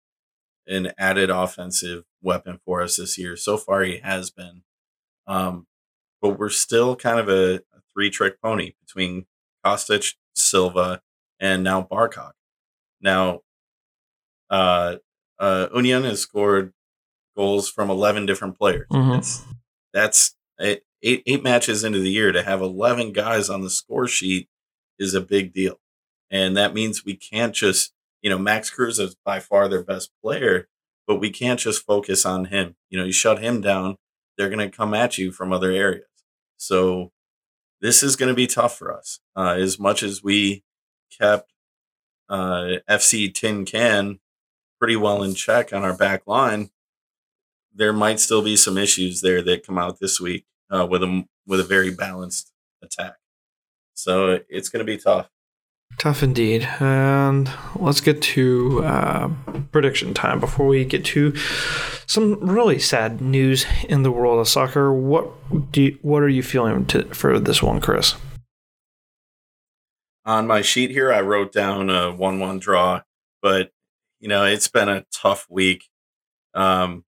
an 0.67 0.91
added 0.97 1.29
offensive 1.29 2.03
weapon 2.21 2.59
for 2.63 2.81
us 2.81 2.97
this 2.97 3.17
year. 3.17 3.35
So 3.35 3.57
far, 3.57 3.81
he 3.81 3.99
has 4.03 4.29
been, 4.29 4.63
um, 5.25 5.65
but 6.21 6.37
we're 6.37 6.49
still 6.49 6.95
kind 6.95 7.19
of 7.19 7.29
a, 7.29 7.55
a 7.55 7.81
three 7.91 8.09
trick 8.09 8.41
pony 8.41 8.73
between 8.85 9.25
Kostic, 9.65 10.13
Silva, 10.35 11.01
and 11.39 11.63
now 11.63 11.81
Barkok. 11.81 12.33
Now, 13.01 13.41
uh, 14.49 14.97
uh, 15.39 15.67
Union 15.73 16.03
has 16.03 16.21
scored 16.21 16.73
goals 17.35 17.69
from 17.69 17.89
11 17.89 18.25
different 18.25 18.57
players. 18.57 18.87
Mm-hmm. 18.91 19.11
That's, 19.11 19.45
that's 19.93 20.35
eight, 20.59 20.83
eight 21.03 21.43
matches 21.43 21.83
into 21.83 21.99
the 21.99 22.09
year 22.09 22.31
to 22.31 22.43
have 22.43 22.61
11 22.61 23.13
guys 23.13 23.49
on 23.49 23.61
the 23.61 23.69
score 23.69 24.07
sheet 24.07 24.49
is 24.99 25.13
a 25.13 25.21
big 25.21 25.53
deal. 25.53 25.79
And 26.29 26.57
that 26.57 26.73
means 26.73 27.05
we 27.05 27.15
can't 27.15 27.53
just, 27.53 27.93
you 28.21 28.29
know, 28.29 28.37
Max 28.37 28.69
Kruse 28.69 28.99
is 28.99 29.15
by 29.25 29.39
far 29.39 29.67
their 29.67 29.83
best 29.83 30.11
player, 30.21 30.67
but 31.07 31.19
we 31.19 31.29
can't 31.29 31.59
just 31.59 31.85
focus 31.85 32.25
on 32.25 32.45
him. 32.45 32.75
You 32.89 32.99
know, 32.99 33.05
you 33.05 33.13
shut 33.13 33.39
him 33.39 33.61
down, 33.61 33.97
they're 34.37 34.49
going 34.49 34.69
to 34.69 34.75
come 34.75 34.93
at 34.93 35.17
you 35.17 35.31
from 35.31 35.53
other 35.53 35.71
areas. 35.71 36.05
So 36.57 37.11
this 37.81 38.03
is 38.03 38.15
going 38.15 38.29
to 38.29 38.35
be 38.35 38.47
tough 38.47 38.77
for 38.77 38.95
us. 38.95 39.19
Uh, 39.35 39.55
as 39.57 39.79
much 39.79 40.03
as 40.03 40.23
we 40.23 40.63
kept 41.17 41.51
uh, 42.29 42.77
FC 42.89 43.33
Tin 43.33 43.65
Can 43.65 44.19
pretty 44.79 44.95
well 44.95 45.23
in 45.23 45.33
check 45.33 45.73
on 45.73 45.83
our 45.83 45.95
back 45.95 46.27
line, 46.27 46.69
there 47.73 47.93
might 47.93 48.19
still 48.19 48.41
be 48.41 48.55
some 48.55 48.77
issues 48.77 49.21
there 49.21 49.41
that 49.43 49.65
come 49.65 49.77
out 49.77 49.99
this 49.99 50.19
week 50.19 50.45
uh, 50.69 50.85
with 50.89 51.03
a 51.03 51.25
with 51.45 51.59
a 51.59 51.63
very 51.63 51.91
balanced 51.91 52.51
attack. 52.81 53.15
So 53.93 54.39
it's 54.49 54.69
going 54.69 54.85
to 54.85 54.91
be 54.91 54.97
tough. 54.97 55.29
Tough 55.97 56.21
indeed. 56.21 56.67
And 56.79 57.49
let's 57.75 58.01
get 58.01 58.21
to 58.21 58.83
uh, 58.83 59.29
prediction 59.71 60.13
time 60.13 60.39
before 60.39 60.67
we 60.67 60.85
get 60.85 61.03
to 61.05 61.35
some 62.05 62.39
really 62.39 62.77
sad 62.77 63.19
news 63.19 63.65
in 63.89 64.03
the 64.03 64.11
world 64.11 64.39
of 64.39 64.47
soccer. 64.47 64.93
What 64.93 65.31
do 65.71 65.81
you, 65.81 65.97
what 66.03 66.21
are 66.21 66.29
you 66.29 66.43
feeling 66.43 66.85
to, 66.87 67.03
for 67.15 67.39
this 67.39 67.63
one, 67.63 67.81
Chris? 67.81 68.15
On 70.23 70.45
my 70.45 70.61
sheet 70.61 70.91
here, 70.91 71.11
I 71.11 71.21
wrote 71.21 71.51
down 71.51 71.89
a 71.89 72.11
one-one 72.11 72.59
draw, 72.59 73.01
but 73.41 73.71
you 74.19 74.27
know 74.27 74.43
it's 74.43 74.67
been 74.67 74.89
a 74.89 75.05
tough 75.11 75.47
week. 75.49 75.87
Um, 76.53 77.05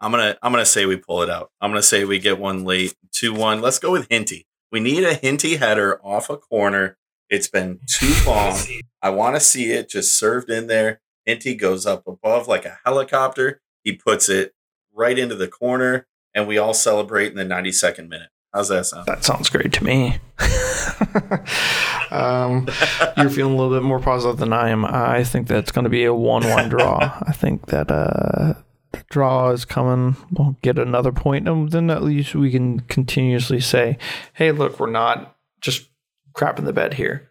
I'm 0.00 0.10
gonna 0.10 0.38
I'm 0.42 0.50
gonna 0.50 0.64
say 0.64 0.86
we 0.86 0.96
pull 0.96 1.22
it 1.22 1.28
out. 1.28 1.50
I'm 1.60 1.70
gonna 1.70 1.82
say 1.82 2.04
we 2.04 2.18
get 2.18 2.38
one 2.38 2.64
late, 2.64 2.94
two 3.12 3.34
one. 3.34 3.60
Let's 3.60 3.78
go 3.78 3.92
with 3.92 4.06
Hinty. 4.08 4.46
We 4.72 4.80
need 4.80 5.04
a 5.04 5.14
Hinty 5.14 5.56
header 5.56 6.00
off 6.02 6.30
a 6.30 6.38
corner 6.38 6.96
it's 7.28 7.48
been 7.48 7.80
too 7.88 8.12
long. 8.26 8.58
I 9.02 9.10
want 9.10 9.36
to 9.36 9.40
see 9.40 9.72
it 9.72 9.88
just 9.88 10.18
served 10.18 10.50
in 10.50 10.66
there. 10.66 11.00
Hinty 11.24 11.54
goes 11.54 11.86
up 11.86 12.06
above 12.06 12.48
like 12.48 12.64
a 12.64 12.78
helicopter. 12.84 13.60
He 13.82 13.92
puts 13.92 14.28
it 14.28 14.54
right 14.92 15.18
into 15.18 15.34
the 15.34 15.48
corner, 15.48 16.06
and 16.34 16.46
we 16.46 16.58
all 16.58 16.74
celebrate 16.74 17.32
in 17.32 17.36
the 17.36 17.54
92nd 17.54 18.08
minute. 18.08 18.28
How's 18.52 18.68
that 18.68 18.86
sound? 18.86 19.06
That 19.06 19.24
sounds 19.24 19.50
great 19.50 19.72
to 19.72 19.84
me. 19.84 20.18
um, 22.10 22.68
you're 23.16 23.28
feeling 23.28 23.54
a 23.54 23.56
little 23.56 23.70
bit 23.70 23.82
more 23.82 23.98
positive 23.98 24.38
than 24.38 24.52
I 24.52 24.68
am. 24.68 24.84
I 24.84 25.24
think 25.24 25.48
that's 25.48 25.72
going 25.72 25.82
to 25.82 25.90
be 25.90 26.04
a 26.04 26.14
1 26.14 26.48
1 26.48 26.68
draw. 26.68 26.98
I 27.26 27.32
think 27.32 27.66
that 27.66 27.90
uh, 27.90 28.54
the 28.92 29.04
draw 29.10 29.50
is 29.50 29.64
coming. 29.64 30.16
We'll 30.30 30.56
get 30.62 30.78
another 30.78 31.10
point, 31.10 31.48
and 31.48 31.70
then 31.70 31.90
at 31.90 32.04
least 32.04 32.36
we 32.36 32.52
can 32.52 32.80
continuously 32.80 33.60
say, 33.60 33.98
hey, 34.34 34.52
look, 34.52 34.78
we're 34.78 34.88
not 34.88 35.36
just 35.60 35.88
crap 36.34 36.58
in 36.58 36.64
the 36.64 36.72
bed 36.72 36.94
here. 36.94 37.30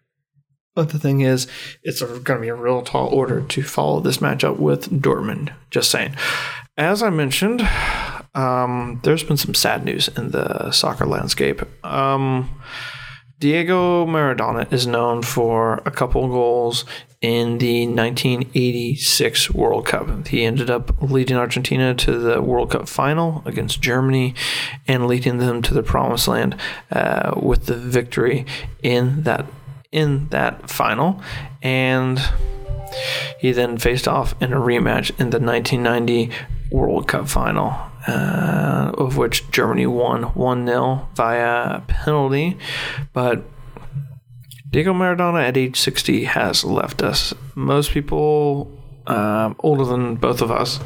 But 0.75 0.89
the 0.89 0.97
thing 0.97 1.21
is, 1.21 1.47
it's 1.83 2.01
going 2.01 2.23
to 2.23 2.39
be 2.39 2.47
a 2.47 2.55
real 2.55 2.81
tall 2.81 3.07
order 3.09 3.41
to 3.41 3.61
follow 3.61 3.99
this 3.99 4.17
matchup 4.17 4.57
with 4.57 4.89
Dortmund. 4.89 5.53
Just 5.69 5.91
saying. 5.91 6.15
As 6.77 7.03
I 7.03 7.11
mentioned, 7.11 7.67
um, 8.33 8.99
there's 9.03 9.23
been 9.23 9.37
some 9.37 9.53
sad 9.53 9.85
news 9.85 10.07
in 10.07 10.31
the 10.31 10.71
soccer 10.71 11.05
landscape. 11.05 11.61
Um, 11.85 12.49
Diego 13.37 14.05
Maradona 14.07 14.71
is 14.73 14.87
known 14.87 15.21
for 15.21 15.81
a 15.85 15.91
couple 15.91 16.27
goals 16.27 16.85
in 17.23 17.57
the 17.57 17.87
1986 17.87 19.49
World 19.51 19.85
Cup. 19.85 20.27
He 20.27 20.43
ended 20.43 20.69
up 20.69 21.01
leading 21.01 21.37
Argentina 21.37 21.95
to 21.95 22.19
the 22.19 22.41
World 22.41 22.71
Cup 22.71 22.89
final 22.89 23.41
against 23.45 23.81
Germany 23.81 24.35
and 24.89 25.07
leading 25.07 25.37
them 25.37 25.61
to 25.61 25.73
the 25.73 25.81
promised 25.81 26.27
land 26.27 26.57
uh, 26.91 27.33
with 27.41 27.67
the 27.67 27.77
victory 27.77 28.45
in 28.83 29.23
that 29.23 29.45
in 29.93 30.27
that 30.29 30.69
final. 30.69 31.21
And 31.61 32.19
he 33.39 33.53
then 33.53 33.77
faced 33.77 34.07
off 34.07 34.35
in 34.41 34.51
a 34.51 34.57
rematch 34.57 35.09
in 35.11 35.29
the 35.29 35.39
1990 35.39 36.29
World 36.71 37.07
Cup 37.07 37.29
final, 37.29 37.69
uh, 38.05 38.91
of 38.97 39.15
which 39.15 39.49
Germany 39.49 39.85
won 39.87 40.23
1 40.23 40.67
0 40.67 41.07
via 41.15 41.81
penalty. 41.87 42.57
But 43.13 43.45
Diego 44.73 44.91
Maradona 44.91 45.47
at 45.47 45.55
age 45.55 45.79
60 45.79 46.23
has 46.23 46.63
left 46.63 47.03
us. 47.03 47.31
Most 47.53 47.91
people 47.91 48.71
um, 49.05 49.55
older 49.59 49.85
than 49.85 50.15
both 50.15 50.41
of 50.41 50.49
us 50.49 50.79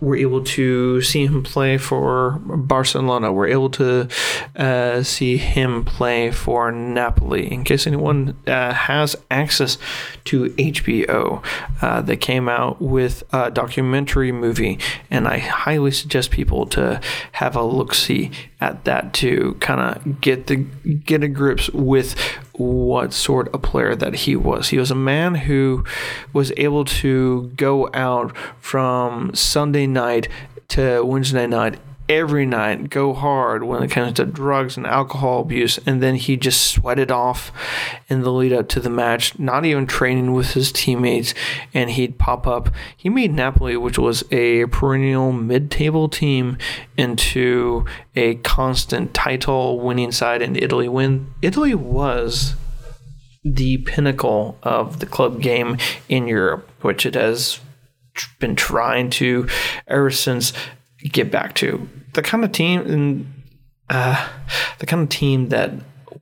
were 0.00 0.14
able 0.16 0.42
to 0.42 1.00
see 1.02 1.26
him 1.26 1.42
play 1.42 1.78
for 1.78 2.40
Barcelona. 2.44 3.32
We're 3.32 3.48
able 3.48 3.70
to 3.70 4.08
uh, 4.54 5.02
see 5.02 5.36
him 5.36 5.84
play 5.84 6.30
for 6.30 6.70
Napoli. 6.70 7.52
In 7.52 7.64
case 7.64 7.88
anyone 7.88 8.36
uh, 8.46 8.72
has 8.72 9.16
access 9.32 9.78
to 10.26 10.46
HBO, 10.50 11.44
uh, 11.80 12.02
they 12.02 12.16
came 12.16 12.48
out 12.48 12.80
with 12.80 13.24
a 13.32 13.50
documentary 13.50 14.30
movie, 14.30 14.78
and 15.10 15.26
I 15.26 15.38
highly 15.38 15.90
suggest 15.90 16.30
people 16.30 16.66
to 16.66 17.00
have 17.32 17.56
a 17.56 17.62
look 17.62 17.94
see 17.94 18.30
at 18.60 18.84
that 18.84 19.12
to 19.14 19.56
kind 19.60 19.80
of 19.80 20.20
get 20.20 20.46
the 20.46 20.56
get 20.56 21.24
a 21.24 21.28
grips 21.28 21.68
with 21.70 22.16
what 22.54 23.12
sort 23.12 23.48
of 23.54 23.62
player 23.62 23.94
that 23.94 24.14
he 24.14 24.36
was. 24.36 24.68
He 24.68 24.78
was 24.78 24.90
a 24.90 24.96
man 24.96 25.34
who 25.34 25.84
was 26.32 26.52
able 26.56 26.84
to 26.84 27.50
go 27.56 27.88
out 27.94 28.36
from 28.60 29.34
Sunday 29.34 29.86
night 29.86 30.28
to 30.68 31.02
Wednesday 31.02 31.46
night 31.46 31.78
every 32.08 32.46
night, 32.46 32.90
go 32.90 33.12
hard 33.12 33.64
when 33.64 33.82
it 33.82 33.90
comes 33.90 34.14
to 34.14 34.24
drugs 34.24 34.76
and 34.76 34.86
alcohol 34.86 35.40
abuse, 35.40 35.78
and 35.86 36.02
then 36.02 36.16
he 36.16 36.36
just 36.36 36.70
sweated 36.70 37.10
off 37.10 37.52
in 38.08 38.22
the 38.22 38.32
lead 38.32 38.52
up 38.52 38.68
to 38.68 38.80
the 38.80 38.90
match, 38.90 39.38
not 39.38 39.64
even 39.64 39.86
training 39.86 40.32
with 40.32 40.52
his 40.52 40.72
teammates, 40.72 41.34
and 41.72 41.90
he'd 41.90 42.18
pop 42.18 42.46
up. 42.46 42.70
He 42.96 43.08
made 43.08 43.32
Napoli, 43.32 43.76
which 43.76 43.98
was 43.98 44.24
a 44.30 44.66
perennial 44.66 45.32
mid 45.32 45.70
table 45.70 46.08
team, 46.08 46.58
into 46.96 47.84
a 48.14 48.34
constant 48.36 49.14
title 49.14 49.80
winning 49.80 50.12
side 50.12 50.42
in 50.42 50.56
Italy 50.56 50.88
when 50.88 51.32
Italy 51.42 51.74
was 51.74 52.54
the 53.44 53.78
pinnacle 53.78 54.58
of 54.62 55.00
the 55.00 55.06
club 55.06 55.40
game 55.40 55.76
in 56.08 56.28
Europe, 56.28 56.68
which 56.82 57.04
it 57.04 57.14
has 57.14 57.60
been 58.38 58.54
trying 58.54 59.10
to 59.10 59.48
ever 59.86 60.10
since 60.10 60.52
get 61.08 61.30
back 61.30 61.54
to 61.56 61.88
the 62.14 62.22
kind 62.22 62.44
of 62.44 62.52
team 62.52 62.80
and 62.80 63.32
uh, 63.90 64.28
the 64.78 64.86
kind 64.86 65.02
of 65.02 65.08
team 65.08 65.48
that 65.48 65.72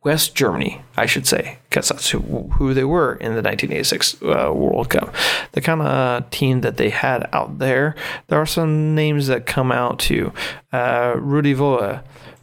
West 0.02 0.34
Germany, 0.34 0.80
I 0.96 1.04
should 1.06 1.26
say, 1.26 1.58
because 1.68 1.88
that's 1.88 2.08
who, 2.08 2.20
who 2.20 2.72
they 2.72 2.84
were 2.84 3.14
in 3.14 3.34
the 3.34 3.42
1986 3.42 4.22
uh, 4.22 4.52
World 4.54 4.88
Cup. 4.88 5.14
The 5.52 5.60
kind 5.60 5.82
of 5.82 6.30
team 6.30 6.62
that 6.62 6.78
they 6.78 6.88
had 6.88 7.28
out 7.32 7.58
there. 7.58 7.94
There 8.28 8.40
are 8.40 8.46
some 8.46 8.94
names 8.94 9.26
that 9.26 9.46
come 9.46 9.70
out 9.70 9.98
too: 9.98 10.32
uh, 10.72 11.14
Rudi 11.16 11.54
Völler, 11.54 12.02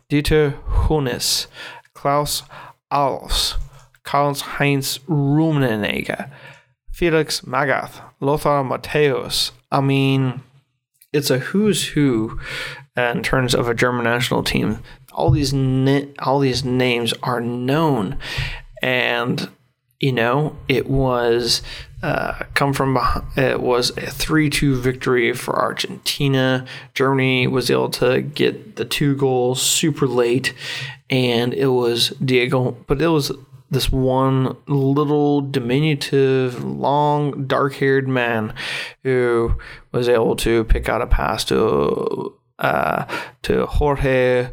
Dieter 0.10 0.62
Hoeneß, 0.88 1.48
Klaus 1.94 2.44
Allofs, 2.92 3.56
Karl 4.04 4.36
Heinz 4.36 5.00
Rummenigge, 5.00 6.30
Felix 6.92 7.42
Magath, 7.42 8.02
Lothar 8.20 8.64
Matthäus. 8.64 9.52
I 9.72 9.82
mean, 9.82 10.42
it's 11.14 11.30
a 11.30 11.40
who's 11.40 11.90
who 11.90 12.40
in 12.96 13.24
terms 13.24 13.54
of 13.54 13.68
a 13.68 13.74
German 13.74 14.04
national 14.04 14.44
team. 14.44 14.80
All 15.14 15.32
these 15.32 15.54
na- 15.54 16.06
all 16.20 16.40
these 16.40 16.64
names 16.64 17.14
are 17.24 17.42
known, 17.42 18.18
and 18.82 19.50
you 20.00 20.12
know 20.12 20.58
it 20.68 20.88
was 20.88 21.62
uh, 22.04 22.44
come 22.54 22.74
from 22.74 22.94
behind, 22.94 23.26
it 23.38 23.60
was 23.60 23.90
a 23.92 24.02
3-2 24.02 24.78
victory 24.78 25.34
for 25.34 25.60
Argentina. 25.60 26.66
Germany 26.94 27.48
was 27.48 27.72
able 27.72 27.90
to 27.90 28.22
get 28.22 28.76
the 28.76 28.86
two 28.86 29.16
goals 29.16 29.62
super 29.62 30.06
late 30.06 30.54
and 31.10 31.54
it 31.54 31.68
was 31.68 32.10
Diego 32.24 32.72
but 32.86 33.02
it 33.02 33.08
was 33.08 33.32
this 33.70 33.92
one 33.92 34.56
little 34.68 35.42
diminutive, 35.42 36.64
long, 36.64 37.46
dark-haired 37.48 38.08
man 38.08 38.54
who 39.04 39.56
was 39.92 40.08
able 40.08 40.36
to 40.38 40.64
pick 40.66 40.88
out 40.88 41.02
a 41.02 41.08
pass 41.08 41.44
to 41.46 42.34
uh, 42.60 43.06
to 43.44 43.66
Jorge 43.68 44.50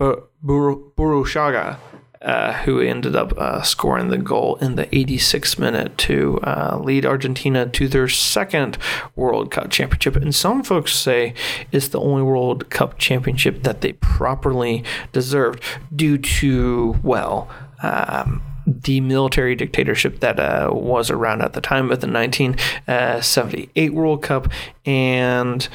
Burruchaga, 0.00 1.78
uh, 2.20 2.52
who 2.64 2.80
ended 2.80 3.14
up 3.14 3.32
uh, 3.38 3.62
scoring 3.62 4.08
the 4.08 4.18
goal 4.18 4.56
in 4.56 4.76
the 4.76 4.86
86th 4.86 5.58
minute 5.58 5.96
to 5.98 6.40
uh, 6.42 6.80
lead 6.82 7.06
Argentina 7.06 7.66
to 7.66 7.86
their 7.86 8.08
second 8.08 8.78
World 9.14 9.50
Cup 9.50 9.70
championship. 9.70 10.16
And 10.16 10.34
some 10.34 10.62
folks 10.62 10.94
say 10.94 11.34
it's 11.70 11.88
the 11.88 12.00
only 12.00 12.22
World 12.22 12.70
Cup 12.70 12.98
championship 12.98 13.62
that 13.62 13.82
they 13.82 13.92
properly 13.92 14.82
deserved 15.12 15.62
due 15.94 16.18
to, 16.18 16.98
well, 17.02 17.48
um, 17.82 18.42
the 18.66 19.00
military 19.00 19.54
dictatorship 19.54 20.20
that 20.20 20.40
uh, 20.40 20.70
was 20.72 21.10
around 21.10 21.42
at 21.42 21.52
the 21.52 21.60
time 21.60 21.90
of 21.90 22.00
the 22.00 22.08
1978 22.08 23.94
World 23.94 24.22
Cup. 24.22 24.48
And, 24.86 25.68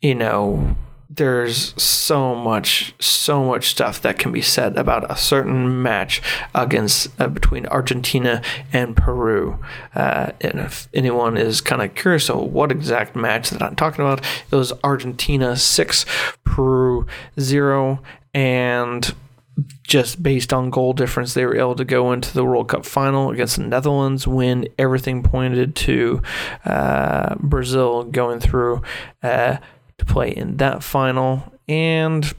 you 0.00 0.14
know, 0.14 0.76
there's 1.10 1.80
so 1.82 2.34
much, 2.34 2.94
so 3.00 3.44
much 3.44 3.70
stuff 3.70 4.00
that 4.02 4.18
can 4.18 4.30
be 4.30 4.42
said 4.42 4.76
about 4.76 5.10
a 5.10 5.16
certain 5.16 5.82
match 5.82 6.22
against 6.54 7.08
uh, 7.20 7.26
between 7.26 7.66
Argentina 7.66 8.42
and 8.72 8.96
Peru. 8.96 9.58
Uh, 9.94 10.32
and 10.40 10.60
if 10.60 10.88
anyone 10.94 11.36
is 11.36 11.60
kind 11.60 11.82
of 11.82 11.94
curious 11.94 12.28
what 12.28 12.70
exact 12.70 13.16
match 13.16 13.50
that 13.50 13.62
I'm 13.62 13.74
talking 13.74 14.04
about, 14.04 14.24
it 14.50 14.54
was 14.54 14.72
Argentina 14.84 15.56
six, 15.56 16.06
Peru 16.44 17.06
zero, 17.38 18.00
and 18.32 19.14
just 19.82 20.22
based 20.22 20.52
on 20.52 20.70
goal 20.70 20.92
difference, 20.92 21.34
they 21.34 21.44
were 21.44 21.56
able 21.56 21.74
to 21.76 21.84
go 21.84 22.12
into 22.12 22.32
the 22.32 22.44
World 22.44 22.68
Cup 22.68 22.84
final 22.84 23.30
against 23.30 23.56
the 23.56 23.64
Netherlands 23.64 24.26
when 24.26 24.68
everything 24.78 25.22
pointed 25.22 25.74
to 25.76 26.22
uh, 26.64 27.34
Brazil 27.36 28.04
going 28.04 28.40
through 28.40 28.82
uh, 29.22 29.56
to 29.98 30.04
play 30.04 30.30
in 30.30 30.58
that 30.58 30.82
final. 30.82 31.52
And 31.68 32.32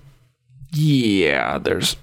yeah, 0.72 1.58
there's 1.58 1.98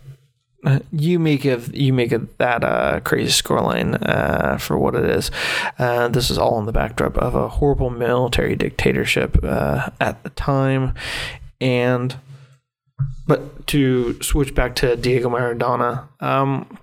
you 0.90 1.18
make 1.18 1.44
it 1.44 1.74
you 1.74 1.92
make 1.92 2.10
that 2.38 2.64
uh, 2.64 3.00
crazy 3.00 3.30
scoreline 3.30 3.98
uh, 4.06 4.56
for 4.58 4.76
what 4.76 4.94
it 4.94 5.04
is. 5.04 5.30
Uh, 5.78 6.08
this 6.08 6.30
is 6.30 6.38
all 6.38 6.58
in 6.58 6.66
the 6.66 6.72
backdrop 6.72 7.16
of 7.18 7.34
a 7.34 7.48
horrible 7.48 7.90
military 7.90 8.56
dictatorship 8.56 9.38
uh, 9.42 9.90
at 10.00 10.22
the 10.24 10.30
time, 10.30 10.94
and 11.60 12.16
but 13.26 13.66
to 13.68 14.20
switch 14.22 14.54
back 14.54 14.76
to 14.76 14.96
Diego 14.96 15.28
Maradona, 15.28 16.08
um, 16.20 16.78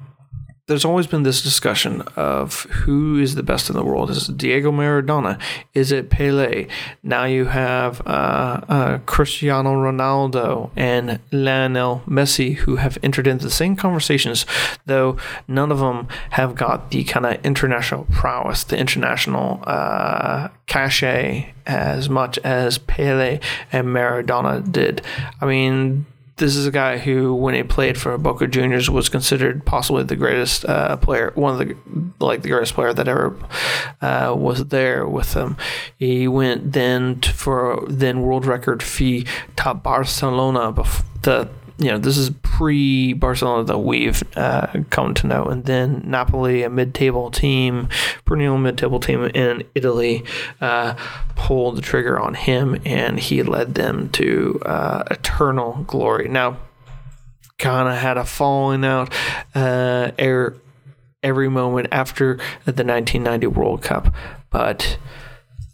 there's 0.67 0.85
always 0.85 1.07
been 1.07 1.23
this 1.23 1.41
discussion 1.41 2.01
of 2.15 2.61
who 2.63 3.19
is 3.19 3.35
the 3.35 3.43
best 3.43 3.69
in 3.69 3.75
the 3.75 3.83
world. 3.83 4.09
Is 4.09 4.29
it 4.29 4.37
Diego 4.37 4.71
Maradona? 4.71 5.37
Is 5.73 5.91
it 5.91 6.09
Pele? 6.09 6.67
Now 7.03 7.25
you 7.25 7.45
have 7.45 7.99
uh, 8.07 8.61
uh, 8.69 8.97
Cristiano 8.99 9.73
Ronaldo 9.73 10.71
and 10.77 11.19
Lionel 11.33 12.03
Messi 12.07 12.55
who 12.55 12.77
have 12.77 12.97
entered 13.03 13.27
into 13.27 13.43
the 13.43 13.51
same 13.51 13.75
conversations, 13.75 14.45
though 14.85 15.17
none 15.49 15.69
of 15.69 15.79
them 15.79 16.07
have 16.29 16.55
got 16.55 16.91
the 16.91 17.03
kind 17.03 17.25
of 17.25 17.45
international 17.45 18.07
prowess, 18.09 18.63
the 18.63 18.77
international 18.77 19.61
uh, 19.67 20.47
cachet 20.67 21.53
as 21.65 22.09
much 22.09 22.37
as 22.39 22.77
Pele 22.77 23.39
and 23.73 23.87
Maradona 23.87 24.71
did. 24.71 25.01
I 25.41 25.45
mean, 25.45 26.05
this 26.43 26.57
is 26.57 26.67
a 26.67 26.71
guy 26.71 26.97
who, 26.97 27.33
when 27.33 27.55
he 27.55 27.63
played 27.63 27.97
for 27.97 28.17
Boca 28.17 28.47
Juniors, 28.47 28.89
was 28.89 29.07
considered 29.07 29.65
possibly 29.65 30.03
the 30.03 30.17
greatest 30.17 30.65
uh, 30.65 30.97
player, 30.97 31.31
one 31.35 31.53
of 31.53 31.65
the 31.65 31.77
like 32.19 32.41
the 32.41 32.49
greatest 32.49 32.73
player 32.73 32.93
that 32.93 33.07
ever 33.07 33.37
uh, 34.01 34.35
was 34.37 34.65
there 34.65 35.07
with 35.07 35.35
him. 35.35 35.55
He 35.97 36.27
went 36.27 36.73
then 36.73 37.21
for 37.21 37.85
then 37.87 38.23
world 38.23 38.45
record 38.45 38.83
fee 38.83 39.25
top 39.55 39.83
Barcelona, 39.83 40.73
before 40.73 41.05
the 41.21 41.49
you 41.77 41.89
know, 41.89 41.97
this 41.97 42.17
is 42.17 42.29
pre 42.41 43.13
Barcelona 43.13 43.63
that 43.65 43.79
we've 43.79 44.23
uh, 44.37 44.67
come 44.89 45.13
to 45.15 45.27
know. 45.27 45.45
And 45.45 45.65
then 45.65 46.03
Napoli, 46.05 46.63
a 46.63 46.69
mid 46.69 46.93
table 46.93 47.31
team, 47.31 47.89
perennial 48.25 48.57
mid 48.57 48.77
table 48.77 48.99
team 48.99 49.23
in 49.23 49.63
Italy, 49.73 50.23
uh, 50.61 50.95
pulled 51.35 51.77
the 51.77 51.81
trigger 51.81 52.19
on 52.19 52.35
him 52.35 52.79
and 52.85 53.19
he 53.19 53.41
led 53.43 53.75
them 53.75 54.09
to 54.09 54.61
uh, 54.65 55.03
eternal 55.09 55.83
glory. 55.87 56.27
Now, 56.27 56.57
kind 57.57 57.87
of 57.87 57.95
had 57.95 58.17
a 58.17 58.25
falling 58.25 58.85
out 58.85 59.13
uh, 59.55 60.11
er, 60.19 60.57
every 61.23 61.49
moment 61.49 61.87
after 61.91 62.35
the 62.65 62.83
1990 62.83 63.47
World 63.47 63.81
Cup, 63.81 64.13
but 64.49 64.97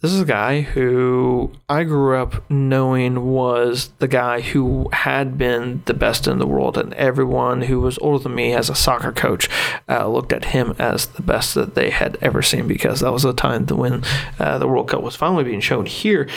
this 0.01 0.13
is 0.13 0.21
a 0.21 0.25
guy 0.25 0.61
who 0.61 1.51
I 1.67 1.83
grew 1.83 2.15
up 2.15 2.49
knowing 2.49 3.25
was 3.25 3.89
the 3.99 4.07
guy 4.07 4.39
who 4.39 4.89
had 4.93 5.37
been 5.37 5.83
the 5.85 5.93
best 5.93 6.25
in 6.25 6.39
the 6.39 6.47
world, 6.47 6.77
and 6.77 6.93
everyone 6.93 7.63
who 7.63 7.81
was 7.81 7.99
older 7.99 8.23
than 8.23 8.35
me 8.35 8.53
as 8.53 8.69
a 8.69 8.75
soccer 8.75 9.11
coach 9.11 9.49
uh, 9.89 10.07
looked 10.07 10.31
at 10.31 10.45
him 10.45 10.73
as 10.79 11.07
the 11.07 11.21
best 11.21 11.53
that 11.55 11.75
they 11.75 11.89
had 11.89 12.17
ever 12.21 12.41
seen 12.41 12.65
because 12.65 13.01
that 13.01 13.11
was 13.11 13.23
the 13.23 13.33
time 13.33 13.65
when 13.67 14.03
uh, 14.39 14.57
the 14.57 14.67
World 14.67 14.87
Cup 14.87 15.03
was 15.03 15.17
finally 15.17 15.43
being 15.43 15.59
shown 15.59 15.85
here. 15.85 16.29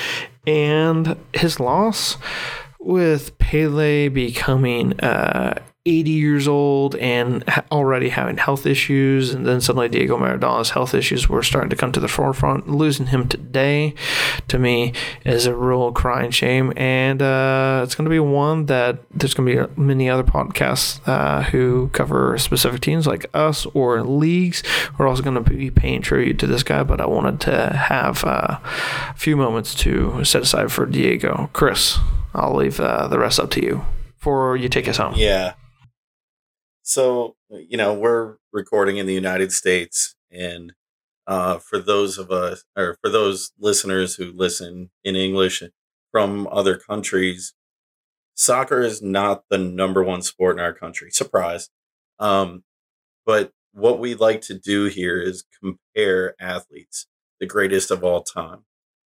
And 0.45 1.17
his 1.33 1.61
loss 1.61 2.17
with 2.81 3.39
Pele 3.39 4.09
becoming 4.09 4.99
uh, 5.01 5.63
80 5.85 6.11
years 6.11 6.47
old 6.47 6.95
and 6.97 7.43
already 7.73 8.11
having 8.11 8.37
health 8.37 8.67
issues, 8.67 9.35
and 9.35 9.45
then 9.45 9.61
suddenly 9.61 9.89
Diego 9.89 10.17
Maradona's 10.17 10.71
health 10.71 10.95
issues 10.95 11.29
were 11.29 11.43
starting 11.43 11.71
to 11.71 11.77
come 11.77 11.91
to 11.91 11.99
the 11.99 12.07
forefront. 12.07 12.69
Losing 12.69 13.07
him 13.07 13.27
today, 13.27 13.95
to 14.47 14.61
me, 14.61 14.93
is 15.25 15.47
a 15.47 15.57
real 15.57 15.91
crying 15.91 16.31
shame, 16.31 16.73
and 16.77 17.21
uh, 17.21 17.81
it's 17.83 17.97
going 17.97 18.05
to 18.05 18.11
be 18.11 18.21
one 18.21 18.67
that 18.67 18.99
there's 19.11 19.35
going 19.35 19.57
to 19.57 19.67
be 19.67 19.81
many 19.81 20.09
other 20.09 20.23
podcasts 20.23 21.01
uh, 21.09 21.43
who 21.43 21.89
cover 21.93 22.39
specific 22.39 22.81
teams 22.81 23.09
like 23.09 23.27
us 23.35 23.67
or 23.75 24.05
leagues. 24.05 24.63
We're 24.99 25.09
also 25.09 25.23
going 25.25 25.43
to 25.43 25.51
be 25.51 25.71
paying 25.73 26.01
tribute 26.01 26.39
to 26.41 26.47
this 26.47 26.63
guy, 26.63 26.85
but 26.85 27.01
I 27.01 27.07
wanted 27.07 27.41
to 27.41 27.71
have 27.77 28.25
uh, 28.25 28.59
a 28.63 29.15
few 29.17 29.37
moments 29.37 29.75
to 29.77 30.25
set 30.25 30.43
aside 30.43 30.71
for 30.71 30.87
Diego. 30.87 31.51
Chris, 31.53 31.99
I'll 32.35 32.55
leave 32.55 32.79
uh, 32.79 33.09
the 33.09 33.19
rest 33.19 33.41
up 33.41 33.51
to 33.51 33.63
you 33.65 33.85
before 34.19 34.57
you 34.57 34.69
take 34.69 34.87
us 34.87 34.99
home. 34.99 35.15
Yeah. 35.17 35.55
So, 36.83 37.37
you 37.49 37.77
know, 37.77 37.95
we're 37.95 38.37
recording 38.53 38.97
in 38.97 39.07
the 39.07 39.15
United 39.15 39.53
States. 39.53 40.17
And 40.31 40.73
uh, 41.27 41.59
for 41.59 41.79
those 41.79 42.19
of 42.19 42.31
us, 42.31 42.65
or 42.77 42.97
for 43.01 43.09
those 43.09 43.53
listeners 43.59 44.17
who 44.17 44.33
listen 44.33 44.91
in 45.05 45.15
English 45.15 45.63
from 46.11 46.49
other 46.51 46.77
countries, 46.77 47.55
soccer 48.35 48.81
is 48.81 49.01
not 49.01 49.45
the 49.49 49.59
number 49.59 50.03
one 50.03 50.23
sport 50.23 50.57
in 50.57 50.65
our 50.65 50.73
country. 50.73 51.11
Surprise. 51.11 51.71
Um, 52.19 52.65
but 53.25 53.53
what 53.73 54.01
we 54.01 54.15
like 54.15 54.41
to 54.43 54.59
do 54.59 54.87
here 54.87 55.21
is 55.21 55.45
compare 55.63 56.35
athletes, 56.41 57.07
the 57.39 57.47
greatest 57.47 57.91
of 57.93 58.03
all 58.03 58.23
time. 58.23 58.65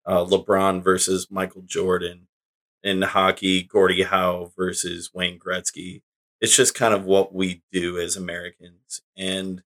Uh, 0.04 0.24
LeBron 0.24 0.82
versus 0.82 1.28
Michael 1.30 1.62
Jordan. 1.62 2.28
In 2.82 3.02
hockey, 3.02 3.62
Gordie 3.62 4.02
Howe 4.02 4.50
versus 4.56 5.10
Wayne 5.14 5.38
Gretzky 5.38 6.02
it's 6.42 6.56
just 6.56 6.74
kind 6.74 6.94
of 6.94 7.06
what 7.06 7.34
we 7.34 7.62
do 7.72 7.98
as 8.00 8.16
Americans. 8.16 9.02
And 9.16 9.62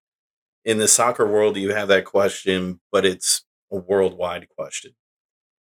in 0.64 0.78
the 0.78 0.88
soccer 0.88 1.26
world, 1.26 1.56
you 1.56 1.74
have 1.74 1.88
that 1.88 2.04
question, 2.04 2.80
but 2.92 3.06
it's 3.06 3.44
a 3.72 3.76
worldwide 3.78 4.48
question. 4.50 4.92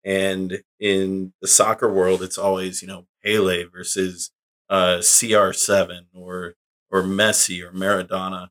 And 0.04 0.62
in 0.80 1.32
the 1.40 1.48
soccer 1.48 1.92
world, 1.92 2.22
it's 2.22 2.38
always, 2.38 2.82
you 2.82 2.88
know, 2.88 3.06
Pele 3.24 3.64
versus 3.64 4.30
uh, 4.70 4.98
CR7 5.00 6.06
or 6.14 6.54
or 6.90 7.02
Messi 7.02 7.62
or 7.62 7.72
Maradona. 7.72 8.48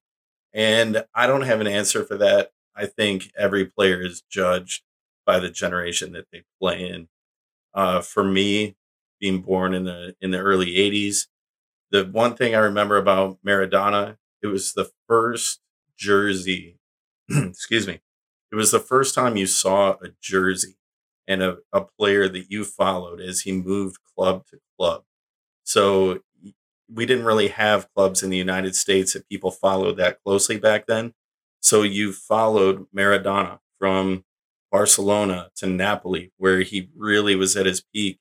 And 0.54 1.06
I 1.16 1.28
don't 1.28 1.44
have 1.44 1.62
an 1.62 1.68
answer 1.68 2.06
for 2.06 2.18
that. 2.18 2.52
I 2.76 2.88
think 2.88 3.32
every 3.38 3.66
player 3.66 4.02
is 4.02 4.24
judged 4.30 4.84
by 5.26 5.40
the 5.40 5.50
generation 5.50 6.14
that 6.14 6.28
they 6.32 6.44
play 6.62 6.90
in. 6.90 7.08
Uh, 7.74 8.02
for 8.02 8.24
me, 8.24 8.76
being 9.20 9.42
born 9.42 9.74
in 9.74 9.86
the 9.86 10.16
in 10.22 10.32
the 10.32 10.40
early 10.40 10.78
'80s, 10.78 11.28
the 11.94 12.06
one 12.06 12.36
thing 12.36 12.56
I 12.56 12.60
remember 12.60 12.98
about 12.98 13.38
Maradona, 13.46 14.18
it 14.42 14.48
was 14.48 14.74
the 14.74 14.90
first 15.08 15.62
jersey. 15.96 16.80
excuse 17.30 17.88
me. 17.88 18.02
It 18.52 18.56
was 18.56 18.72
the 18.72 18.80
first 18.80 19.16
time 19.16 19.38
you 19.38 19.46
saw 19.46 19.92
a 20.04 20.10
jersey 20.20 20.76
and 21.28 21.42
a, 21.42 21.58
a 21.72 21.82
player 21.82 22.28
that 22.28 22.52
you 22.52 22.66
followed 22.66 23.22
as 23.22 23.42
he 23.42 23.52
moved 23.52 23.98
club 24.16 24.44
to 24.48 24.60
club. 24.78 25.04
So 25.64 26.20
we 26.92 27.06
didn't 27.06 27.26
really 27.26 27.48
have 27.50 27.88
clubs 27.96 28.24
in 28.24 28.32
the 28.32 28.38
United 28.38 28.76
States 28.76 29.14
that 29.14 29.30
people 29.30 29.52
followed 29.52 29.98
that 29.98 30.22
closely 30.24 30.58
back 30.58 30.88
then. 30.88 31.14
So 31.62 31.84
you 31.84 32.12
followed 32.12 32.88
Maradona 32.96 33.60
from 33.80 34.26
Barcelona 34.72 35.50
to 35.58 35.68
Napoli, 35.68 36.32
where 36.38 36.62
he 36.62 36.90
really 36.96 37.36
was 37.36 37.56
at 37.56 37.68
his 37.68 37.84
peak. 37.94 38.20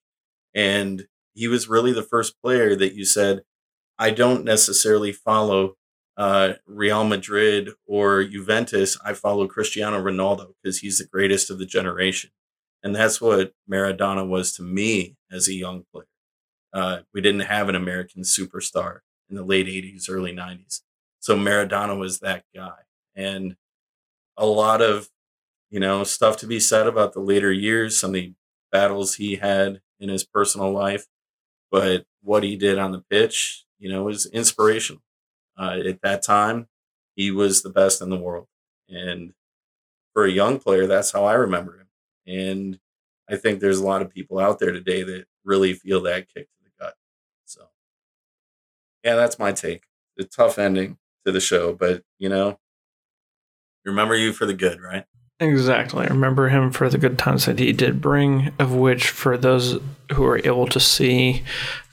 And 0.54 1.06
he 1.34 1.48
was 1.48 1.68
really 1.68 1.92
the 1.92 2.02
first 2.02 2.40
player 2.42 2.76
that 2.76 2.94
you 2.94 3.04
said, 3.06 3.42
I 4.02 4.10
don't 4.10 4.42
necessarily 4.42 5.12
follow 5.12 5.76
uh, 6.16 6.54
Real 6.66 7.04
Madrid 7.04 7.70
or 7.86 8.24
Juventus. 8.24 8.98
I 9.04 9.12
follow 9.12 9.46
Cristiano 9.46 10.02
Ronaldo 10.02 10.54
because 10.60 10.80
he's 10.80 10.98
the 10.98 11.06
greatest 11.06 11.50
of 11.50 11.60
the 11.60 11.66
generation. 11.66 12.30
And 12.82 12.96
that's 12.96 13.20
what 13.20 13.52
Maradona 13.70 14.28
was 14.28 14.52
to 14.54 14.62
me 14.64 15.14
as 15.30 15.46
a 15.46 15.54
young 15.54 15.84
player. 15.92 16.08
Uh, 16.72 16.98
we 17.14 17.20
didn't 17.20 17.42
have 17.42 17.68
an 17.68 17.76
American 17.76 18.22
superstar 18.24 19.02
in 19.30 19.36
the 19.36 19.44
late 19.44 19.68
80s, 19.68 20.10
early 20.10 20.34
90s. 20.34 20.80
So 21.20 21.36
Maradona 21.36 21.96
was 21.96 22.18
that 22.18 22.42
guy. 22.52 22.80
And 23.14 23.54
a 24.36 24.46
lot 24.46 24.82
of, 24.82 25.10
you 25.70 25.78
know, 25.78 26.02
stuff 26.02 26.38
to 26.38 26.48
be 26.48 26.58
said 26.58 26.88
about 26.88 27.12
the 27.12 27.20
later 27.20 27.52
years, 27.52 28.00
some 28.00 28.10
of 28.10 28.14
the 28.14 28.34
battles 28.72 29.14
he 29.14 29.36
had 29.36 29.80
in 30.00 30.08
his 30.08 30.24
personal 30.24 30.72
life. 30.72 31.06
But 31.70 32.04
what 32.20 32.42
he 32.42 32.56
did 32.56 32.78
on 32.78 32.90
the 32.90 33.04
pitch, 33.08 33.61
you 33.82 33.90
know, 33.90 34.04
was 34.04 34.26
inspirational. 34.26 35.02
Uh, 35.58 35.80
at 35.84 36.00
that 36.02 36.22
time, 36.22 36.68
he 37.16 37.32
was 37.32 37.62
the 37.62 37.68
best 37.68 38.00
in 38.00 38.10
the 38.10 38.16
world. 38.16 38.46
And 38.88 39.32
for 40.14 40.24
a 40.24 40.30
young 40.30 40.60
player, 40.60 40.86
that's 40.86 41.10
how 41.10 41.24
I 41.24 41.32
remember 41.32 41.80
him. 41.80 41.88
And 42.24 42.78
I 43.28 43.36
think 43.36 43.58
there's 43.58 43.80
a 43.80 43.84
lot 43.84 44.00
of 44.00 44.08
people 44.08 44.38
out 44.38 44.60
there 44.60 44.70
today 44.70 45.02
that 45.02 45.24
really 45.44 45.74
feel 45.74 46.00
that 46.02 46.32
kick 46.32 46.46
to 46.46 46.64
the 46.64 46.70
gut. 46.78 46.94
so, 47.44 47.62
yeah, 49.02 49.16
that's 49.16 49.38
my 49.38 49.50
take. 49.50 49.82
A 50.16 50.24
tough 50.24 50.58
ending 50.60 50.98
to 51.26 51.32
the 51.32 51.40
show, 51.40 51.72
but 51.72 52.04
you 52.18 52.28
know, 52.28 52.60
remember 53.84 54.14
you 54.14 54.32
for 54.32 54.46
the 54.46 54.54
good, 54.54 54.80
right? 54.80 55.06
Exactly. 55.40 56.06
Remember 56.06 56.50
him 56.50 56.70
for 56.70 56.88
the 56.88 56.98
good 56.98 57.18
times 57.18 57.46
that 57.46 57.58
he 57.58 57.72
did 57.72 58.00
bring, 58.00 58.52
of 58.60 58.72
which, 58.72 59.08
for 59.08 59.36
those 59.36 59.80
who 60.12 60.24
are 60.24 60.38
able 60.38 60.68
to 60.68 60.78
see 60.78 61.42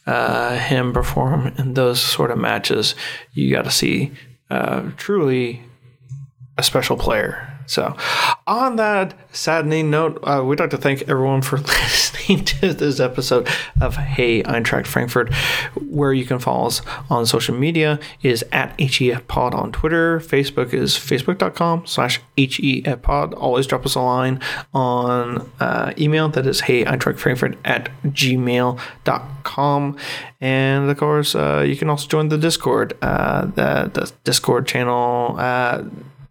uh, 0.10 0.58
him 0.58 0.92
perform 0.92 1.54
in 1.60 1.76
those 1.76 2.02
sort 2.02 2.32
of 2.32 2.38
matches, 2.40 2.96
you 3.34 3.54
got 3.54 3.66
to 3.66 3.72
see 3.72 4.12
uh, 4.50 4.90
truly 4.98 5.62
a 6.58 6.64
special 6.64 6.98
player 6.98 7.59
so, 7.70 7.96
on 8.48 8.78
that 8.78 9.14
saddening 9.32 9.92
note, 9.92 10.18
uh, 10.24 10.44
we'd 10.44 10.60
like 10.60 10.72
to 10.72 10.78
thank 10.78 11.04
everyone 11.04 11.44
for 11.44 11.58
listening 11.60 12.44
to 12.46 12.74
this 12.74 13.00
episode 13.00 13.48
of 13.80 13.96
Hey 13.96 14.42
Eintracht 14.42 14.88
Frankfurt. 14.88 15.32
Where 15.76 16.12
you 16.12 16.26
can 16.26 16.40
follow 16.40 16.66
us 16.66 16.82
on 17.12 17.28
social 17.28 17.54
media 17.54 18.00
is 18.24 18.44
at 18.52 18.76
HEFPod 18.80 19.54
on 19.54 19.72
Twitter. 19.72 20.20
Facebook 20.20 20.74
is 20.74 20.96
facebook.com 20.96 21.86
slash 21.86 22.20
HEFPod. 22.40 23.36
Always 23.38 23.68
drop 23.68 23.86
us 23.86 23.94
a 23.94 24.02
line 24.02 24.40
on 24.74 25.52
uh, 25.60 25.94
email 26.00 26.28
that 26.30 26.48
is 26.48 26.62
Hey 26.62 26.84
Eintracht 26.84 27.20
Frankfurt 27.20 27.56
at 27.64 27.90
gmail.com. 28.04 29.98
And 30.42 30.90
of 30.90 30.98
course, 30.98 31.36
uh, 31.36 31.64
you 31.68 31.76
can 31.76 31.92
also 31.92 32.08
join 32.08 32.30
the 32.30 32.38
Discord, 32.40 32.98
uh, 33.04 33.46
the, 33.46 33.92
the 33.94 34.12
Discord 34.24 34.66
channel 34.66 35.36
uh, 35.38 35.84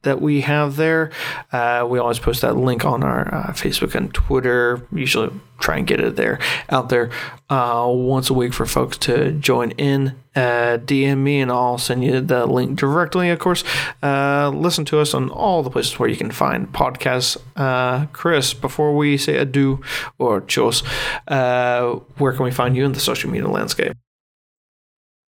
that 0.02 0.20
we 0.20 0.42
have 0.42 0.76
there. 0.76 1.10
Uh, 1.52 1.86
we 1.88 1.98
always 1.98 2.18
post 2.18 2.42
that 2.42 2.56
link 2.56 2.84
on 2.84 3.02
our 3.02 3.34
uh, 3.34 3.52
Facebook 3.52 3.94
and 3.94 4.12
Twitter. 4.14 4.86
Usually 4.92 5.30
try 5.60 5.76
and 5.78 5.86
get 5.86 5.98
it 6.00 6.14
there 6.14 6.38
out 6.70 6.88
there 6.88 7.10
uh, 7.50 7.84
once 7.88 8.30
a 8.30 8.34
week 8.34 8.54
for 8.54 8.64
folks 8.64 8.96
to 8.98 9.32
join 9.32 9.72
in. 9.72 10.14
Uh, 10.36 10.78
DM 10.78 11.18
me 11.18 11.40
and 11.40 11.50
I'll 11.50 11.78
send 11.78 12.04
you 12.04 12.20
the 12.20 12.46
link 12.46 12.78
directly. 12.78 13.30
Of 13.30 13.40
course, 13.40 13.64
uh, 14.02 14.50
listen 14.54 14.84
to 14.86 15.00
us 15.00 15.14
on 15.14 15.30
all 15.30 15.64
the 15.64 15.70
places 15.70 15.98
where 15.98 16.08
you 16.08 16.16
can 16.16 16.30
find 16.30 16.72
podcasts. 16.72 17.36
Uh, 17.56 18.06
Chris, 18.12 18.54
before 18.54 18.96
we 18.96 19.16
say 19.16 19.36
adieu 19.36 19.82
or 20.18 20.40
chos, 20.42 20.82
where 21.26 22.32
can 22.32 22.44
we 22.44 22.52
find 22.52 22.76
you 22.76 22.84
in 22.84 22.92
the 22.92 23.00
social 23.00 23.30
media 23.30 23.48
landscape? 23.48 23.96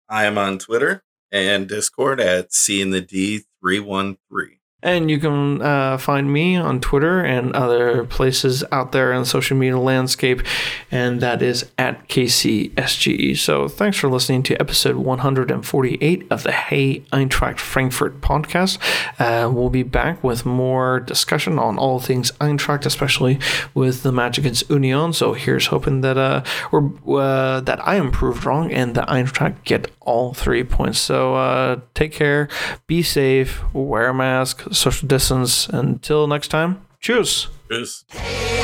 I 0.10 0.26
am 0.26 0.38
on 0.38 0.58
Twitter 0.58 1.04
and 1.32 1.68
Discord 1.68 2.20
at 2.20 2.54
C 2.54 2.82
in 2.82 2.92
the 2.92 3.02
D 3.02 3.44
three 3.62 3.80
one 3.80 4.18
three. 4.30 4.57
And 4.84 5.10
you 5.10 5.18
can 5.20 5.60
uh, 5.60 5.98
find 5.98 6.32
me 6.32 6.56
on 6.56 6.80
Twitter 6.80 7.20
and 7.22 7.52
other 7.54 8.04
places 8.04 8.64
out 8.72 8.92
there 8.92 9.12
in 9.12 9.22
the 9.22 9.26
social 9.26 9.58
media 9.58 9.80
landscape, 9.80 10.44
and 10.92 11.20
that 11.20 11.42
is 11.42 11.72
at 11.80 12.08
KCSGE. 12.08 13.38
So 13.38 13.68
thanks 13.68 13.98
for 13.98 14.08
listening 14.08 14.44
to 14.44 14.62
episode 14.62 14.98
148 14.98 16.28
of 16.30 16.44
the 16.44 16.52
Hey 16.52 17.00
Eintracht 17.12 17.58
Frankfurt 17.58 18.22
podcast. 18.22 18.78
Uh, 19.18 19.50
we'll 19.50 19.72
be 19.72 19.82
back 19.82 20.24
with 20.24 20.46
more 20.46 21.00
discussion 21.00 21.58
on 21.58 21.80
all 21.80 22.00
things 22.00 22.32
Eintracht, 22.34 22.86
especially 22.86 23.40
with 23.74 24.04
the 24.04 24.12
match 24.12 24.38
against 24.38 24.70
Union. 24.70 25.12
So 25.12 25.34
here's 25.34 25.66
hoping 25.66 26.02
that 26.02 26.20
uh, 26.20 26.44
or 26.72 26.94
uh, 27.20 27.62
that 27.62 27.80
I 27.88 27.96
am 27.96 28.12
proved 28.12 28.46
wrong 28.46 28.72
and 28.72 28.94
the 28.94 29.02
Eintracht 29.02 29.64
get 29.64 29.97
all 30.08 30.34
three 30.34 30.64
points. 30.64 30.98
So 30.98 31.36
uh, 31.36 31.82
take 31.94 32.14
care, 32.14 32.48
be 32.88 33.04
safe, 33.04 33.62
wear 33.74 34.10
a 34.10 34.14
mask 34.14 34.64
social 34.72 35.08
distance. 35.08 35.68
Until 35.68 36.26
next 36.28 36.48
time, 36.48 36.82
cheers. 37.00 37.50
Cheers. 37.70 38.06
Hey, 38.10 38.64